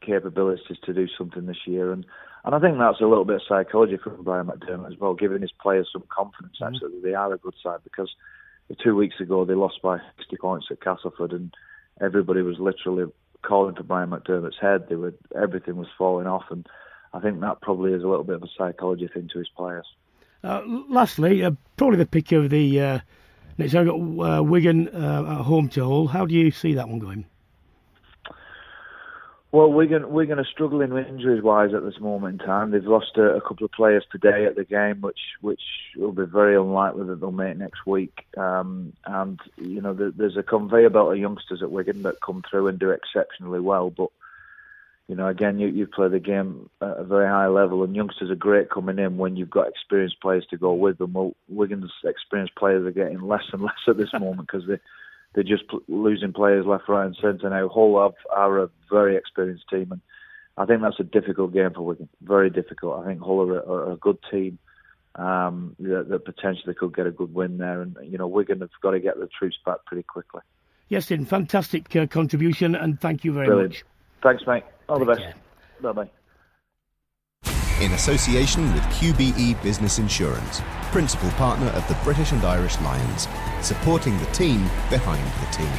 [0.00, 2.04] capabilities to do something this year, and
[2.44, 5.42] and I think that's a little bit of psychology from Brian McDermott as well, giving
[5.42, 6.66] his players some confidence mm.
[6.66, 8.14] actually that they are a good side because
[8.82, 11.52] two weeks ago they lost by 60 points at Castleford and
[12.00, 13.10] everybody was literally
[13.42, 14.88] calling for Brian McDermott's head.
[14.88, 16.66] They were everything was falling off, and
[17.12, 19.86] I think that probably is a little bit of a psychology thing to his players.
[20.44, 22.98] Uh, lastly, uh, probably the pick of the uh,
[23.56, 23.74] next.
[23.74, 26.06] I've got uh, Wigan uh, at home to Hull.
[26.06, 27.24] How do you see that one going?
[29.50, 32.70] Well, we're going we're going to struggle in injuries wise at this moment in time.
[32.70, 35.62] They've lost a, a, couple of players today at the game, which which
[35.96, 38.26] will be very unlikely that they'll make next week.
[38.36, 42.42] Um, and you know, the, there's a conveyor belt of youngsters at Wigan that come
[42.48, 43.88] through and do exceptionally well.
[43.88, 44.10] But
[45.08, 48.30] you know, again, you you play the game at a very high level, and youngsters
[48.30, 51.14] are great coming in when you've got experienced players to go with them.
[51.14, 54.78] Well, Wigan's experienced players are getting less and less at this moment because they
[55.34, 57.68] they're just losing players left, right, and centre now.
[57.68, 60.00] Hull have, are a very experienced team, and
[60.56, 62.08] I think that's a difficult game for Wigan.
[62.22, 63.02] Very difficult.
[63.02, 64.58] I think Hull are a, are a good team
[65.14, 68.70] um, that, that, potentially could get a good win there, and you know Wigan have
[68.82, 70.40] got to get the troops back pretty quickly.
[70.90, 73.72] Iestyn, fantastic uh, contribution, and thank you very Brilliant.
[73.72, 73.84] much.
[74.22, 74.64] Thanks, mate.
[74.88, 75.36] All Take the best.
[75.82, 76.10] Bye bye
[77.80, 83.28] in association with QBE Business Insurance, principal partner of the British and Irish Lions,
[83.62, 85.70] supporting the team behind the team.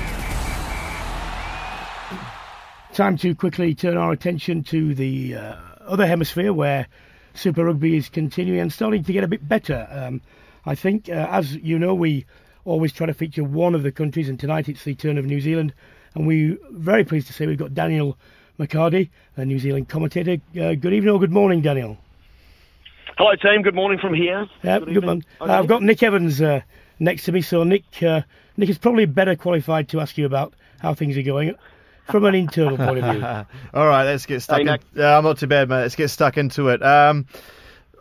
[2.93, 6.87] Time to quickly turn our attention to the uh, other hemisphere where
[7.33, 9.87] Super Rugby is continuing and starting to get a bit better.
[9.91, 10.21] Um,
[10.65, 12.25] I think, uh, as you know, we
[12.65, 15.41] always try to feature one of the countries, and tonight it's the turn of New
[15.41, 15.73] Zealand.
[16.15, 18.17] And we're very pleased to say we've got Daniel
[18.59, 20.33] McHardy, a New Zealand commentator.
[20.59, 21.97] Uh, good evening or good morning, Daniel.
[23.17, 23.61] Hello, team.
[23.61, 24.47] Good morning from here.
[24.63, 25.25] Yeah, good, good morning.
[25.41, 25.51] Okay.
[25.51, 26.61] Uh, I've got Nick Evans uh,
[26.99, 28.21] next to me, so Nick, uh,
[28.57, 31.55] Nick is probably better qualified to ask you about how things are going
[32.05, 33.23] from an internal point of view.
[33.73, 34.57] All right, let's get stuck.
[34.57, 35.81] Hey, in, yeah, I'm not too bad, mate.
[35.81, 36.83] Let's get stuck into it.
[36.83, 37.27] Um,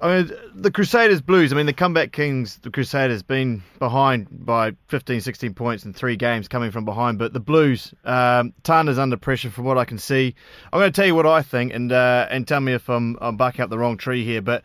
[0.00, 4.72] I mean, the Crusaders Blues, I mean, the comeback kings, the Crusaders, been behind by
[4.88, 7.18] 15, 16 points in three games coming from behind.
[7.18, 10.34] But the Blues, um, Tana's under pressure from what I can see.
[10.72, 13.18] I'm going to tell you what I think and uh, and tell me if I'm,
[13.20, 14.40] I'm backing up the wrong tree here.
[14.40, 14.62] But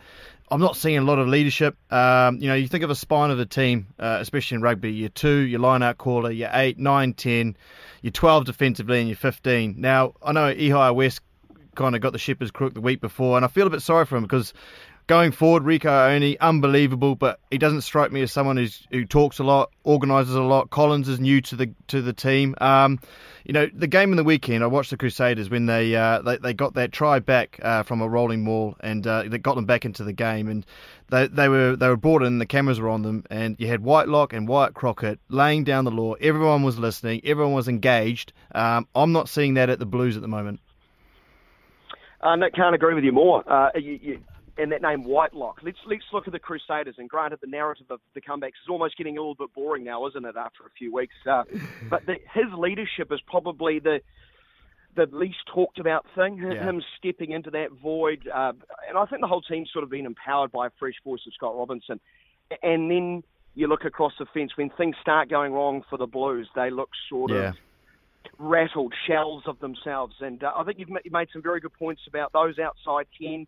[0.51, 1.75] I'm not seeing a lot of leadership.
[1.91, 4.93] Um, you know, you think of a spine of the team, uh, especially in rugby,
[4.93, 7.57] you're two, your line out caller, you're eight, nine, ten,
[8.03, 9.75] you're 12 defensively, and you're 15.
[9.79, 11.21] Now, I know Ihaia West
[11.75, 14.05] kind of got the as crook the week before, and I feel a bit sorry
[14.05, 14.53] for him because
[15.05, 19.39] Going forward, Rieko Ioane, unbelievable, but he doesn't strike me as someone who's, who talks
[19.39, 20.69] a lot, organises a lot.
[20.69, 22.55] Collins is new to the to the team.
[22.61, 22.99] Um,
[23.43, 26.37] you know, the game in the weekend, I watched the Crusaders when they uh, they,
[26.37, 29.65] they got that try back uh, from a rolling maul, and uh, they got them
[29.65, 30.65] back into the game, and
[31.09, 33.81] they they were they were brought in, the cameras were on them, and you had
[33.81, 36.13] Whitelock and Wyatt Crockett laying down the law.
[36.13, 38.31] Everyone was listening, everyone was engaged.
[38.55, 40.61] Um, I'm not seeing that at the Blues at the moment.
[42.21, 43.43] Uh, Nick, can't agree with you more.
[43.51, 44.19] Uh, you, you,
[44.57, 45.59] and that name Whitelock.
[45.63, 46.95] Let's let's look at the Crusaders.
[46.97, 50.07] And granted, the narrative of the comebacks is almost getting a little bit boring now,
[50.07, 50.35] isn't it?
[50.37, 51.43] After a few weeks, uh,
[51.89, 54.01] but the, his leadership is probably the
[54.95, 56.37] the least talked about thing.
[56.37, 56.63] Yeah.
[56.63, 58.53] Him stepping into that void, uh,
[58.87, 61.33] and I think the whole team's sort of been empowered by a fresh voice of
[61.33, 61.99] Scott Robertson.
[62.61, 63.23] And then
[63.55, 66.89] you look across the fence when things start going wrong for the Blues, they look
[67.09, 67.49] sort yeah.
[67.49, 67.55] of
[68.37, 70.15] rattled shells of themselves.
[70.19, 73.47] And uh, I think you've made some very good points about those outside ten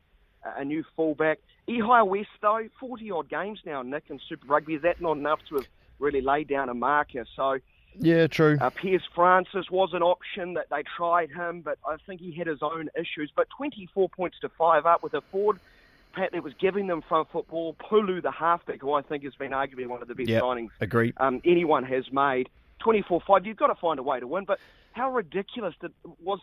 [0.57, 1.39] a new fullback.
[1.67, 4.75] Ihaia West, though, 40 odd games now, Nick, in Super Rugby.
[4.75, 5.67] Is that not enough to have
[5.99, 7.25] really laid down a marker?
[7.35, 7.59] So,
[7.99, 8.57] yeah, true.
[8.59, 12.47] Uh, Piers Francis was an option that they tried him, but I think he had
[12.47, 13.31] his own issues.
[13.35, 15.59] But 24 points to five up with a forward
[16.13, 17.75] pack that was giving them front football.
[17.75, 20.69] Pulu, the halfback, who I think has been arguably one of the best yep, signings
[20.81, 21.13] agreed.
[21.17, 22.49] Um, anyone has made.
[22.85, 23.45] 24-5.
[23.45, 24.45] You've got to find a way to win.
[24.45, 24.59] But
[24.91, 25.91] how ridiculous did,
[26.21, 26.39] was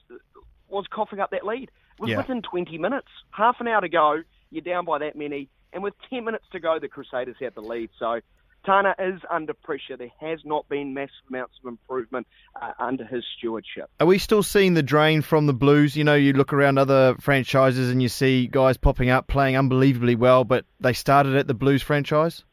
[0.69, 1.71] was coughing up that lead?
[2.11, 2.19] Yeah.
[2.19, 3.09] within 20 minutes.
[3.31, 6.61] Half an hour to go, you're down by that many, and with 10 minutes to
[6.61, 7.91] go, the Crusaders had the lead.
[7.99, 8.21] So
[8.65, 9.97] Tana is under pressure.
[9.97, 12.27] There has not been massive amounts of improvement
[12.61, 13.91] uh, under his stewardship.
[13.99, 15.97] Are we still seeing the drain from the Blues?
[15.97, 20.15] You know, you look around other franchises and you see guys popping up playing unbelievably
[20.17, 22.45] well, but they started at the Blues franchise.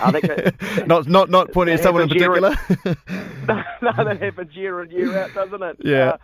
[0.00, 0.54] I think it,
[0.86, 2.50] not not not pointing at someone in particular.
[3.48, 5.76] no, no, that happens year in year out, doesn't it?
[5.82, 6.08] Yeah.
[6.08, 6.16] Uh,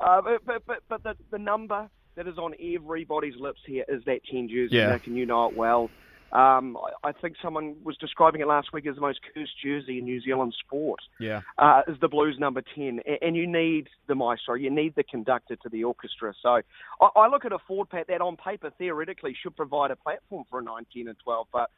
[0.00, 4.02] uh, but but but, but the, the number that is on everybody's lips here is
[4.06, 4.90] that ten jersey, Yeah.
[4.92, 5.90] Nick, and you know it well.
[6.30, 9.98] Um, I, I think someone was describing it last week as the most cursed jersey
[9.98, 11.00] in New Zealand sport.
[11.18, 11.40] Yeah.
[11.56, 13.00] uh, is the Blues number 10.
[13.06, 16.34] A- And you need the maestro, you need the conductor to the orchestra.
[16.42, 16.60] So
[17.00, 20.44] I, I look at a forward pack that on paper theoretically should provide a platform
[20.50, 21.70] for a 9, 10, and 12, but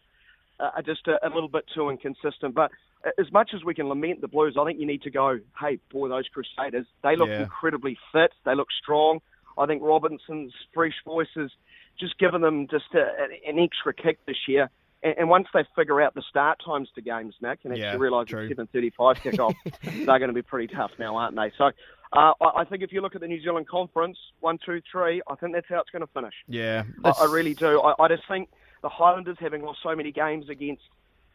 [0.58, 2.52] uh, are just a, a little bit too inconsistent.
[2.52, 2.72] But
[3.18, 5.78] as much as we can lament the Blues, I think you need to go, hey,
[5.90, 7.42] boy, those Crusaders, they look Yeah.
[7.42, 9.20] incredibly fit, they look strong.
[9.58, 11.50] I think Robertson's fresh voices
[11.98, 14.70] just given them just a, an extra kick this year.
[15.02, 18.00] And, and once they figure out the start times to games, Nick, and Yeah, actually
[18.00, 21.52] realise it's 7.35 kickoff, they're going to be pretty tough now, aren't they?
[21.58, 21.70] So
[22.12, 25.22] uh, I, I think if you look at the New Zealand Conference, one, two, three,
[25.28, 26.34] I think that's how it's going to finish.
[26.48, 26.84] Yeah.
[27.04, 27.80] I, I really do.
[27.80, 28.48] I, I just think
[28.82, 30.82] the Highlanders having lost so many games against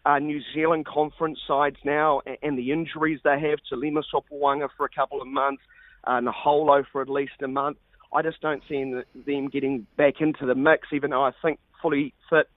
[0.06, 4.70] uh, New Zealand conference sides now, and, and the injuries they have to Lima Sopoaga
[4.78, 5.64] for a couple of months,
[6.06, 7.78] uh, Naholo for at least a month.
[8.14, 8.94] I just don't see
[9.26, 12.48] them- getting back into the mix, even though I think fully fit,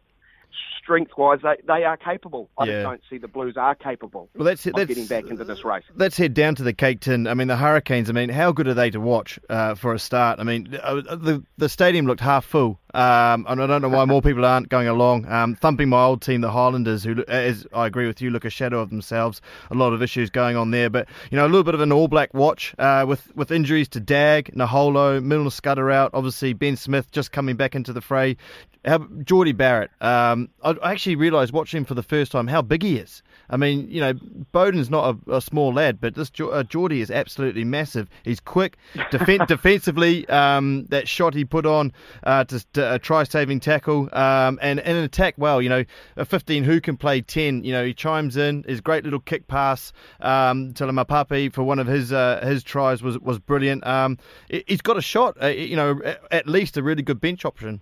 [0.82, 2.48] strength-wise, they, they are capable.
[2.58, 2.72] I Yeah.
[2.72, 5.64] just don't see the Blues are capable Well, that's- of that's- getting back into this
[5.64, 5.84] race.
[5.94, 7.26] Let's head down to the Cake Tin.
[7.26, 8.08] I mean, the Hurricanes.
[8.08, 10.40] I mean, how good are they to watch uh, for a start?
[10.40, 14.04] I mean, uh, the the stadium looked half full, um, and I don't know why
[14.04, 15.26] more people aren't going along.
[15.30, 18.50] Um, thumping my old team, the Highlanders, who, as I agree with you, look a
[18.50, 19.40] shadow of themselves.
[19.70, 21.92] A lot of issues going on there, but you know, a little bit of an
[21.92, 26.10] All Black watch uh, with with injuries to Dag, Naholo, Milner Skudder out.
[26.14, 28.36] Obviously, Ben Smith just coming back into the fray.
[28.84, 29.90] How, Jordie Barrett.
[30.00, 33.22] Um, I, I actually realised watching him for the first time how big he is.
[33.50, 34.12] I mean, you know,
[34.52, 38.08] Beauden's not a, a small lad, but this uh, Jordie is absolutely massive.
[38.22, 40.28] He's quick, Defen- defensively.
[40.28, 41.92] Um, that shot he put on
[42.24, 45.34] uh, to, a try-saving tackle, um, and, and an attack.
[45.36, 45.84] Well, you know,
[46.16, 47.64] a 15 who can play 10.
[47.64, 48.64] You know, he chimes in.
[48.66, 53.02] His great little kick pass um, to Laumape for one of his uh, his tries
[53.02, 53.86] was was brilliant.
[53.86, 54.18] Um,
[54.48, 55.36] he- he's got a shot.
[55.42, 56.00] Uh, you know,
[56.30, 57.80] at least a really good bench option.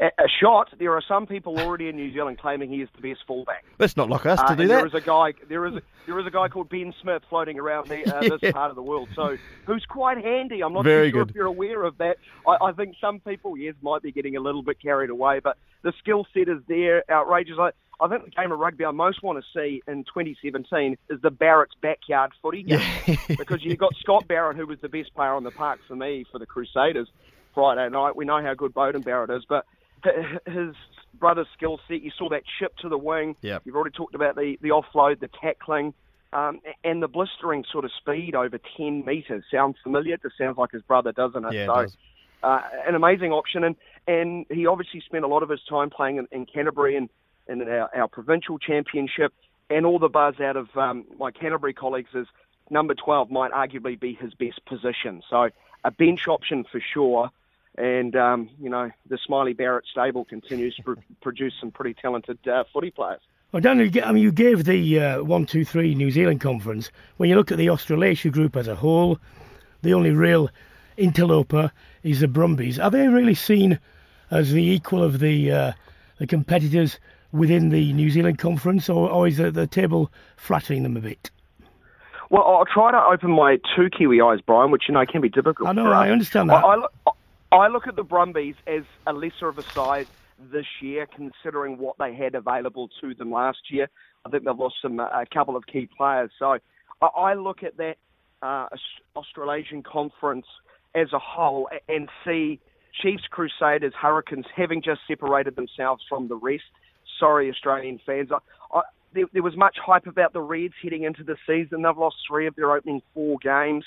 [0.00, 0.10] A,
[0.40, 0.72] shot.
[0.78, 3.64] There are some people already in New Zealand claiming he is the best fullback.
[3.76, 4.76] That's not like us to Uh, do that.
[4.78, 5.34] There is a guy.
[5.48, 8.36] There is a, there is a guy called Ben Smith floating around the, uh, Yeah.
[8.40, 9.10] this part of the world.
[9.14, 9.36] So
[9.66, 10.62] who's quite handy.
[10.62, 11.30] I'm not Very sure good.
[11.30, 12.16] if you're aware of that.
[12.48, 15.58] I, I think some people, yes, might be getting a little bit carried away, but
[15.82, 17.04] the skill set is there.
[17.10, 17.56] Outrageous.
[17.58, 17.72] I,
[18.02, 21.30] I think the game of rugby I most want to see in 2017 is the
[21.30, 22.80] Barrett's backyard footy game
[23.28, 26.24] because you've got Scott Barrett, who was the best player on the park for me
[26.32, 27.08] for the Crusaders
[27.54, 28.16] Friday night.
[28.16, 29.66] We know how good Beauden Barrett is, but
[30.46, 30.74] his
[31.14, 32.02] brother's skill set.
[32.02, 33.36] You saw that chip to the wing.
[33.42, 33.62] Yep.
[33.64, 35.94] You've already talked about the, the offload, the tackling,
[36.32, 39.44] um, and the blistering sort of speed over 10 metres.
[39.50, 40.14] Sounds familiar?
[40.14, 41.52] It just sounds like his brother, doesn't it?
[41.52, 41.96] Yeah, it does.
[42.42, 43.64] Uh, an amazing option.
[43.64, 47.08] And, and he obviously spent a lot of his time playing in, in Canterbury and,
[47.48, 49.32] and in our, our provincial championship.
[49.68, 52.26] And all the buzz out of um, my Canterbury colleagues is
[52.70, 55.22] number 12 might arguably be his best position.
[55.28, 55.50] So
[55.84, 57.30] a bench option for sure.
[57.78, 62.64] And, um, you know, the Smiley Barrett stable continues to produce some pretty talented uh,
[62.72, 63.20] footy players.
[63.52, 66.90] Well, ga- I mean, you gave the uh, one, two, three New Zealand conference.
[67.16, 69.18] When you look at the Australasia group as a whole,
[69.82, 70.50] the only real
[70.96, 71.72] interloper
[72.02, 72.78] is the Brumbies.
[72.78, 73.78] Are they really seen
[74.30, 75.72] as the equal of the uh,
[76.18, 76.98] the competitors
[77.32, 81.30] within the New Zealand conference, or, or is the, the table flattering them a bit?
[82.28, 85.28] Well, I'll try to open my two Kiwi eyes, Brian, which you know can be
[85.28, 85.68] difficult.
[85.68, 85.90] I know.
[85.90, 86.64] I understand that.
[86.64, 86.92] I, I, look,
[87.52, 90.06] I look at the Brumbies as a lesser of a side
[90.52, 93.88] this year, considering what they had available to them last year.
[94.24, 96.30] I think they've lost some uh, a couple of key players.
[96.38, 96.58] So
[97.02, 97.96] I, look at that
[98.42, 98.68] uh,
[99.16, 100.46] Australasian conference
[100.94, 102.60] as a whole and see
[103.02, 106.64] Chiefs, Crusaders, Hurricanes having just separated themselves from the rest.
[107.18, 108.28] Sorry, Australian fans.
[108.30, 108.38] I,
[108.78, 108.82] I,
[109.12, 111.82] there, there was much hype about the Reds heading into the season.
[111.82, 113.84] They've lost three of their opening four games.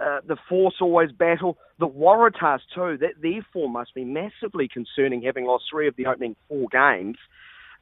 [0.00, 1.58] Uh, the Force always battle.
[1.78, 2.96] The Waratahs too.
[2.98, 7.16] That their form must be massively concerning, having lost three of the opening four games.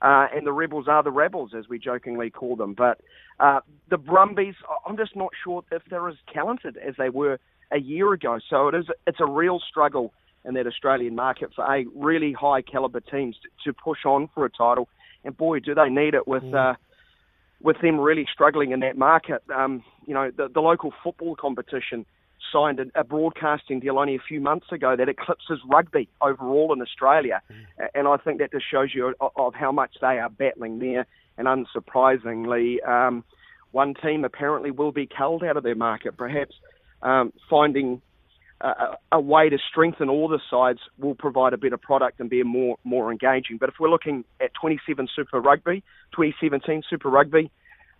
[0.01, 2.74] Uh, and the Rebels are the Rebels, as we jokingly call them.
[2.74, 3.01] But
[3.40, 4.55] uh, the Brumbies,
[4.86, 7.39] I'm just not sure if they're as talented as they were
[7.73, 8.39] a year ago.
[8.49, 8.86] So it is.
[9.07, 10.12] It's a real struggle
[10.45, 14.45] in that Australian market for a really high caliber teams to, to push on for
[14.45, 14.89] a title.
[15.24, 16.45] And boy, do they need it with.
[16.55, 16.74] Uh,
[17.61, 22.07] with them really struggling in that market, um, you know, the, the local football competition
[22.53, 26.81] signed a, a broadcasting deal only a few months ago that eclipses rugby overall in
[26.81, 27.89] Australia, mm.
[27.95, 31.07] and I think that just shows you of, of, how much they are battling there.
[31.37, 33.23] And unsurprisingly, um,
[33.71, 36.17] one team apparently will be culled out of their market.
[36.17, 36.55] Perhaps
[37.03, 38.03] um, finding
[38.61, 42.43] a, a, way to strengthen all the sides will provide a better product and be
[42.43, 43.57] more more engaging.
[43.59, 45.83] But if we're looking at 27 Super Rugby,
[46.13, 47.51] 2017 Super Rugby,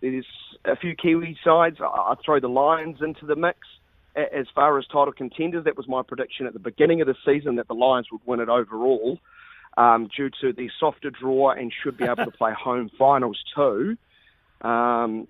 [0.01, 0.25] there's
[0.65, 1.77] a few Kiwi sides.
[1.79, 3.59] I, I throw the Lions into the mix.
[4.15, 7.55] As far as title contenders, that was my prediction at the beginning of the season
[7.55, 9.17] that the Lions would win it overall,
[9.77, 13.97] um, due to the softer draw and should be able to play home finals too.
[14.61, 15.27] Um,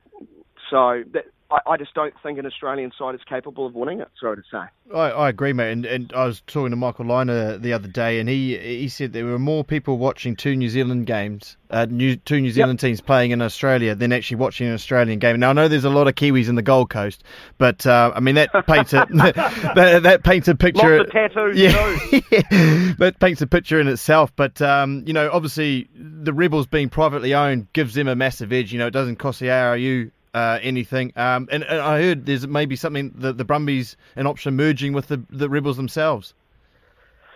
[0.72, 4.08] so that, I, I, just don't think an Australian side is capable of winning it.
[4.20, 4.64] Sorry to say.
[4.94, 5.72] I, I agree, mate.
[5.72, 9.14] And, and I was talking to Michael Lynagh the other day, and he he said
[9.14, 12.90] there were more people watching two New Zealand games, uh, new, two New Zealand yep.
[12.90, 15.40] teams playing in Australia than actually watching an Australian game.
[15.40, 17.24] Now I know there's a lot of Kiwis in the Gold Coast,
[17.58, 21.00] but uh, I mean that paints a that, that, paints a picture.
[21.00, 21.58] Lots of tattoos.
[21.58, 21.98] Yeah,
[22.32, 24.32] yeah, that paints a picture in itself.
[24.36, 28.72] But um, you know, obviously the Rebels being privately owned gives them a massive edge.
[28.72, 31.14] You know, it doesn't cost the ARU uh, anything.
[31.16, 35.08] Um, and, and, I heard there's maybe something that the Brumbies an option merging with
[35.08, 36.34] the the Rebels themselves.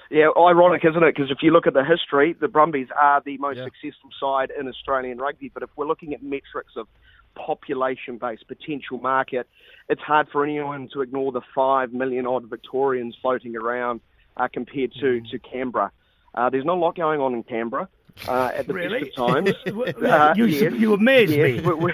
[0.10, 1.16] Yeah, ironic, isn't it?
[1.16, 3.66] Because if you look at the history, the Brumbies are the most yeah.
[3.66, 5.50] successful side in Australian rugby.
[5.52, 6.88] But if we're looking at metrics of
[7.34, 9.48] population-based potential market,
[9.90, 14.02] it's hard for anyone to ignore the five million odd Victorians floating around
[14.38, 15.32] uh, compared to mm.
[15.32, 15.92] to Canberra.
[16.36, 17.88] Uh, there's not a lot going on in Canberra
[18.28, 19.06] uh, at the really?
[19.06, 19.50] best of times.
[20.04, 20.74] uh, you, yes.
[20.74, 21.38] you amaze yes.
[21.38, 21.62] me.
[21.62, 21.94] We, we,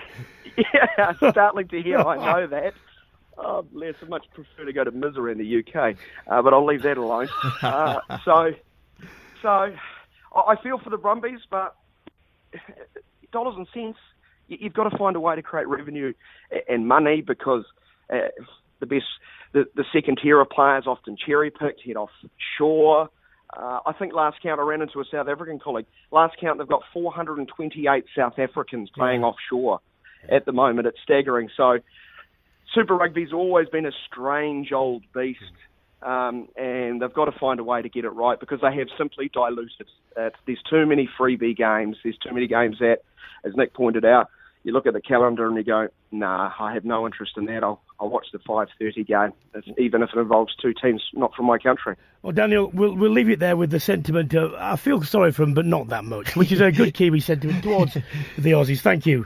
[0.74, 2.00] yeah, startling to hear.
[2.00, 2.74] I know that.
[3.38, 5.96] Oh, less I much prefer to go to Misery in the UK,
[6.28, 7.30] uh, but I'll leave that alone.
[7.62, 8.54] Uh, so,
[9.42, 9.74] so
[10.36, 11.76] I feel for the Brumbies, but
[13.32, 13.98] dollars and cents,
[14.50, 16.14] you've got to find a way to create revenue
[16.68, 17.64] and money because
[18.14, 18.28] uh,
[18.80, 19.06] the best,
[19.54, 23.10] the, the second tier of players often cherry picked, head offshore.
[23.56, 25.88] Uh, I think last count I ran into a South African colleague.
[26.12, 29.28] Last count they've got 428 South Africans playing yeah.
[29.28, 29.80] offshore
[30.32, 30.88] at the moment.
[30.88, 31.50] It's staggering.
[31.58, 31.80] So
[32.74, 35.40] Super Rugby's always been a strange old beast.
[36.02, 38.88] Um, and they've got to find a way to get it right because they have
[38.98, 40.34] simply diluted it.
[40.46, 41.98] There's too many freebie games.
[42.04, 43.00] There's too many games that,
[43.44, 44.30] as Nick pointed out,
[44.70, 47.64] you look at the calendar and you go, nah, I have no interest in that.
[47.64, 51.58] I'll, I'll watch the 5.30 game, even if it involves two teams not from my
[51.58, 51.96] country.
[52.22, 55.42] Well, Daniel, we'll, we'll leave it there with the sentiment of, I feel sorry for
[55.42, 58.82] him, but not that much, which is a good Kiwi sentiment towards the Aussies.
[58.82, 59.26] Thank you.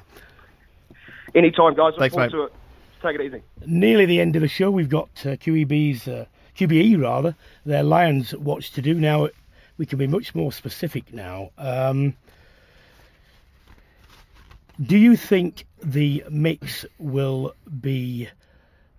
[1.35, 1.93] Anytime, guys.
[1.99, 2.37] Thanks, forward mate.
[2.37, 2.53] to it.
[3.01, 3.43] Take it easy.
[3.65, 4.71] Nearly the end of the show.
[4.71, 6.25] We've got uh, QEB's, uh,
[6.57, 8.93] QBE rather, their Lions watch to do.
[8.93, 9.27] Now,
[9.77, 11.49] we can be much more specific now.
[11.57, 12.15] Um,
[14.81, 18.29] do you think the mix will be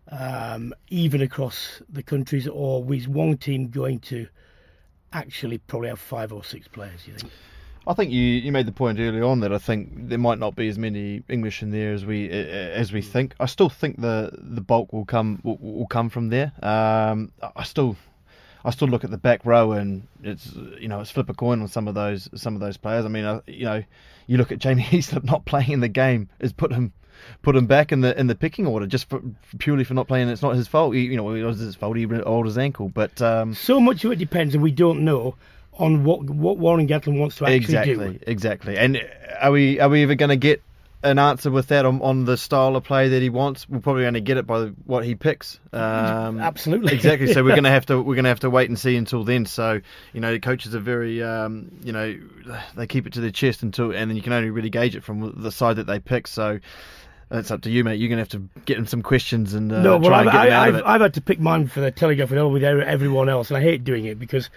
[0.09, 4.29] um, even across the countries, or is one team going to
[5.13, 7.07] actually probably have five or six players?
[7.07, 7.33] You think?
[7.87, 10.57] I think you, you made the point earlier on that I think there might not
[10.57, 13.35] be as many English in there as we as we think.
[13.41, 16.53] I still think the the bulk will come will, will come from there.
[16.63, 17.97] Um, I still
[18.65, 21.61] I still look at the back row and it's you know it's flip a coin
[21.61, 23.05] on some of those some of those players.
[23.05, 23.82] I mean, I, you know,
[24.27, 26.93] you look at Jamie Heaslip not playing in the game is put him
[27.43, 29.23] put him back in the in the picking order just for,
[29.59, 30.28] purely for not playing.
[30.28, 30.95] It's not his fault.
[30.95, 31.97] He, you know, it was his fault.
[31.97, 35.35] He rolled his ankle, but um, so much of it depends, and we don't know
[35.74, 38.01] on what what Warren Gatland wants to actually exactly, do.
[38.27, 38.78] Exactly, exactly.
[38.78, 39.03] And
[39.41, 40.62] are we are we ever going to get
[41.05, 43.68] an answer with that on, on the style of play that he wants?
[43.68, 45.60] We're probably going to get it by what he picks.
[45.72, 47.32] Um, Absolutely, exactly.
[47.32, 49.22] So we're going to have to we're going to have to wait and see until
[49.22, 49.47] then.
[49.47, 49.81] So
[50.12, 52.18] you know, coaches are very um, you know
[52.74, 55.05] they keep it to their chest until, and then you can only really gauge it
[55.05, 56.26] from the side that they pick.
[56.26, 56.60] So.
[57.31, 57.98] It's up to you, mate.
[57.98, 59.97] You're going to have to get in some questions and uh, no.
[59.97, 62.62] Well, I've, I, I've, I've, had to pick mine for the Telegraph and all with
[62.62, 64.51] everyone else, and I hate doing it because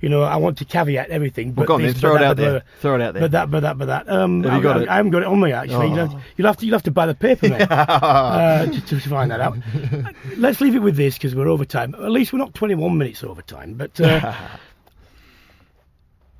[0.00, 1.52] you know, I want to caveat everything.
[1.52, 2.62] But well, go on, this, throw it that, out there.
[2.80, 3.22] Throw it out there.
[3.22, 4.08] But that, but that, but that.
[4.08, 4.88] Um, have you got I, it?
[4.88, 5.76] I haven't got it on me actually.
[5.76, 5.94] Oh.
[5.94, 9.00] You'll, have, you'll, have, to, you'll have to buy the paper, mate, uh, to, to,
[9.00, 9.58] find that out.
[10.36, 11.94] Let's leave it with this because we're over time.
[11.94, 13.74] At least we're not 21 minutes over time.
[13.74, 14.34] But uh,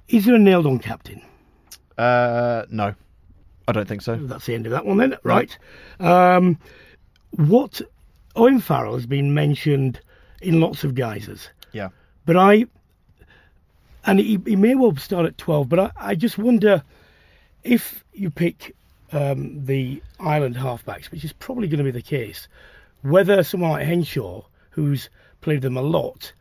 [0.09, 1.23] is there a nailed on captain?
[1.97, 2.95] Uh, no,
[3.69, 4.17] I don't think so.
[4.17, 5.17] That's the end of that one then.
[5.23, 5.57] Right.
[6.01, 6.59] Um,
[7.31, 7.81] what
[8.37, 10.01] Owen Farrell has been mentioned
[10.43, 11.49] in lots of guises.
[11.73, 11.91] Yeah.
[12.27, 12.67] But I
[14.07, 16.83] and he, he may well start at 12, but I, I just wonder
[17.63, 18.75] if you pick
[19.13, 22.49] um, the Ireland halfbacks, which is probably going to be the case,
[23.03, 25.09] whether someone like Henshaw, who's
[25.41, 26.33] played them a lot,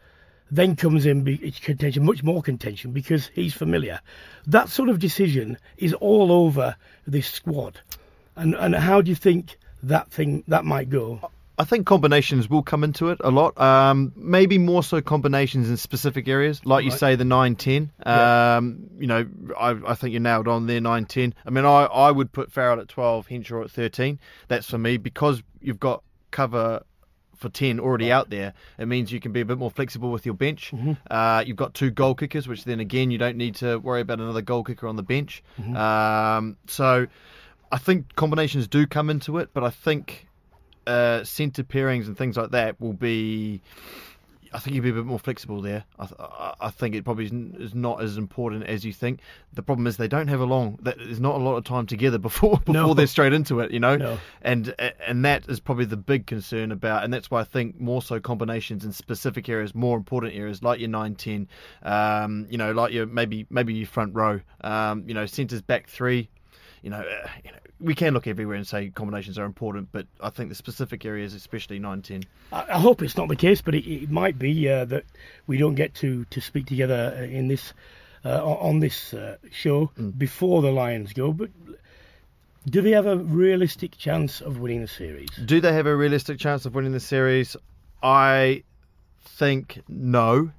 [0.52, 1.26] then comes in
[1.62, 4.00] contention, much more contention because he's familiar.
[4.46, 6.76] That sort of decision is all over
[7.08, 7.80] this squad.
[8.36, 11.32] And and how do you think that thing that might go?
[11.58, 13.60] I think combinations will come into it a lot.
[13.60, 17.92] Um, maybe more so combinations in specific areas, like you say, the 9 10.
[18.06, 18.58] Yeah.
[18.58, 19.28] Um, you know,
[19.60, 21.36] I, I think you're nailed on there, 9 10.
[21.46, 24.20] I mean, I, I would put Farrell at 12, Henshaw at 13.
[24.48, 26.84] That's for me because you've got cover
[27.36, 28.54] for 10 already out there.
[28.80, 30.72] It means you can be a bit more flexible with your bench.
[30.74, 30.94] Mm-hmm.
[31.12, 34.20] Uh, you've got two goal kickers, which then again, you don't need to worry about
[34.20, 35.44] another goal kicker on the bench.
[35.62, 35.76] Mhm.
[35.76, 37.06] Um, so
[37.72, 40.28] I think combinations do come into it, but I think
[40.88, 43.62] uh, centre pairings and things like that will be.
[44.56, 45.84] I think you'd be a bit more flexible there.
[45.98, 47.74] I, th- I- think it probably isn't-
[48.04, 49.20] as important as you think.
[49.54, 50.78] The problem is they don't have a long.
[50.84, 52.94] that- There's not a lot of time together before before No.
[52.94, 53.72] they're straight into it.
[53.72, 54.20] You know, No.
[54.44, 54.76] and
[55.08, 58.20] and that is probably the big concern about, and that's why I think more so
[58.20, 61.48] combinations in specific areas, more important areas like your 9-10,
[61.82, 65.88] um, you know, like your maybe maybe your front row, um, you know, centres back
[65.88, 66.30] three,
[66.84, 70.08] you know, uh, you know, we can look everywhere and say combinations are important, but
[70.22, 72.24] I think the specific areas, especially 9-10.
[72.54, 75.04] I, I hope it's not the case, but it, it might be uh, that
[75.48, 77.74] we don't get to, to speak together uh, in this
[78.26, 80.18] uh, on on this uh, show Mm.
[80.18, 81.34] before the Lions go.
[81.34, 81.50] But
[82.66, 85.28] do they have a realistic chance of winning the series?
[85.46, 87.58] Do they have a realistic chance of winning the series?
[88.02, 88.64] I
[89.26, 90.52] think no,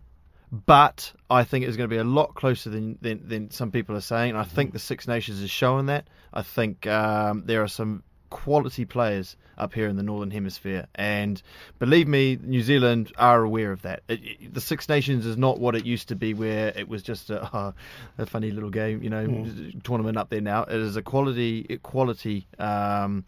[0.67, 3.97] but I think it's going to be a lot closer than than, than some people
[3.97, 4.37] are saying.
[4.37, 6.07] I think the Six Nations is showing that.
[6.33, 11.41] I think um, there are some quality players up here in the Northern Hemisphere, and
[11.79, 14.03] believe me, New Zealand are aware of that.
[14.09, 17.03] It, it- the Six Nations is not what it used to be, where it was
[17.03, 17.75] just a,
[18.19, 19.83] a funny little game, you know, Mm.
[19.85, 20.41] tournament up there.
[20.41, 22.47] Now it is a quality quality.
[22.59, 23.25] Um,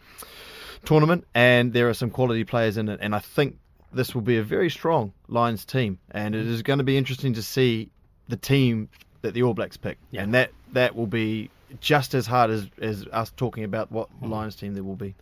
[0.85, 3.01] tournament, and there are some quality players in it.
[3.03, 3.59] And I think
[3.97, 7.35] this will be a very strong Lions team, and it is going to be interesting
[7.35, 7.91] to see
[8.29, 8.89] the team
[9.23, 11.51] that the All Blacks pick, and that that will be
[11.81, 15.15] just as hard as as us talking about what Lions team there will be.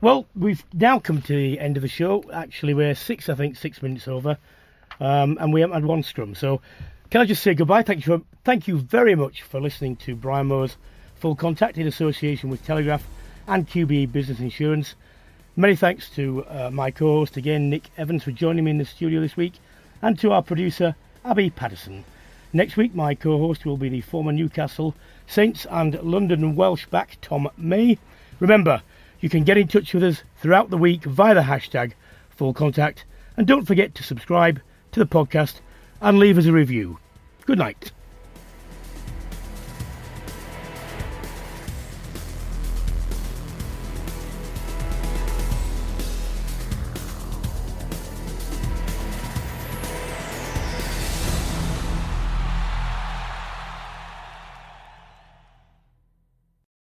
[0.00, 2.22] Well, we've now come to the end of the show.
[2.32, 4.36] Actually, we're six, I think, six minutes over,
[5.00, 6.34] um, and we haven't had one scrum.
[6.34, 6.60] So,
[7.10, 7.82] can I just say goodbye?
[7.82, 10.76] Thank you, thank you very much for listening to Brian Moore's
[11.16, 13.06] Full Contact in association with Telegraph
[13.48, 14.94] and QBE Business Insurance.
[15.58, 19.22] Many thanks to uh, my co-host again, Nick Evans, for joining me in the studio
[19.22, 19.54] this week,
[20.02, 22.04] and to our producer, Abby Patterson.
[22.52, 24.94] Next week, my co-host will be the former Newcastle
[25.26, 27.96] Saints and London Welsh back Tom May.
[28.38, 28.82] Remember,
[29.20, 31.94] you can get in touch with us throughout the week via the hashtag
[32.28, 33.06] Full Contact,
[33.38, 34.60] and don't forget to subscribe
[34.92, 35.60] to the podcast
[36.02, 36.98] and leave us a review.
[37.46, 37.92] Good night.